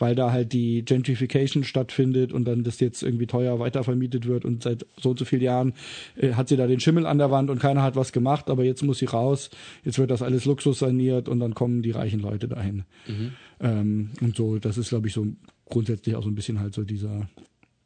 [0.03, 4.65] weil da halt die Gentrification stattfindet und dann das jetzt irgendwie teuer weitervermietet wird und
[4.65, 5.74] seit so und so vielen Jahren
[6.16, 8.65] äh, hat sie da den Schimmel an der Wand und keiner hat was gemacht, aber
[8.65, 9.51] jetzt muss sie raus,
[9.85, 12.83] jetzt wird das alles Luxus saniert und dann kommen die reichen Leute dahin.
[13.07, 13.33] Mhm.
[13.61, 15.24] Ähm, und so, das ist glaube ich so
[15.66, 17.29] grundsätzlich auch so ein bisschen halt so dieser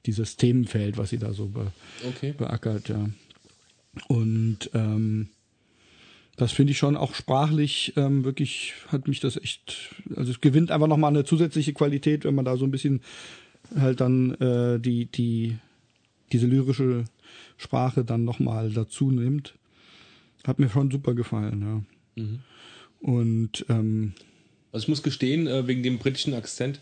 [0.06, 1.72] dieses Themenfeld, was sie da so be
[2.06, 2.34] okay.
[2.36, 3.08] beackert, ja.
[4.08, 5.28] Und ähm,
[6.36, 10.70] das finde ich schon auch sprachlich ähm, wirklich hat mich das echt, also es gewinnt
[10.70, 13.00] einfach nochmal eine zusätzliche Qualität, wenn man da so ein bisschen
[13.74, 15.56] halt dann äh, die, die,
[16.32, 17.04] diese lyrische
[17.56, 19.54] Sprache dann nochmal dazu nimmt.
[20.46, 21.60] Hat mir schon super gefallen,
[22.16, 22.22] ja.
[22.22, 22.40] Mhm.
[23.00, 24.12] Und ähm,
[24.72, 26.80] also ich muss gestehen, äh, wegen dem britischen Akzent,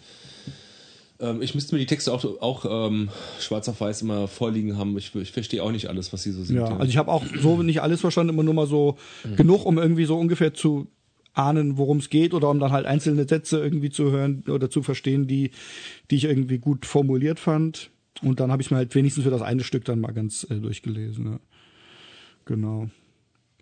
[1.25, 3.09] Ähm, ich müsste mir die Texte auch, auch ähm,
[3.41, 4.97] schwarz auf weiß immer vorliegen haben.
[4.99, 6.61] Ich, ich verstehe auch nicht alles, was sie so singt.
[6.61, 9.37] Ja, also ich habe auch so nicht alles verstanden, immer nur mal so Mhm.
[9.37, 10.87] genug, um irgendwie so ungefähr zu
[11.33, 14.83] ahnen, worum es geht oder um dann halt einzelne Sätze irgendwie zu hören oder zu
[14.83, 15.51] verstehen, die,
[16.11, 17.91] die ich irgendwie gut formuliert fand.
[18.23, 20.55] Und dann habe ich mir halt wenigstens für das eine Stück dann mal ganz äh,
[20.55, 21.25] durchgelesen.
[21.33, 21.41] Ja.
[22.45, 22.89] Genau.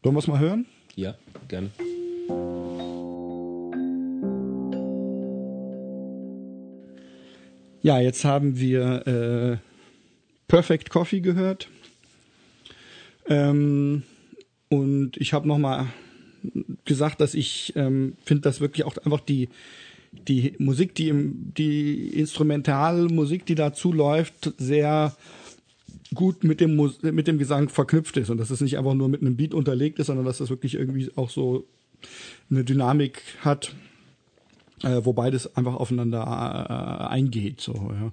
[0.03, 0.67] Wollen wir es mal hören?
[0.97, 1.15] ja
[1.49, 1.71] gerne.
[7.83, 9.57] Ja, jetzt haben wir äh,
[10.47, 11.69] Perfect Coffee gehört.
[13.27, 14.05] Ähm,
[14.69, 15.87] und ich habe nochmal
[16.85, 19.49] gesagt, dass ich ähm, finde, dass wirklich auch einfach die
[20.29, 25.17] die Musik, die im, die Instrumentalmusik, die dazu läuft, sehr
[26.15, 29.09] gut mit dem Mus mit dem Gesang verknüpft ist und dass es nicht einfach nur
[29.09, 31.67] mit einem Beat unterlegt ist, sondern dass das wirklich irgendwie auch so
[32.51, 33.75] eine Dynamik hat,
[34.83, 37.61] äh, wo beides einfach aufeinander äh, eingeht.
[37.61, 38.13] So, ja.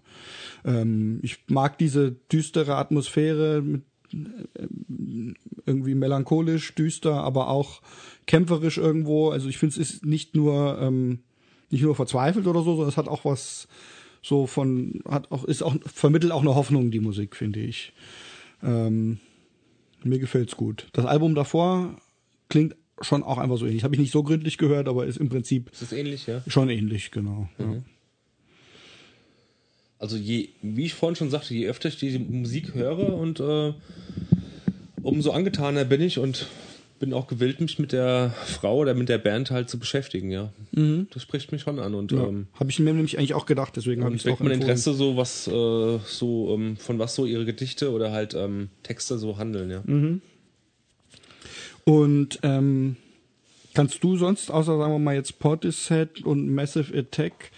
[0.66, 3.84] ähm, ich mag diese düstere Atmosphäre mit
[4.14, 4.68] äh,
[5.66, 7.82] irgendwie melancholisch, düster, aber auch
[8.26, 9.30] kämpferisch irgendwo.
[9.30, 11.20] Also ich finde, es ist nicht nur ähm,
[11.70, 13.68] nicht nur verzweifelt oder so, sondern es hat auch was
[14.22, 17.94] so von hat auch ist auch vermittelt auch eine Hoffnung die Musik finde ich.
[18.64, 19.20] Ähm,
[20.04, 20.88] mir gefällt's gut.
[20.94, 21.96] Das Album davor
[22.50, 23.84] klingt schon auch einfach so ähnlich.
[23.84, 26.42] Habe ich nicht so gründlich gehört, aber ist im Prinzip Ist das ähnlich, ja?
[26.48, 27.50] schon ähnlich, genau.
[27.58, 27.82] Ja.
[29.98, 33.74] Also je, wie ich vorhin schon sagte, je öfter ich die Musik höre und äh,
[35.02, 36.48] umso angetaner bin ich und
[37.00, 40.52] bin auch gewillt, mich mit der Frau oder mit der Band halt zu beschäftigen, ja.
[41.14, 42.26] Das spricht mich schon an und Ja.
[42.28, 44.52] ähm, habe ich mir nämlich eigentlich auch gedacht, deswegen habe ich es auch mein.
[44.52, 49.18] Interesse so, was äh, so ähm, von was so ihre Gedichte oder halt ähm, Texte
[49.18, 49.82] so handeln, ja.
[49.86, 50.22] Mhm.
[51.90, 52.98] Und ähm,
[53.74, 57.50] kannst du sonst, außer sagen wir mal jetzt Portishead und Massive Attack,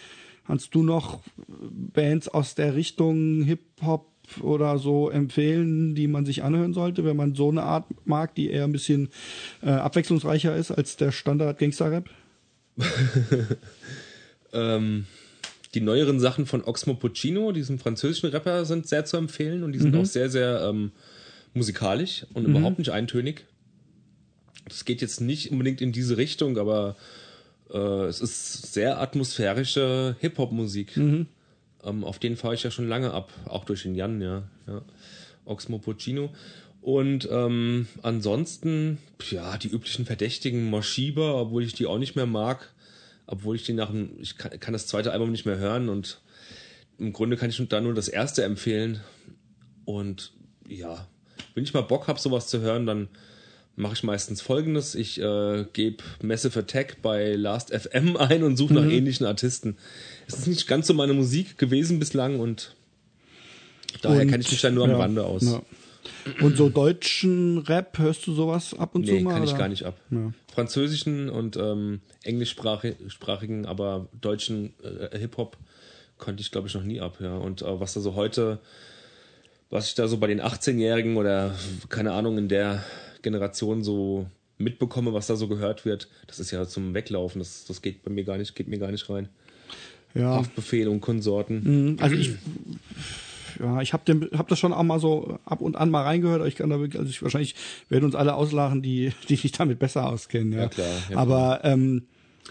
[0.47, 4.07] kannst du noch Bands aus der Richtung Hip-Hop
[4.39, 8.49] oder so empfehlen, die man sich anhören sollte, wenn man so eine Art mag, die
[8.49, 9.09] eher ein bisschen
[9.63, 12.09] äh, abwechslungsreicher ist als der Standard Gangster-Rap?
[14.53, 15.05] Ähm,
[15.73, 19.79] die neueren Sachen von Oxmo Puccino, diesem französischen Rapper, sind sehr zu empfehlen und die
[19.79, 20.91] sind auch sehr, sehr ähm,
[21.53, 23.45] musikalisch und überhaupt nicht eintönig.
[24.71, 26.95] Das geht jetzt nicht unbedingt in diese Richtung, aber
[27.69, 30.95] äh, es ist sehr atmosphärische Hip-Hop-Musik.
[31.83, 34.43] Ähm, auf den fahre ich ja schon lange ab, auch durch den Jan, ja.
[34.67, 34.81] ja.
[35.45, 36.31] Oxmo Puccino.
[36.81, 38.97] Und ähm, ansonsten,
[39.29, 42.73] ja, die üblichen Verdächtigen, Moshiba, obwohl ich die auch nicht mehr mag,
[43.27, 46.21] obwohl ich die nach dem, ich kann, kann das zweite Album nicht mehr hören und
[46.97, 49.01] im Grunde kann ich da nur das erste empfehlen.
[49.85, 50.33] Und
[50.67, 51.07] ja,
[51.53, 53.09] wenn ich mal Bock habe, sowas zu hören, dann
[53.81, 54.95] mache ich meistens folgendes.
[54.95, 59.75] Ich äh, gebe Massive Attack bei Last FM ein und suche nach ähnlichen Artisten.
[60.27, 62.75] Es ist nicht ganz so meine Musik gewesen bislang und
[64.01, 65.43] daher kenne ich mich dann nur am ja, Rande aus.
[65.43, 65.61] ja.
[66.41, 69.33] Und so deutschen Rap, hörst du sowas ab und Nee, zu mal?
[69.33, 69.59] kann ich oder?
[69.59, 69.97] gar nicht ab.
[70.11, 70.31] Ja.
[70.53, 75.57] Französischen und ähm, englischsprachigen, aber deutschen äh, Hip-Hop
[76.17, 77.17] konnte ich, glaube ich, noch nie ab.
[77.19, 77.35] Ja.
[77.35, 78.59] Und äh, was da so heute,
[79.69, 81.55] was ich da so bei den 18-Jährigen oder
[81.89, 82.83] keine Ahnung in der
[83.21, 84.27] Generation so
[84.57, 87.39] mitbekomme, was da so gehört wird, das ist ja zum Weglaufen.
[87.39, 89.29] Das, das geht bei mir gar nicht, geht mir gar nicht rein.
[90.13, 90.35] Ja.
[90.35, 91.93] Haftbefehl und Konsorten.
[91.93, 92.31] Mhm, Also ich,
[93.59, 96.55] ja, ich habe hab das schon auch mal so ab und an mal reingehört, ich
[96.55, 97.55] kann da wirklich, also ich wahrscheinlich
[97.89, 100.53] werden uns alle auslachen, die, die sich damit besser auskennen.
[100.53, 102.03] Ja, Ja, klar, ja, aber ähm,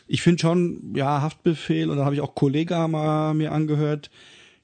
[0.07, 4.11] ich finde schon, ja, Haftbefehl und dann habe ich auch Kollega mal mir angehört.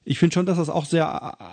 [0.05, 1.05] Ich finde schon, dass das auch sehr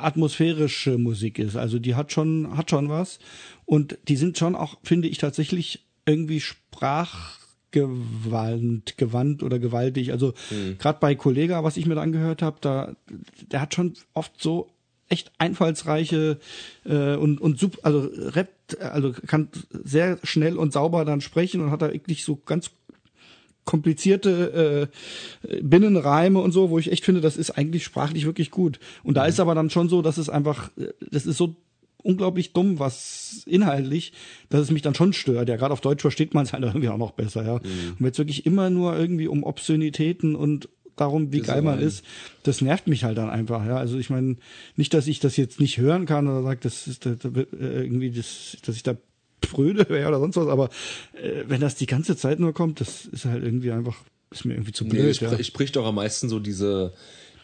[0.04, 1.56] atmosphärische Musik ist.
[1.56, 3.18] Also die hat schon, hat schon was.
[3.66, 10.12] Und die sind schon auch, finde ich, tatsächlich irgendwie sprachgewandt, gewandt oder gewaltig.
[10.12, 10.34] Also
[10.78, 12.94] gerade bei Kollega, was ich mir da angehört habe, da,
[13.50, 14.70] der hat schon oft so
[15.08, 16.38] echt einfallsreiche
[16.84, 21.70] äh, und und sup, also rappt, also kann sehr schnell und sauber dann sprechen und
[21.70, 22.70] hat da wirklich so ganz
[23.64, 24.90] komplizierte
[25.48, 28.78] äh, Binnenreime und so, wo ich echt finde, das ist eigentlich sprachlich wirklich gut.
[29.02, 31.56] Und da ist aber dann schon so, dass es einfach, äh, das ist so
[32.04, 34.12] unglaublich dumm, was inhaltlich,
[34.50, 35.48] dass es mich dann schon stört.
[35.48, 37.54] Ja, gerade auf Deutsch versteht man es halt irgendwie auch noch besser, ja.
[37.54, 42.04] Und wenn es wirklich immer nur irgendwie um Obszönitäten und darum, wie geil man ist,
[42.44, 43.76] das nervt mich halt dann einfach, ja.
[43.76, 44.36] Also ich meine,
[44.76, 47.82] nicht, dass ich das jetzt nicht hören kann oder sage, das ist da, da, äh,
[47.82, 48.96] irgendwie, das, dass ich da
[49.40, 50.68] pröde wäre oder sonst was, aber
[51.14, 53.96] äh, wenn das die ganze Zeit nur kommt, das ist halt irgendwie einfach,
[54.30, 55.32] ist mir irgendwie zu blöd, Nee, ich, ja.
[55.38, 56.92] ich sprich doch am meisten so diese,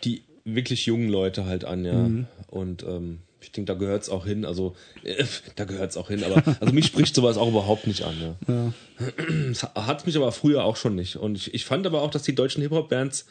[0.05, 1.95] die wirklich jungen Leute halt an, ja.
[1.95, 2.27] Mhm.
[2.49, 4.45] Und ähm, ich denke, da gehört's auch hin.
[4.45, 5.25] Also, äh,
[5.57, 6.25] da gehört's auch hin.
[6.25, 8.15] Aber also mich spricht sowas auch überhaupt nicht an,
[8.49, 8.73] ja.
[9.75, 9.87] ja.
[9.87, 11.17] Hat mich aber früher auch schon nicht.
[11.17, 13.27] Und ich, ich fand aber auch, dass die deutschen Hip-Hop-Bands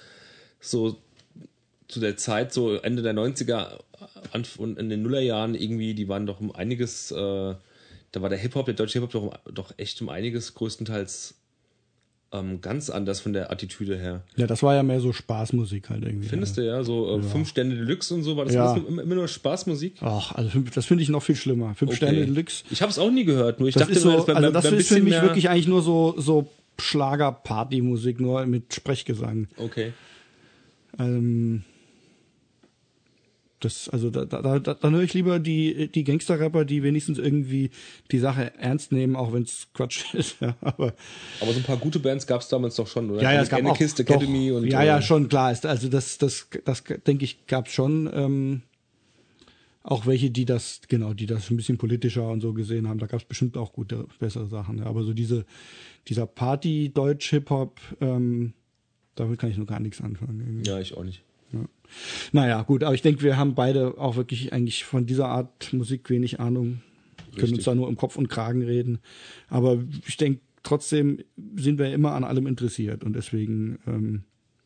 [0.60, 0.98] so
[1.88, 3.80] zu der Zeit, so Ende der 90er
[4.32, 8.38] Anf- und in den Nullerjahren irgendwie, die waren doch um einiges, äh, da war der
[8.38, 11.36] Hip-Hop, der deutsche Hip-Hop doch, um- doch echt um einiges größtenteils
[12.32, 14.22] ähm, ganz anders von der Attitüde her.
[14.36, 16.28] Ja, das war ja mehr so Spaßmusik halt irgendwie.
[16.28, 18.76] Findest du ja, so äh, fünf Stände Deluxe und so, war das Ja.
[18.76, 19.96] immer, immer nur Spaßmusik?
[20.02, 21.74] Ach, also das finde ich noch viel schlimmer.
[21.76, 21.98] Fünf Okay.
[21.98, 22.64] Sterne Deluxe.
[22.70, 24.66] Ich habe es auch nie gehört, nur ich Das dachte ist so, wär- also das
[24.66, 26.48] ist für mich wirklich eigentlich nur so, so
[26.80, 29.48] Schlager-Party-Musik, nur mit Sprechgesang.
[29.58, 29.94] Okay.
[30.98, 31.64] Ähm,
[33.60, 37.72] das, also da, da, da, dann höre ich lieber die, die Gangster-Rapper, die wenigstens irgendwie
[38.12, 40.40] die Sache ernst nehmen, auch wenn es Quatsch ist.
[40.40, 40.94] Ja, aber
[41.42, 43.22] Aber so ein paar gute Bands gab es damals doch schon, oder?
[43.22, 45.66] ja, ja, es gab auch, Anarchist doch, Academy und ja, ja, äh, schon klar ist.
[45.66, 48.10] Also das, das, das, denke ich, gab es schon.
[48.14, 48.62] Ähm,
[49.82, 53.00] auch welche, die das, genau, die das ein bisschen politischer und so gesehen haben.
[53.00, 54.80] Da gab es bestimmt auch gute, bessere Sachen.
[54.80, 54.86] Ja.
[54.86, 55.46] Aber so diese,
[56.08, 58.54] dieser Party-Deutsch-Hip-Hop, ähm,
[59.16, 60.42] damit kann ich noch gar nichts anfangen.
[60.42, 60.70] irgendwie.
[60.70, 61.24] Ja, ich auch nicht.
[62.32, 66.10] Naja, gut, aber ich denke, wir haben beide auch wirklich eigentlich von dieser Art Musik
[66.10, 66.82] wenig Ahnung.
[67.32, 67.66] Können uns Richtig.
[67.66, 69.00] da nur um Kopf und Kragen reden.
[69.50, 71.20] Aber ich denke, trotzdem
[71.56, 74.24] sind wir immer an allem interessiert und deswegen ähm,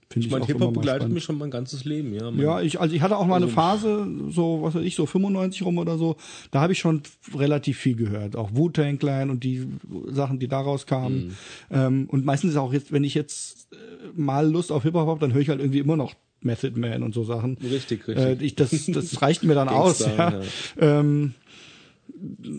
[0.10, 1.14] finde Ich ich, meine, auch Hip-Hop mal begleitet spannend.
[1.16, 2.30] mich schon mein ganzes Leben, ja.
[2.32, 5.64] Ja, ich, also ich hatte auch mal eine Phase, so, was weiß ich, so 95
[5.64, 6.16] rum oder so,
[6.52, 7.02] da habe ich schon
[7.36, 8.36] relativ viel gehört.
[8.36, 9.68] Auch Wu-Tang Clan und die
[10.08, 11.28] Sachen, die daraus kamen.
[11.28, 11.32] Mhm.
[11.72, 13.76] Ähm, und meistens auch jetzt, wenn ich jetzt äh,
[14.16, 16.14] mal Lust auf Hip-Hop habe, dann höre ich halt irgendwie immer noch
[16.45, 17.57] Method Man und so Sachen.
[17.64, 18.41] Richtig, Äh, richtig.
[18.48, 20.41] ich, das, das reicht mir dann aus, Gangster,
[20.80, 21.02] ja.
[21.02, 21.34] Ähm,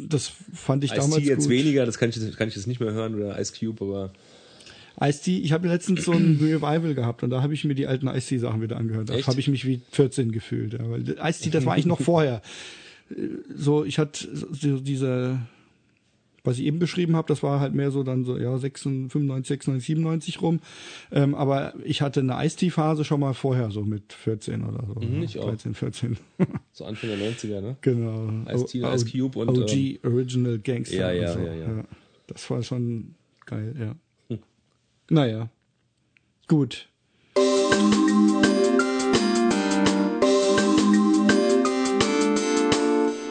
[0.08, 1.50] das fand ich damals Ice-T jetzt gut.
[1.50, 4.12] weniger, das kann ich, das kann ich jetzt nicht mehr hören, oder Ice Cube, aber
[5.00, 8.06] Ice-T, ich habe letztens so ein Revival gehabt und da habe ich mir die alten
[8.06, 9.08] Ice-T-Sachen wieder angehört.
[9.10, 10.74] Da habe ich mich wie 14 gefühlt.
[10.74, 12.42] Ja, Ice-T, das war eigentlich noch vorher.
[13.10, 13.14] Äh,
[13.56, 15.38] So, ich hatte so diese,
[16.44, 19.48] was ich eben beschrieben habe, das war halt mehr so dann so, ja, 96, 95,
[19.48, 20.60] 96, 97 rum.
[21.10, 25.00] Ähm, aber ich hatte eine Ice-T-Phase schon mal vorher, so mit 14 oder so.
[25.00, 25.48] Mhm, ja, ich auch.
[25.48, 26.18] 13, 14.
[26.72, 27.76] so Anfang der 90er, ne?
[27.80, 28.30] genau.
[28.52, 31.14] Ice-T, Ice Cube und, OG, ähm, Original Gangster.
[31.14, 31.38] Ja, ja, so.
[31.40, 31.84] ja, ja.
[32.26, 33.14] Das war schon
[33.46, 33.94] geil, ja.
[34.28, 34.38] Hm.
[35.08, 35.48] Naja.
[36.46, 36.88] Gut.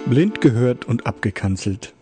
[0.08, 1.94] Blind gehört und abgekanzelt.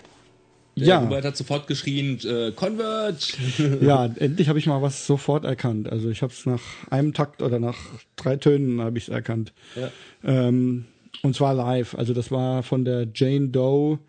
[0.78, 3.34] Der Ja, Hubert hat sofort geschrien, äh, Converge!
[3.82, 5.90] ja, endlich habe ich mal was sofort erkannt.
[5.90, 7.78] Also ich habe es nach einem Takt oder nach
[8.16, 9.54] drei Tönen habe ich es erkannt.
[9.76, 9.92] ja.
[10.24, 10.86] Ähm,
[11.24, 11.94] und zwar live.
[11.96, 14.00] Also das war von der Jane Doe,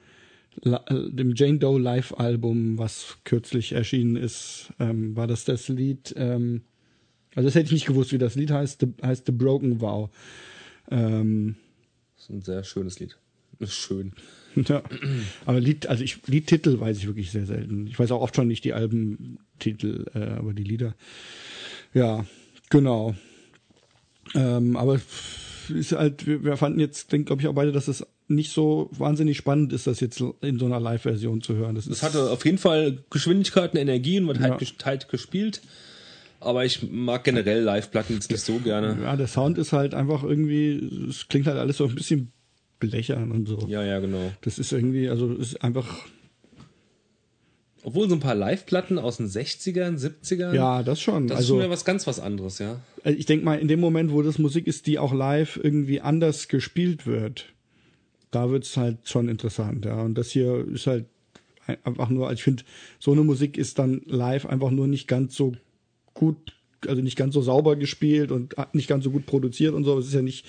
[0.65, 0.79] äh,
[1.11, 6.15] dem Jane Doe Live-Album, was kürzlich erschienen ist, ähm, war das das Lied.
[6.17, 6.63] Ähm,
[7.35, 8.87] also das hätte ich nicht gewusst, wie das Lied heißt.
[9.05, 10.11] Heißt The Broken Vow.
[10.91, 11.57] Ähm,
[12.15, 13.17] Das ist ein sehr schönes Lied.
[13.67, 14.13] Schön.
[14.69, 14.83] ja.
[15.47, 17.87] Aber Lied, also ich, Liedtitel weiß ich wirklich sehr selten.
[17.87, 20.95] Ich weiß auch oft schon nicht die Albentitel, äh, aber die Lieder.
[21.95, 22.25] Ja,
[22.71, 23.15] genau.
[24.35, 25.01] Ähm, aber
[25.75, 28.89] ist halt, wir, wir fanden jetzt, denke glaube ich auch beide, dass es nicht so
[28.93, 31.75] wahnsinnig spannend ist, das jetzt in so einer Live-Version zu hören.
[31.75, 34.51] Das ist hatte auf jeden Fall Geschwindigkeit und Energie und wird Ja.
[34.51, 35.61] halt, halt gespielt.
[36.41, 38.99] Aber ich mag generell Live-Platten jetzt nicht so gerne.
[39.03, 42.33] ja, der Sound ist halt einfach irgendwie, es klingt halt alles so ein bisschen
[42.91, 43.59] blechern und so.
[43.69, 44.33] Ja, ja, genau.
[44.43, 45.87] Das ist irgendwie, also es ist einfach,
[47.85, 51.27] Obwohl so ein paar Live-Platten aus den 60ern, 70ern, ja, das schon.
[51.27, 52.81] das also ist schon was ganz was anderes, ja.
[53.03, 56.01] Also ich denke mal, in dem Moment, wo das Musik ist, die auch live irgendwie
[56.01, 57.47] anders gespielt wird,
[58.31, 60.01] da wird's halt schon interessant, ja.
[60.01, 61.07] Und das hier ist halt
[61.67, 62.63] ein- einfach nur, also ich finde,
[63.01, 65.53] so eine Musik ist dann live einfach nur nicht ganz so
[66.15, 66.37] gut,
[66.87, 69.99] also nicht ganz so sauber gespielt und nicht ganz so gut produziert und so.
[69.99, 70.47] Es ist ja nicht,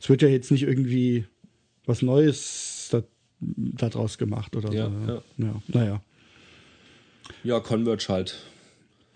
[0.00, 1.24] es wird ja jetzt nicht irgendwie
[1.90, 3.02] was Neues da,
[3.40, 5.12] da draus gemacht oder Ja, so.
[5.12, 5.22] Ja.
[5.46, 6.02] ja, naja,
[7.44, 8.36] Ja, Converge halt.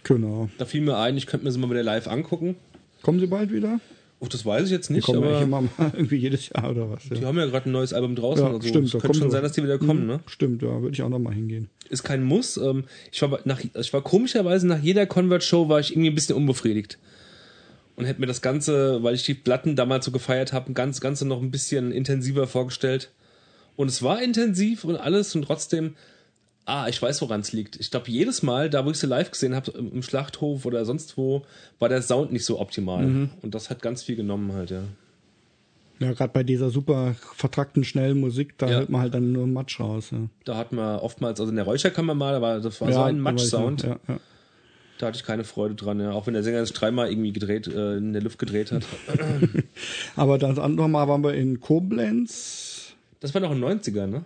[0.03, 0.49] genau.
[0.59, 2.57] Da fiel mir ein, ich könnte mir sie mal wieder live angucken.
[3.03, 3.81] Kommen Sie bald wieder?
[4.21, 6.71] Oh, das weiß ich jetzt Die nicht, kommen eigentlich aber immer mal irgendwie jedes Jahr
[6.71, 7.09] oder was.
[7.11, 7.17] Ja.
[7.17, 8.45] die haben ja gerade ein neues Album draußen.
[8.47, 10.21] Ja, also stimmt, Es da könnte kommen schon sein, dass die wieder kommen, ne?
[10.27, 11.69] Stimmt, ja, würde ich auch noch mal hingehen.
[11.91, 12.57] Ist kein Muss.
[12.57, 16.37] Ähm, ich war nach, ich war komischerweise nach jeder Convert-Show war ich irgendwie ein bisschen
[16.37, 16.99] unbefriedigt.
[17.97, 21.27] Und hätte mir das Ganze, weil ich die Platten damals so gefeiert habe, ganz Ganze
[21.27, 23.11] noch ein bisschen intensiver vorgestellt.
[23.77, 25.95] Und es war intensiv und alles und trotzdem,
[26.65, 27.77] ah, ich weiß, woran es liegt.
[27.77, 31.17] Ich glaube, jedes Mal, da wo ich sie live gesehen habe, im Schlachthof oder sonst
[31.17, 31.45] wo,
[31.79, 33.07] war der Sound nicht so optimal.
[33.07, 33.31] Mhm.
[33.43, 34.83] Und das hat ganz viel genommen halt, ja.
[36.01, 38.79] Ja, gerade bei dieser super vertrackten, schnellen Musik, da Ja.
[38.79, 40.09] hört man halt dann nur Matsch raus.
[40.11, 40.19] Ja.
[40.45, 43.17] Da hat man oftmals, also in der Räucherkammer mal, aber das war so ja, ein
[43.17, 43.83] ich noch, Matsch-Sound.
[43.85, 44.19] Ja, ja.
[44.99, 46.13] Da hatte ich keine Freude dran, ja.
[46.13, 48.85] Auch wenn der Sänger sich dreimal irgendwie gedreht, äh, in der Luft gedreht hat.
[50.17, 52.95] Aber das andere Mal waren wir in Koblenz.
[53.21, 54.25] Das war noch in den 90ern, ne?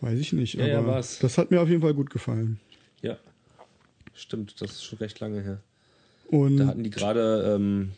[0.00, 1.18] Weiß ich nicht, Ja, ja, aber war's.
[1.18, 2.60] das hat mir auf jeden Fall gut gefallen.
[3.02, 3.16] Ja.
[4.14, 5.60] Stimmt, das ist schon recht lange her.
[6.28, 7.90] Und Da hatten die gerade ähm,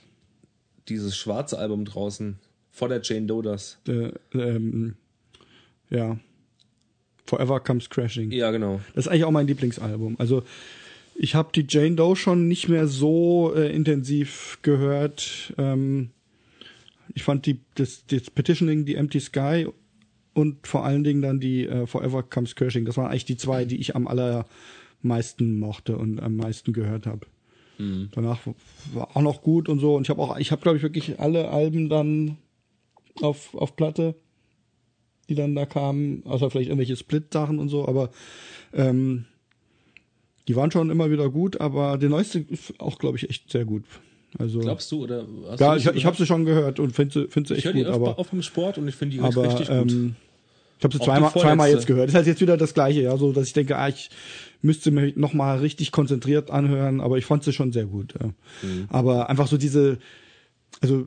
[0.89, 2.39] dieses schwarze Album draußen.
[2.71, 3.79] Vor der Jane Doe das.
[3.87, 4.95] Äh, ähm,
[5.91, 6.19] ja.
[7.27, 8.31] Forever Comes Crashing.
[8.31, 8.81] Ja, genau.
[8.95, 10.17] Das ist eigentlich auch mein Lieblingsalbum.
[10.19, 10.43] Also
[11.23, 15.53] ich habe die Jane Doe schon nicht mehr so äh, intensiv gehört.
[15.59, 16.13] Ähm,
[17.13, 19.67] ich fand die das, das Petitioning, die Empty Sky
[20.33, 22.87] und vor allen Dingen dann die äh, Forever Comes Crashing.
[22.87, 27.27] Das waren eigentlich die zwei, die ich am allermeisten mochte und am meisten gehört habe.
[28.13, 28.41] Danach
[28.95, 29.97] war auch noch gut und so.
[29.97, 32.39] Und ich habe auch, ich habe glaube ich wirklich alle Alben dann
[33.21, 34.15] auf auf Platte,
[35.29, 37.87] die dann da kamen, außer vielleicht irgendwelche Split-Sachen und so.
[37.87, 38.09] Aber
[38.73, 39.27] ähm,
[40.49, 41.61] die waren schon immer wieder gut.
[41.61, 43.85] Aber der neueste ist auch glaube ich echt sehr gut.
[44.39, 46.93] Also Glaubst du oder hast ja, du ich, die ich habe sie schon gehört und
[46.93, 47.89] finde sie, find sie Ich echt höre die gut.
[47.89, 49.93] öfter Aber auf dem Sport und ich finde die aber richtig gut.
[49.93, 50.17] ähm,
[50.79, 52.09] ich habe sie zweimal, zweimal jetzt gehört.
[52.09, 54.09] Ist halt jetzt wieder das gleiche, ja, so dass ich denke, ah, ich
[54.63, 58.15] müsste mir noch mal richtig konzentriert anhören, aber ich fand sie schon sehr gut.
[58.19, 58.29] Ja.
[58.63, 58.87] Mhm.
[58.89, 59.99] Aber einfach so diese,
[60.81, 61.07] also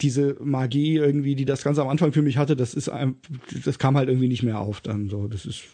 [0.00, 3.16] diese Magie irgendwie, die das Ganze am Anfang für mich hatte, das ist, ein,
[3.64, 5.26] das kam halt irgendwie nicht mehr auf dann so.
[5.26, 5.64] Das ist,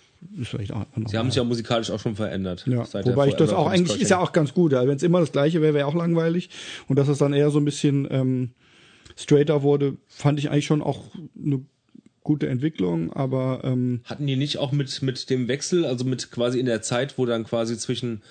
[0.41, 0.87] ist vielleicht auch.
[1.07, 2.65] Sie haben sich ja musikalisch auch schon verändert.
[2.67, 4.73] Ja, wobei ich das auch eigentlich ist ja auch ganz gut.
[4.73, 4.87] Ja.
[4.87, 6.51] Wenn es immer das gleiche wäre, wäre auch langweilig.
[6.89, 8.51] Und dass es dann eher so ein bisschen ähm,
[9.17, 11.03] straighter wurde, fand ich eigentlich schon auch
[11.43, 11.63] eine
[12.23, 13.13] gute Entwicklung.
[13.13, 16.83] Aber ähm, Hatten die nicht auch mit, mit dem Wechsel, also mit quasi in der
[16.83, 18.23] Zeit, wo dann quasi zwischen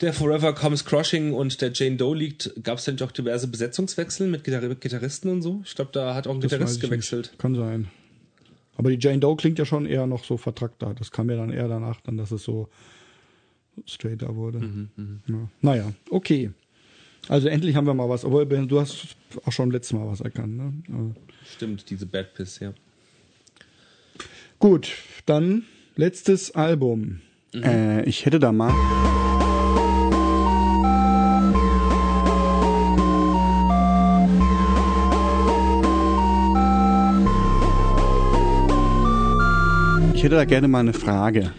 [0.00, 3.48] der Forever Comes Crushing und der Jane Doe liegt, gab es dann nicht auch diverse
[3.48, 5.62] Besetzungswechsel mit Gitar Gitarristen und so?
[5.64, 7.26] Ich glaube, da hat auch ein Gitarrist gewechselt.
[7.26, 7.38] Nicht.
[7.38, 7.88] Kann sein.
[8.80, 10.94] Aber die Jane Doe klingt ja schon eher noch so vertrackter.
[10.94, 12.70] Das kam ja dann eher danach, dann, dass es so
[13.84, 14.60] straighter wurde.
[14.60, 15.48] Mhm, ja.
[15.60, 16.50] Naja, okay.
[17.28, 18.24] Also endlich haben wir mal was.
[18.24, 20.56] Obwohl, Ben, du hast auch schon letztes Mal was erkannt.
[20.56, 20.72] Ne?
[20.88, 22.72] Also, Stimmt, diese Bad Piss, ja.
[24.58, 24.94] Gut,
[25.26, 25.66] dann
[25.96, 27.20] letztes Album.
[27.52, 28.72] Äh, ich hätte da mal.
[40.20, 41.50] Ich hätte da gerne mal eine Frage.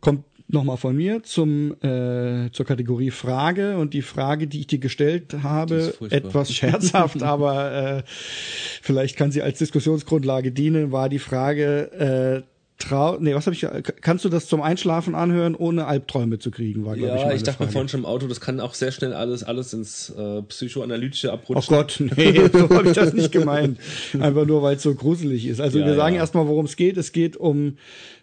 [0.00, 4.78] Kommt nochmal von mir zum, äh, zur Kategorie Frage und die Frage, die ich dir
[4.78, 12.42] gestellt habe, etwas scherzhaft, aber äh, vielleicht kann sie als Diskussionsgrundlage dienen, war die Frage,
[12.46, 12.49] äh,
[12.80, 13.64] trau nee, was habe ich,
[14.00, 17.42] kannst du das zum Einschlafen anhören, ohne Albträume zu kriegen, war, glaube ich, Ja, ich
[17.44, 17.72] dachte mir Frage.
[17.72, 21.34] vorhin schon im Auto, das kann auch sehr schnell alles, alles ins äh, Psychoanalytische Oh
[21.34, 21.74] abrutschen.
[21.76, 23.78] Gott, nee, so habe ich das nicht gemeint.
[24.18, 25.60] Einfach nur, weil es so gruselig ist.
[25.60, 26.22] Also Ja, wir sagen ja.
[26.22, 26.96] erstmal, worum es geht.
[26.96, 27.76] Es geht um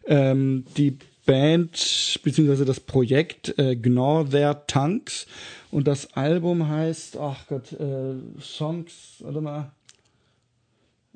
[0.08, 5.28] ähm, die Band beziehungsweise das Projekt äh, Gnaw Their Tongues
[5.72, 9.72] und das Album heißt, ach Gott, äh, Songs, warte mal,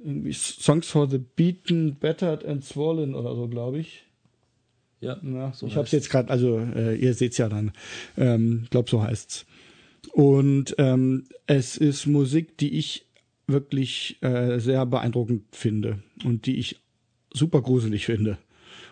[0.03, 4.05] irgendwie Songs for the Beaten, Battered and Swollen oder so, glaube ich.
[4.99, 7.71] Ja, Na, so ich habe es jetzt gerade, also äh, ihr seht's ja dann.
[8.17, 9.45] Ähm, glaub so heißt's.
[10.13, 13.07] Und ähm, es ist Musik, die ich
[13.47, 16.81] wirklich äh, sehr beeindruckend finde und die ich
[17.33, 18.37] super gruselig finde.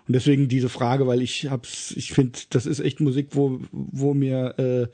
[0.07, 4.13] Und deswegen diese Frage, weil ich hab's, ich finde, das ist echt Musik, wo wo
[4.15, 4.87] mir äh,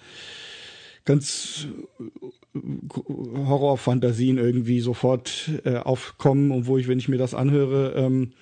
[1.05, 1.67] ganz
[1.99, 8.33] äh, Horrorfantasien irgendwie sofort äh, aufkommen und wo ich, wenn ich mir das anhöre, ähm,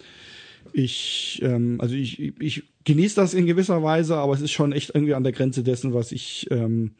[0.71, 4.91] ich, ähm, also ich, ich genieße das in gewisser Weise, aber es ist schon echt
[4.95, 6.91] irgendwie an der Grenze dessen, was ich ähm,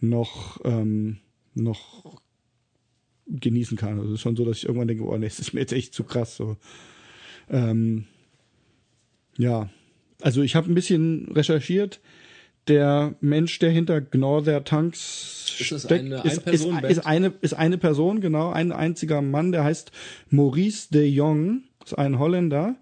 [0.00, 1.18] noch, ähm,
[1.54, 2.20] noch
[3.26, 3.98] genießen kann.
[3.98, 5.72] Also es ist schon so, dass ich irgendwann denke, oh nee, das ist mir jetzt
[5.72, 6.36] echt zu krass.
[6.36, 6.56] So.
[7.48, 8.04] Ähm,
[9.36, 9.70] ja,
[10.20, 12.00] also ich habe ein bisschen recherchiert.
[12.68, 17.78] Der Mensch, der hinter Gnaw Ist es steckt, eine ist, ist, ist, eine, ist eine
[17.78, 19.92] Person, genau, ein einziger Mann, der heißt
[20.30, 22.74] Maurice de Jong, ist ein Holländer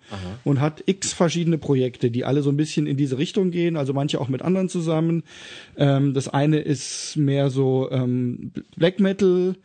[0.44, 3.92] und hat x verschiedene Projekte, die alle so ein bisschen in diese Richtung gehen, also
[3.92, 5.24] manche auch mit anderen zusammen.
[5.76, 9.56] Ähm, das eine ist mehr so ähm, Black Metal,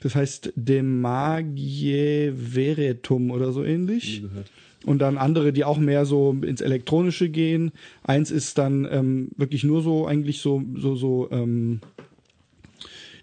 [0.00, 4.20] das heißt De Magie Veretum oder so ähnlich.
[4.22, 4.46] Nie gehört.
[4.88, 7.72] Und dann andere, die auch mehr so ins Elektronische gehen.
[8.04, 11.80] Eins ist dann ähm, wirklich nur so, eigentlich so, so, so, ähm,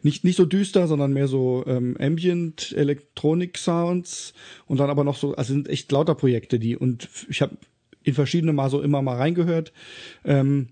[0.04, 4.36] nicht, nicht so düster, sondern mehr so ähm, Ambient Electronic Sounds
[4.68, 7.58] und dann aber noch so, also sind echt lauter Projekte, die und ich habe
[8.04, 9.74] in verschiedene mal so immer mal reingehört.
[10.24, 10.68] Ähm,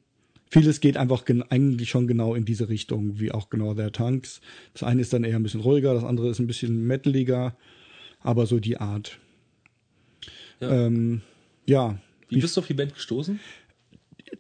[0.52, 4.42] vieles geht einfach gen eigentlich schon genau in diese Richtung, wie auch genau der Tanks.
[4.74, 7.58] Das eine ist dann eher ein bisschen ruhiger, das andere ist ein bisschen metaliger,
[8.22, 9.18] aber so die Art.
[10.60, 10.86] Ja.
[10.88, 11.22] Ähm,
[11.66, 11.98] ja,
[12.30, 13.40] Wie bist du auf die Band gestoßen?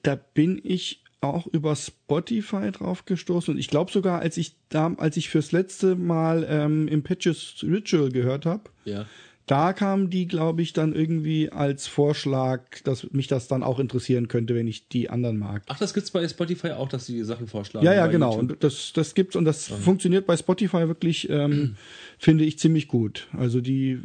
[0.02, 4.94] da bin ich auch über Spotify drauf gestoßen und ich glaube sogar, als ich da,
[4.98, 9.06] als ich fürs letzte Mal ähm, Impetuous Ritual gehört habe, Ja.
[9.46, 14.30] Da kam die, glaube ich, dann irgendwie als Vorschlag, dass mich das dann auch interessieren
[14.30, 15.64] könnte, wenn ich die anderen mag.
[15.68, 17.86] Ach, das gibt's bei Spotify auch, dass die Sachen vorschlagen.
[17.86, 18.36] Ja, ja, genau.
[18.36, 18.52] YouTube.
[18.52, 21.76] Und das, das gibt's und das funktioniert bei Spotify wirklich, ähm,
[22.18, 23.28] finde ich, ziemlich gut.
[23.38, 24.00] Also die,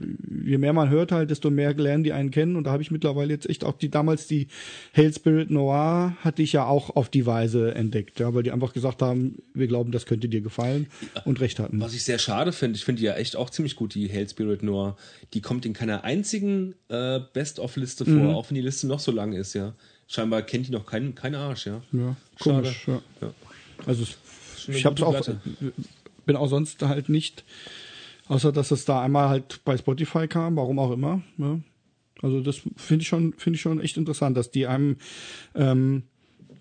[0.44, 2.56] je mehr man hört halt, desto mehr lernen die einen kennen.
[2.56, 4.48] Und da habe ich mittlerweile jetzt echt auch die, damals die
[4.97, 8.73] Hail Spirit Noir hatte ich ja auch auf die Weise entdeckt, ja, weil die einfach
[8.73, 10.89] gesagt haben, wir glauben, das könnte dir gefallen
[11.24, 11.81] und recht hatten.
[11.81, 14.28] Was ich sehr schade finde, ich finde die ja echt auch ziemlich gut, die Hail
[14.28, 14.97] Spirit Noir.
[15.35, 18.31] Die kommt in keiner einzigen äh, Best-of-Liste vor, Mhm.
[18.31, 19.75] auch wenn die Liste noch so lang ist, ja.
[20.07, 21.83] Scheinbar kennt die noch keinen kein Arsch, ja.
[21.93, 22.63] Ja, Schade.
[22.63, 23.03] komisch, ja.
[23.21, 23.35] Ja.
[23.87, 24.05] Also
[24.69, 25.41] ich habe es gute auch, Platte.
[26.25, 27.45] bin auch sonst halt nicht,
[28.29, 31.23] außer dass es da einmal halt bei Spotify kam, warum auch immer.
[31.37, 31.61] Ja.
[32.23, 34.97] Also das finde ich schon, finde ich schon echt interessant, dass die einem
[35.55, 36.05] ähm,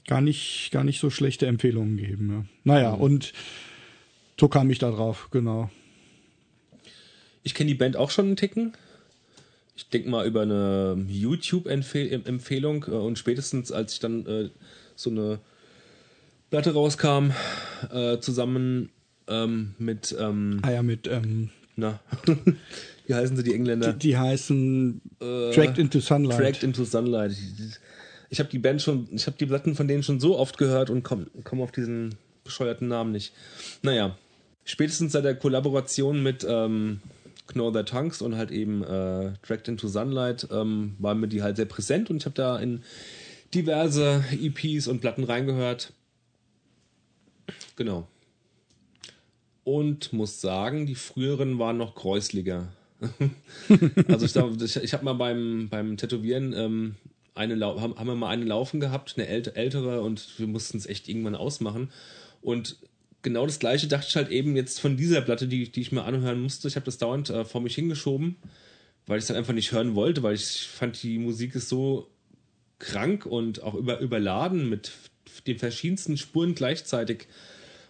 [0.07, 2.29] gar nicht, gar nicht so schlechte Empfehlungen geben.
[2.31, 2.45] Ja.
[2.65, 3.01] Naja, Mhm.
[3.01, 3.33] und
[4.39, 5.69] so kam ich da drauf, genau.
[7.47, 8.73] Ich kenne die Band auch schon einen Ticken.
[9.77, 14.49] Ich denke mal über eine YouTube-Empfehlung äh, und spätestens als ich dann äh,
[14.97, 15.39] so eine
[16.49, 17.31] Platte rauskam,
[17.89, 18.89] äh, zusammen
[19.29, 22.01] ähm, mit, ähm, Ah ja, mit, ähm, na,
[23.07, 23.93] wie heißen sie, die Engländer?
[23.93, 26.39] die, die heißen Dragged into Sunlight.
[26.39, 27.31] Äh, Dragged into Sunlight.
[28.29, 30.89] Ich habe die Band schon, ich habe die Platten von denen schon so oft gehört
[30.89, 33.31] und komme komm auf diesen bescheuerten Namen nicht.
[33.83, 34.17] Naja,
[34.65, 36.99] spätestens seit der Kollaboration mit ähm,
[37.47, 41.55] Knorr Their Tongues und halt eben äh, Dragged into Sunlight ähm, war mir die halt
[41.57, 42.83] sehr präsent und ich habe da in
[43.53, 45.93] diverse EPs und Platten reingehört.
[47.75, 48.07] Genau.
[49.63, 52.69] Und muss sagen, die früheren waren noch gräusliger.
[54.07, 56.95] also ich, ich, ich habe mal beim, beim Tätowieren ähm,
[57.35, 61.07] eine haben, wir mal eine laufen gehabt, eine ält- ältere und wir mussten es echt
[61.07, 61.91] irgendwann ausmachen.
[62.41, 62.77] Und
[63.27, 66.03] genau das gleiche dachte ich halt eben jetzt von dieser Platte, die, die ich mir
[66.03, 66.69] anhören musste.
[66.69, 68.37] Ich habe das dauernd äh, vor mich hingeschoben,
[69.05, 72.07] weil ich es dann einfach nicht hören wollte, weil ich fand, die Musik ist so
[72.79, 74.93] krank und auch über, überladen mit
[75.45, 77.27] den verschiedensten Spuren gleichzeitig.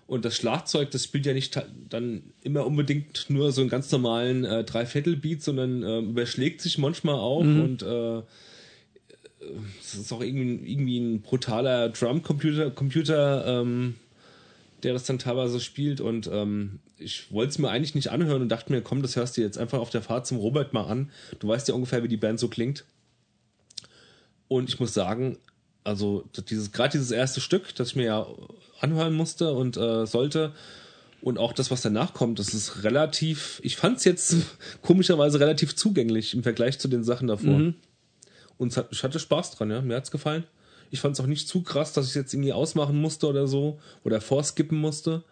[0.08, 4.44] Und das Schlagzeug, das spielt ja nicht dann immer unbedingt nur so einen ganz normalen
[4.44, 8.22] äh, Dreiviertel-Beat, sondern äh, überschlägt sich manchmal auch und äh,
[9.80, 13.96] es ist auch irgendwie, irgendwie ein brutaler Drum-Computer, Computer, ähm,
[14.84, 16.02] der das dann teilweise spielt.
[16.02, 19.38] Und ähm, ich wollte es mir eigentlich nicht anhören und dachte mir, komm, das hörst
[19.38, 21.12] du jetzt einfach auf der Fahrt zum Robert mal an.
[21.40, 22.86] Du weißt ja ungefähr, wie die Band so klingt.
[24.48, 25.38] Und ich muss sagen,
[25.84, 28.28] also dieses gerade dieses erste Stück, das ich mir ja
[28.80, 30.54] anhören musste und äh, sollte
[31.22, 34.36] und auch das, was danach kommt, das ist relativ, ich fand es jetzt
[34.82, 37.56] komischerweise relativ zugänglich im Vergleich zu den Sachen davor.
[38.58, 40.44] Und es hat, ich hatte Spaß dran, ja, mir hat's gefallen.
[40.90, 43.80] Ich fand es auch nicht zu krass, dass ich jetzt irgendwie ausmachen musste oder so
[44.04, 45.24] oder vorskippen musste.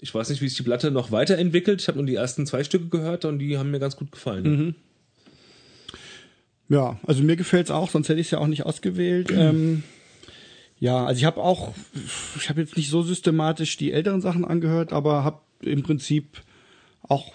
[0.00, 1.80] Ich weiß nicht, wie sich die Platte noch weiterentwickelt.
[1.80, 4.74] Ich habe nur die ersten zwei Stücke gehört und die haben mir ganz gut gefallen.
[6.68, 9.30] Ja, also mir gefällt's auch, sonst hätte ich es ja auch nicht ausgewählt.
[9.30, 9.82] ähm,
[10.78, 11.72] ja, also ich habe auch,
[12.36, 16.42] ich habe jetzt nicht so systematisch die älteren Sachen angehört, aber habe im Prinzip
[17.02, 17.32] auch,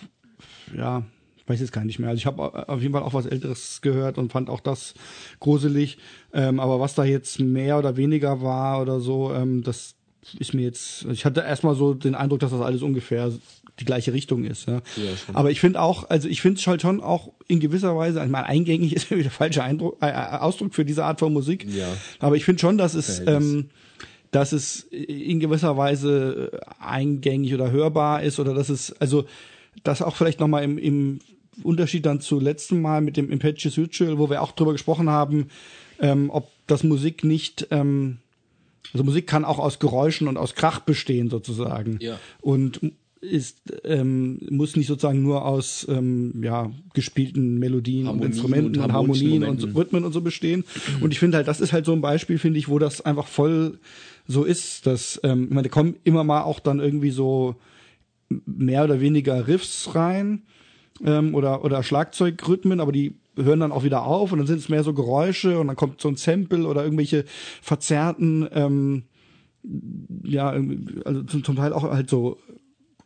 [0.75, 1.03] ja,
[1.49, 2.09] weiß jetzt gar nicht mehr.
[2.09, 4.93] Also ich habe auf jeden Fall auch was Älteres gehört und fand auch das
[5.39, 5.97] gruselig.
[6.33, 9.95] Ähm, aber was da jetzt mehr oder weniger war oder so, ähm, das
[10.37, 13.31] ist mir jetzt, ich hatte erstmal so den Eindruck, dass das alles ungefähr
[13.79, 14.67] die gleiche Richtung ist.
[14.67, 14.75] Ja.
[14.75, 14.81] Ja,
[15.25, 15.35] schon.
[15.35, 18.29] Aber ich finde auch, also ich finde es halt schon auch in gewisser Weise, ich
[18.29, 21.65] meine, eingängig ist wieder der falsche Eindruck, äh, äh, Ausdruck für diese Art von Musik.
[21.69, 21.87] Ja.
[22.19, 23.69] Aber ich finde schon, dass es, ähm,
[24.31, 29.25] dass es in gewisser Weise eingängig oder hörbar ist oder dass es, also
[29.83, 31.19] das auch vielleicht nochmal im, im
[31.63, 35.47] Unterschied dann zu letzten Mal mit dem Impetuous Ritual, wo wir auch drüber gesprochen haben,
[35.99, 38.17] ähm, ob das Musik nicht, ähm,
[38.93, 41.97] also Musik kann auch aus Geräuschen und aus Krach bestehen sozusagen.
[42.01, 42.19] Ja.
[42.41, 42.79] Und
[43.21, 48.85] ist ähm, muss nicht sozusagen nur aus ähm, ja gespielten Melodien Harmonien und Instrumenten und
[48.85, 49.67] und, Harmonien und so.
[49.67, 50.63] Rhythmen und so bestehen.
[51.01, 53.27] Und ich finde halt, das ist halt so ein Beispiel, finde ich, wo das einfach
[53.27, 53.79] voll
[54.27, 57.55] so ist, dass ähm, ich meine, da kommen immer mal auch dann irgendwie so
[58.45, 60.43] mehr oder weniger Riffs rein
[61.03, 64.69] ähm, oder oder Schlagzeugrhythmen, aber die hören dann auch wieder auf und dann sind es
[64.69, 67.25] mehr so Geräusche und dann kommt so ein Sample oder irgendwelche
[67.61, 69.03] verzerrten ähm,
[70.23, 70.49] ja,
[71.05, 72.37] also zum, zum Teil auch halt so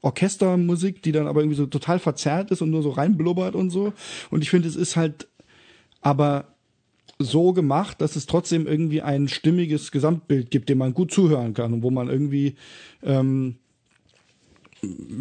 [0.01, 3.93] Orchestermusik, die dann aber irgendwie so total verzerrt ist und nur so reinblubbert und so.
[4.29, 5.27] Und ich finde, es ist halt
[6.01, 6.45] aber
[7.19, 11.73] so gemacht, dass es trotzdem irgendwie ein stimmiges Gesamtbild gibt, dem man gut zuhören kann
[11.73, 12.55] und wo man irgendwie
[13.01, 13.55] ähm,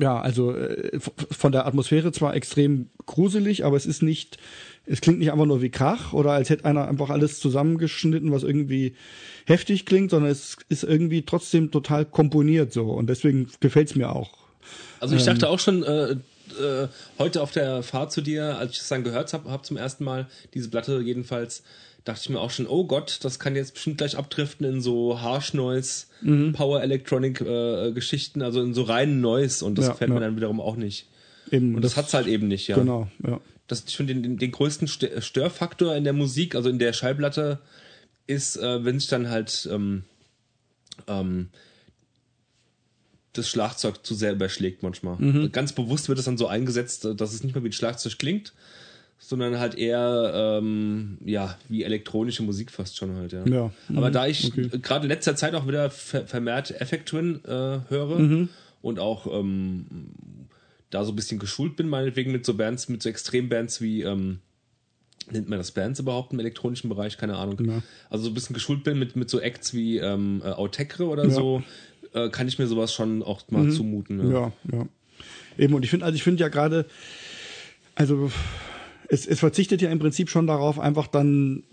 [0.00, 0.98] ja, also äh,
[1.30, 4.38] von der Atmosphäre zwar extrem gruselig, aber es ist nicht,
[4.86, 8.42] es klingt nicht einfach nur wie Krach oder als hätte einer einfach alles zusammengeschnitten, was
[8.42, 8.94] irgendwie
[9.46, 14.30] heftig klingt, sondern es ist irgendwie trotzdem total komponiert so und deswegen gefällt's mir auch.
[15.00, 18.80] Also ich dachte auch schon, äh, äh, heute auf der Fahrt zu dir, als ich
[18.80, 21.62] es dann gehört habe hab zum ersten Mal, diese Platte jedenfalls,
[22.04, 25.20] dachte ich mir auch schon, oh Gott, das kann jetzt bestimmt gleich abdriften in so
[25.20, 26.52] Harsh Noise, Mhm.
[26.52, 30.14] Power Electronic äh, Geschichten, also in so reinen Noise und das Ja, gefällt ja.
[30.14, 31.08] mir dann wiederum auch nicht.
[31.50, 32.76] Eben, Und das, hat's halt eben nicht, ja.
[32.76, 33.40] Genau, ja.
[33.66, 36.92] Das, ich finde, den, den, den größten Stö- Störfaktor in der Musik, also in der
[36.92, 37.58] Schallplatte,
[38.26, 40.04] ist, äh, wenn sich dann halt ähm,
[41.08, 41.48] ähm,
[43.32, 45.48] das Schlagzeug zu sehr überschlägt manchmal.
[45.50, 48.52] Ganz bewusst wird es dann so eingesetzt, dass es nicht mehr wie ein Schlagzeug klingt,
[49.24, 53.32] sondern halt eher ähm, ja wie elektronische Musik fast schon halt.
[53.32, 53.46] Ja.
[53.46, 53.70] Ja.
[53.94, 54.12] Aber Mhm.
[54.12, 54.68] da ich Okay.
[54.82, 58.48] gerade in letzter Zeit auch wieder ver vermehrt Effect Twin äh, höre
[58.82, 59.86] und auch ähm,
[60.90, 64.40] da so ein bisschen geschult bin, meinetwegen mit so Bands, mit so Extrembands wie, ähm,
[65.30, 67.16] nennt man das Bands überhaupt im elektronischen Bereich?
[67.16, 67.64] Keine Ahnung.
[67.64, 67.80] Ja.
[68.10, 71.24] Also so ein bisschen geschult bin mit, mit so Acts wie ähm, äh, Autekre oder
[71.24, 71.30] Ja.
[71.30, 71.62] so,
[72.12, 74.18] äh, kann ich mir sowas schon auch mal zumuten.
[74.30, 74.30] Ja.
[74.40, 74.86] Ja, ja.
[75.56, 76.84] Eben, und ich finde, also ich finde ja gerade,
[77.94, 78.30] also
[79.12, 81.64] es, es verzichtet ja im Prinzip schon darauf, einfach dann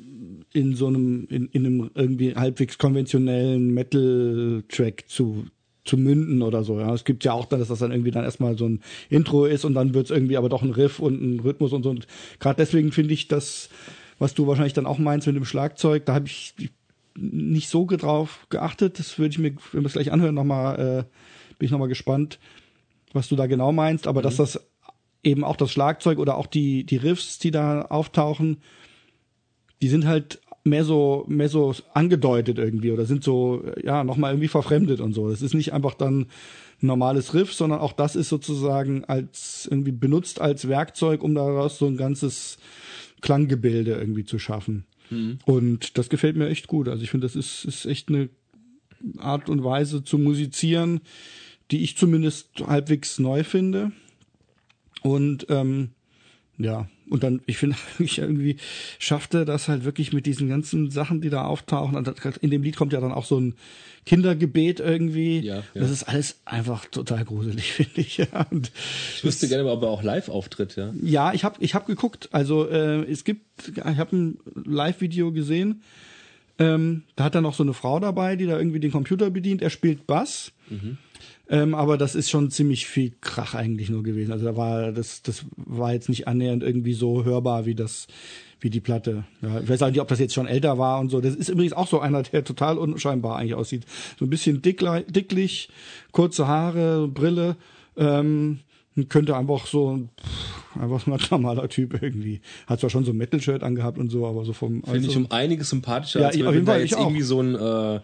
[0.52, 5.46] in so einem, in, in einem irgendwie halbwegs konventionellen Metal-Track zu,
[5.86, 6.82] zu münden oder so.
[6.82, 9.46] Ja, es gibt ja auch dann, dass das dann irgendwie dann erstmal so ein Intro
[9.46, 11.92] ist und dann wird es irgendwie aber doch ein Riff und ein Rhythmus und so.
[11.92, 12.08] Und
[12.40, 13.70] gerade deswegen finde ich das,
[14.18, 16.56] was du wahrscheinlich dann auch meinst mit dem Schlagzeug, da habe ich
[17.16, 19.00] nicht so drauf geachtet.
[19.00, 22.38] Das würde ich mir, wenn wir es gleich anhören, nochmal, äh, bin ich nochmal gespannt,
[23.14, 24.08] was du da genau meinst.
[24.08, 24.60] Aber dass das
[25.24, 28.58] eben auch das Schlagzeug oder auch die, die Riffs, die da auftauchen,
[29.82, 34.48] die sind halt mehr so, mehr so angedeutet irgendwie oder sind so, ja, nochmal irgendwie
[34.48, 35.30] verfremdet und so.
[35.30, 36.28] Das ist nicht einfach dann
[36.82, 41.78] ein normales Riff, sondern auch das ist sozusagen als irgendwie benutzt als Werkzeug, um daraus
[41.78, 42.58] so ein ganzes
[43.22, 44.86] Klanggebilde irgendwie zu schaffen.
[45.46, 46.88] Und das gefällt mir echt gut.
[46.88, 48.30] Also ich finde, das ist, ist echt eine
[49.18, 51.02] Art und Weise zu musizieren,
[51.72, 53.92] die ich zumindest halbwegs neu finde.
[55.02, 55.90] Und ähm,
[56.58, 58.58] ja, und dann, ich finde, ich irgendwie
[59.00, 62.04] schafft er das halt wirklich mit diesen ganzen Sachen, die da auftauchen.
[62.04, 63.56] Das- in dem Lied kommt ja dann auch so ein
[64.06, 65.40] Kindergebet irgendwie.
[65.40, 65.64] Ja, ja.
[65.74, 68.18] Das ist alles einfach total gruselig, finde ich.
[68.18, 68.72] Ja, und
[69.16, 70.94] Ich wüsste gerne mal, ob er auch live auftritt, ja.
[71.02, 72.28] ja, ich habe ich hab geguckt.
[72.32, 73.42] Also äh, es gibt,
[73.76, 75.82] ich habe ein Live-Video gesehen.
[76.62, 79.62] Ähm, da hat er noch so eine Frau dabei, die da irgendwie den Computer bedient.
[79.62, 80.52] Er spielt Bass.
[81.50, 84.32] Ähm, aber das ist schon ziemlich viel Krach eigentlich nur gewesen.
[84.32, 88.08] Also da war das, das war jetzt nicht annähernd irgendwie so hörbar wie das,
[88.60, 89.24] wie die Platte.
[89.42, 91.22] Ja, ich weiß auch nicht, ob das jetzt schon älter war und so.
[91.22, 93.86] Das ist übrigens auch so einer, der total unscheinbar eigentlich aussieht.
[94.20, 95.70] So ein bisschen dickle, dicklich,
[96.12, 97.56] kurze Haare, Brille.
[97.98, 98.60] Ähm,
[99.08, 100.08] könnte einfach so
[100.80, 102.42] einfach so ein normaler Typ irgendwie.
[102.68, 105.20] Hat zwar schon so ein Metal-Shirt angehabt und so, aber so vom Finde ich also-
[105.20, 108.00] um einiges sympathischer, Ja, als wenn da jetzt irgendwie so ein, äh,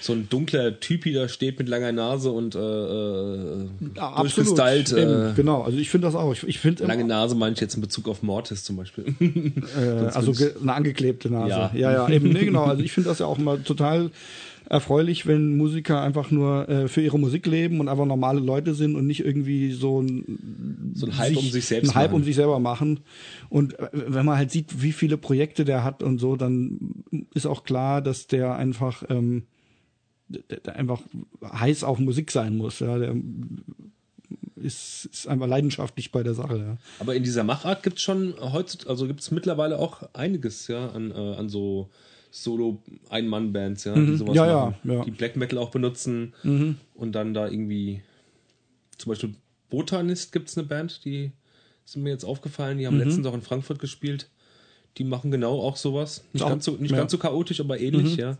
[0.00, 3.66] so ein dunkler Typi da steht mit langer Nase und äh, äh,
[3.96, 4.58] Ja, absolut.
[4.58, 4.92] durchgestylt.
[4.92, 6.32] Äh, genau, also ich finde das auch.
[6.32, 9.04] Ich, ich finde lange Nase meine ich jetzt in Bezug auf Mortis zum Beispiel.
[9.76, 9.80] Äh,
[10.14, 11.48] also eine angeklebte Nase.
[11.48, 11.70] Ja.
[11.74, 12.64] Ja, ja, eben, nee, genau.
[12.64, 14.10] Also ich finde das ja auch mal total
[14.68, 18.96] erfreulich, wenn Musiker einfach nur äh, für ihre Musik leben und einfach normale Leute sind
[18.96, 22.16] und nicht irgendwie so ein, So ein Hype um sich selbst ein Hype machen.
[22.16, 23.00] um sich selber machen.
[23.48, 27.46] Und äh, wenn man halt sieht, wie viele Projekte der hat und so, dann ist
[27.46, 29.44] auch klar, dass der einfach ähm,
[30.28, 31.02] der, der einfach
[31.42, 32.80] heiß auf Musik sein muss.
[32.80, 33.14] Ja, der
[34.56, 36.58] ist, ist einfach leidenschaftlich bei der Sache.
[36.58, 36.76] Ja.
[36.98, 41.14] Aber in dieser Machart gibt's schon heutzutage, also gibt's mittlerweile auch einiges, ja, an, äh,
[41.14, 41.90] an so
[42.42, 44.36] Solo-Ein-Mann-Bands, ja, die sowas Mhm.
[44.36, 44.98] Ja, ja, machen, ja.
[45.00, 45.04] Mhm.
[45.04, 46.34] die Black Metal auch benutzen
[46.94, 48.02] und dann da irgendwie
[48.98, 49.34] zum Beispiel
[49.70, 51.32] Botanist gibt's eine Band, die
[51.84, 52.80] sind mir jetzt aufgefallen, Mhm.
[52.80, 54.28] die haben letztens auch in Frankfurt gespielt.
[54.98, 56.24] Die machen genau auch sowas.
[56.32, 56.96] Nicht, Auch- ganz, so, nicht ja.
[56.96, 57.00] Mhm.
[57.00, 58.38] ganz so chaotisch, aber ähnlich, ja.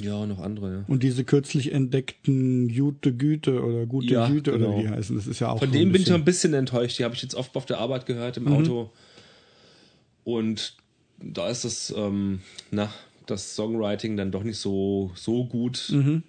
[0.00, 0.84] Ja, noch andere, ja.
[0.86, 4.78] Und diese kürzlich entdeckten Gute Güte oder Gute Ja, Güte oder genau.
[4.78, 6.98] wie die heißen, das ist ja auch Von dem bin ich noch ein bisschen enttäuscht.
[6.98, 8.46] Die habe ich jetzt oft auf der Arbeit gehört Mhm.
[8.46, 8.90] im Auto.
[10.24, 10.76] Und
[11.20, 12.40] da ist das, ähm,
[12.70, 12.92] na,
[13.26, 15.88] das Songwriting dann doch nicht so, so gut.
[15.90, 16.22] Mhm.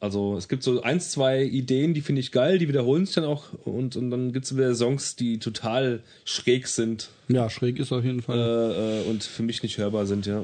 [0.00, 3.24] Also es gibt so eins, zwei Ideen, die finde ich geil, die wiederholen sich dann
[3.24, 7.92] auch und, und dann gibt es wieder Songs, die total schräg sind Ja, schräg ist
[7.92, 9.02] auf jeden äh, Fall.
[9.06, 10.42] äh, und für mich nicht hörbar sind, ja.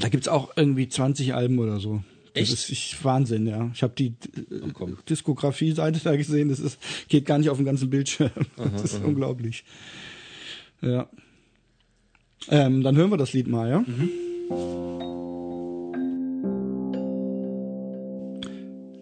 [0.00, 2.04] da gibt's auch irgendwie 20 Alben oder so.
[2.34, 2.52] Das Echt?
[2.52, 3.70] ist ich, Wahnsinn, ja.
[3.74, 4.86] Ich habe die äh.
[5.08, 6.78] Diskografie-Seite da gesehen, das ist,
[7.08, 8.30] geht gar nicht auf dem ganzen Bildschirm.
[8.56, 9.64] das ist unglaublich.
[10.82, 11.08] Ja.
[12.50, 13.84] Ähm, dann hören wir das Lied mal, ja?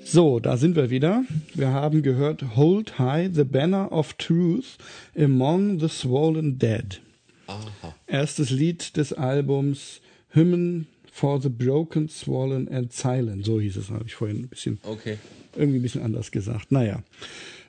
[0.04, 1.24] So, da sind wir wieder.
[1.54, 4.76] Wir haben gehört Hold High the Banner of Truth
[5.16, 7.00] Among the Swollen Dead.
[7.46, 7.94] Aha.
[8.06, 10.00] Erstes Lied des Albums
[10.30, 13.44] Hymn for the Broken, Swollen and Silent.
[13.46, 15.18] So hieß es, habe ich vorhin ein bisschen Okay.
[15.56, 16.72] irgendwie ein bisschen anders gesagt.
[16.72, 17.02] Naja.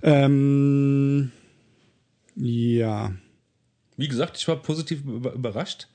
[0.02, 1.32] Ähm,
[2.36, 3.14] ja.
[3.98, 5.88] Wie gesagt, ich war positiv über- überrascht,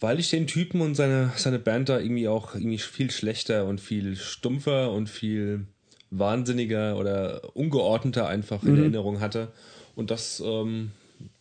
[0.00, 3.80] weil ich den Typen und seine, seine Band da irgendwie auch irgendwie viel schlechter und
[3.80, 5.66] viel stumpfer und viel
[6.10, 9.50] wahnsinniger oder ungeordneter einfach in Erinnerung hatte.
[9.94, 10.90] Und das ähm,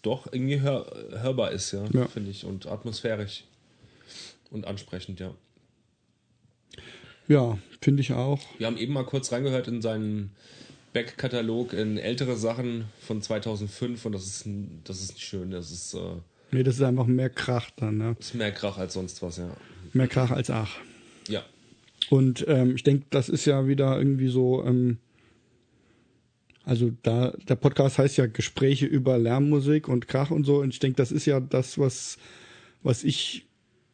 [0.01, 0.85] doch irgendwie hör,
[1.21, 2.07] hörbar ist, ja, Ja.
[2.07, 2.45] finde ich.
[2.45, 3.43] Und atmosphärisch
[4.51, 5.33] und ansprechend, ja.
[7.27, 8.39] Ja, finde ich auch.
[8.57, 10.31] Wir haben eben mal kurz reingehört in seinen
[10.93, 14.45] Backkatalog in ältere Sachen von 2005 und das ist,
[14.83, 15.51] das ist nicht schön.
[15.51, 15.99] Das ist, äh,
[16.53, 18.15] Nee, das ist einfach mehr Krach dann, ne?
[18.19, 19.55] ist mehr Krach als sonst was, ja.
[19.93, 20.75] Mehr Krach als Ach.
[21.29, 21.43] Ja,
[22.09, 24.97] Und ähm, ich denke, das ist ja wieder irgendwie so, ähm,
[26.65, 30.59] also da, der Podcast heißt ja Gespräche über Lärmmusik und Krach und so.
[30.59, 32.17] Und ich denke, das ist ja das, was,
[32.83, 33.47] was ich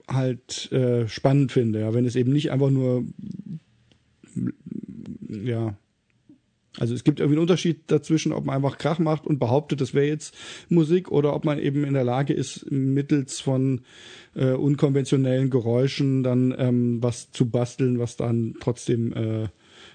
[0.07, 1.81] halt äh, spannend finde.
[1.81, 3.05] Ja, wenn es eben nicht einfach nur,
[5.29, 5.77] ja,
[6.79, 9.93] also es gibt irgendwie einen Unterschied dazwischen, ob man einfach Krach macht und behauptet, das
[9.93, 10.35] wäre jetzt
[10.69, 13.81] Musik oder ob man eben in der Lage ist, mittels von
[14.35, 19.47] äh, unkonventionellen Geräuschen dann ähm, was zu basteln, was dann trotzdem äh,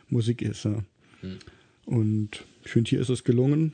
[0.08, 0.64] Musik ist.
[0.64, 0.82] Ja.
[1.86, 3.72] Und ich finde, hier ist es gelungen.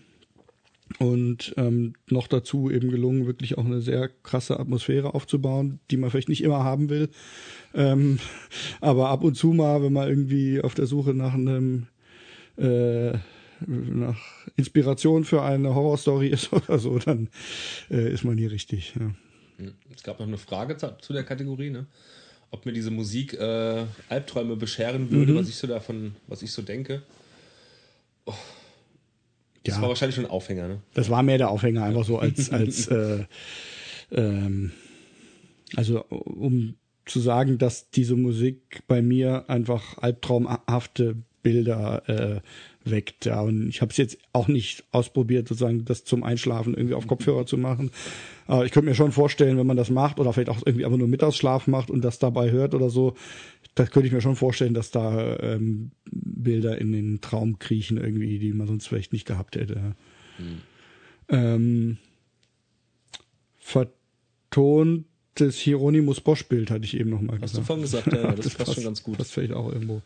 [0.98, 6.10] Und ähm, noch dazu eben gelungen, wirklich auch eine sehr krasse Atmosphäre aufzubauen, die man
[6.10, 7.10] vielleicht nicht immer haben will.
[7.74, 8.18] Ähm,
[8.80, 11.89] aber ab und zu mal, wenn man irgendwie auf der Suche nach einem
[12.59, 13.12] äh,
[13.66, 14.18] nach
[14.56, 17.28] Inspiration für eine Horrorstory ist oder so, dann
[17.90, 18.94] äh, ist man hier richtig.
[18.98, 19.10] Ja.
[19.94, 21.86] es gab noch eine Frage zu, der Kategorie, ne?
[22.51, 26.62] Ob mir diese Musik äh, Albträume bescheren würde, was ich so davon, was ich so
[26.62, 27.02] denke.
[28.24, 28.32] Oh.
[29.64, 29.82] Das Ja.
[29.82, 30.80] war wahrscheinlich schon ein Aufhänger, ne?
[30.94, 33.24] Das war mehr der Aufhänger, einfach so als, als äh,
[34.12, 34.72] ähm,
[35.76, 42.40] also um zu sagen, dass diese Musik bei mir einfach albtraumhafte Bilder äh,
[42.90, 43.27] weckt.
[43.27, 47.06] Ja, und ich habe es jetzt auch nicht ausprobiert, sozusagen das zum Einschlafen irgendwie auf
[47.06, 47.90] Kopfhörer zu machen.
[48.47, 50.98] Aber ich könnte mir schon vorstellen, wenn man das macht oder vielleicht auch irgendwie einfach
[50.98, 53.15] nur Mittagsschlaf macht und das dabei hört oder so,
[53.74, 58.39] das könnte ich mir schon vorstellen, dass da ähm, Bilder in den Traum kriechen irgendwie,
[58.39, 59.94] die man sonst vielleicht nicht gehabt hätte.
[61.28, 61.98] Ähm,
[63.59, 67.66] vertontes Hieronymus Bosch-Bild hatte ich eben noch mal Hast du gesagt.
[67.66, 69.19] vorhin gesagt, ja, das, passt schon ganz gut.
[69.19, 70.02] Passt vielleicht auch irgendwo.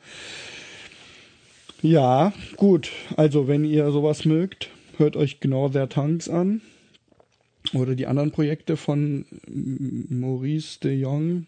[1.83, 2.91] Ja, gut.
[3.17, 6.61] Also, wenn ihr sowas mögt, hört euch genau Their Tanks an.
[7.75, 11.47] Oder die anderen Projekte von Maurice de Jong.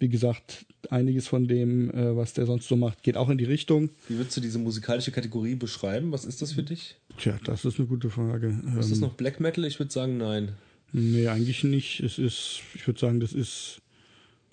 [0.00, 3.44] Wie gesagt, einiges von dem, äh, was der sonst so macht, geht auch in die
[3.44, 3.90] Richtung.
[4.08, 6.12] Wie würdest du diese musikalische Kategorie beschreiben?
[6.12, 6.94] Was ist das für dich?
[7.18, 8.48] Tja, das ist eine gute Frage.
[8.78, 9.64] Ist das Ähm, noch Black Metal?
[9.64, 10.50] Ich würde sagen, nein.
[10.92, 11.98] Nee, eigentlich nicht.
[12.00, 13.80] Es ist, ich würde sagen, das ist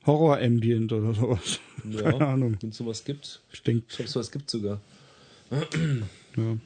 [0.07, 1.59] Horror-Ambient oder sowas.
[1.91, 2.57] Ja, Keine Ahnung.
[2.59, 3.41] Wenn es sowas gibt.
[3.53, 4.81] Ich denke, Ich glaube, sowas gibt sogar.
[5.51, 6.57] Ja.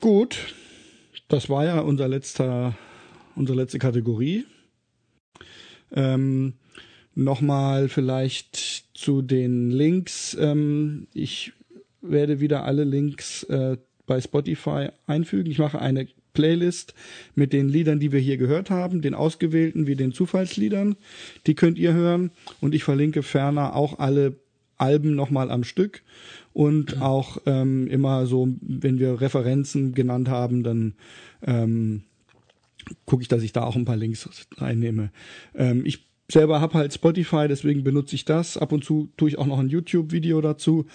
[0.00, 0.54] Gut.
[1.28, 2.76] Das war ja unser letzter,
[3.36, 4.44] unsere letzte Kategorie.
[5.92, 6.54] Ähm,
[7.14, 10.36] Nochmal vielleicht zu den Links.
[10.40, 11.52] Ähm, ich
[12.00, 13.76] werde wieder alle Links äh,
[14.06, 15.50] bei Spotify einfügen.
[15.50, 16.94] Ich mache eine Playlist
[17.34, 20.96] mit den Liedern, die wir hier gehört haben, den ausgewählten wie den Zufallsliedern.
[21.46, 22.30] Die könnt ihr hören.
[22.60, 24.36] Und ich verlinke ferner auch alle
[24.80, 26.02] Alben nochmal am Stück.
[26.52, 30.94] Und auch ähm, immer so, wenn wir Referenzen genannt haben, dann
[31.46, 32.02] ähm,
[33.04, 35.10] gucke ich, dass ich da auch ein paar Links reinnehme.
[35.54, 38.56] Ähm, ich selber habe halt Spotify, deswegen benutze ich das.
[38.56, 40.86] Ab und zu tue ich auch noch ein YouTube-Video dazu.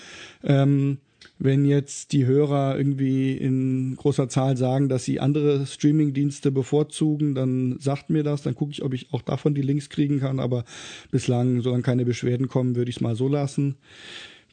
[0.43, 0.99] Ähm,
[1.37, 7.77] wenn jetzt die Hörer irgendwie in großer Zahl sagen, dass sie andere Streaming-Dienste bevorzugen, dann
[7.79, 10.39] sagt mir das, dann gucke ich, ob ich auch davon die Links kriegen kann.
[10.39, 10.63] Aber
[11.11, 13.75] bislang, solange keine Beschwerden kommen, würde ich es mal so lassen.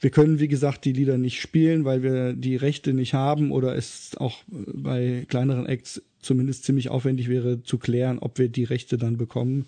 [0.03, 3.77] Wir können, wie gesagt, die Lieder nicht spielen, weil wir die Rechte nicht haben oder
[3.77, 8.99] es auch bei kleineren Acts zumindest ziemlich aufwendig wäre zu klären, ob wir die Rechte
[8.99, 9.67] dann bekommen.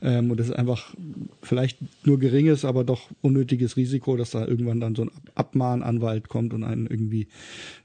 [0.00, 0.94] Ähm, und das ist einfach
[1.42, 6.54] vielleicht nur geringes, aber doch unnötiges Risiko, dass da irgendwann dann so ein Abmahnanwalt kommt
[6.54, 7.26] und einen irgendwie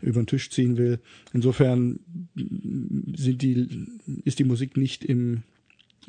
[0.02, 1.00] über den Tisch ziehen will.
[1.34, 2.00] Insofern
[2.36, 3.68] sind die,
[4.24, 5.44] ist die Musik nicht im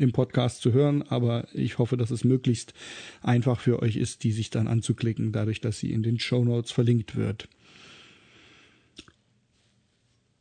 [0.00, 2.74] im Podcast zu hören, aber ich hoffe, dass es möglichst
[3.22, 6.72] einfach für euch ist, die sich dann anzuklicken, dadurch, dass sie in den Show Notes
[6.72, 7.48] verlinkt wird.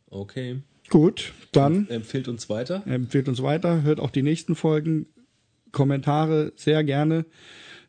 [0.10, 0.62] Okay.
[0.90, 2.82] Gut, dann Empfiehlt uns weiter.
[2.88, 5.06] empfehlt uns weiter, hört auch die nächsten Folgen,
[5.72, 7.26] Kommentare sehr gerne.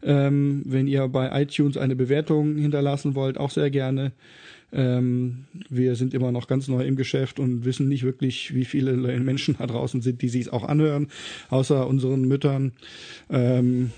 [0.03, 4.13] Ähm, wenn ihr bei iTunes eine Bewertung hinterlassen wollt, auch sehr gerne.
[4.73, 8.93] Ähm, wir sind immer noch ganz neu im Geschäft und wissen nicht wirklich, wie viele
[9.21, 11.09] Menschen da draußen sind, die sich auch anhören,
[11.49, 12.73] außer unseren Müttern.
[13.31, 13.91] Ähm,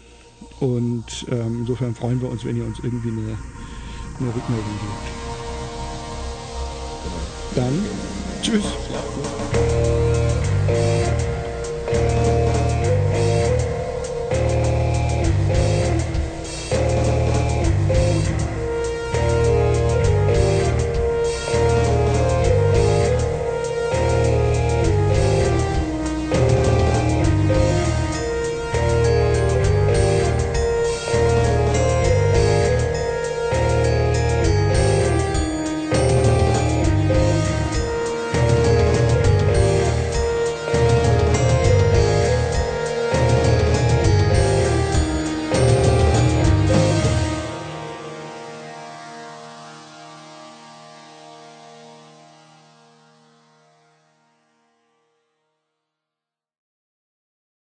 [0.61, 3.39] und ähm, insofern freuen wir uns, wenn ihr uns irgendwie eine,
[4.19, 5.23] eine Rückmeldung gebt.
[7.55, 7.85] Dann
[8.43, 8.65] tschüss.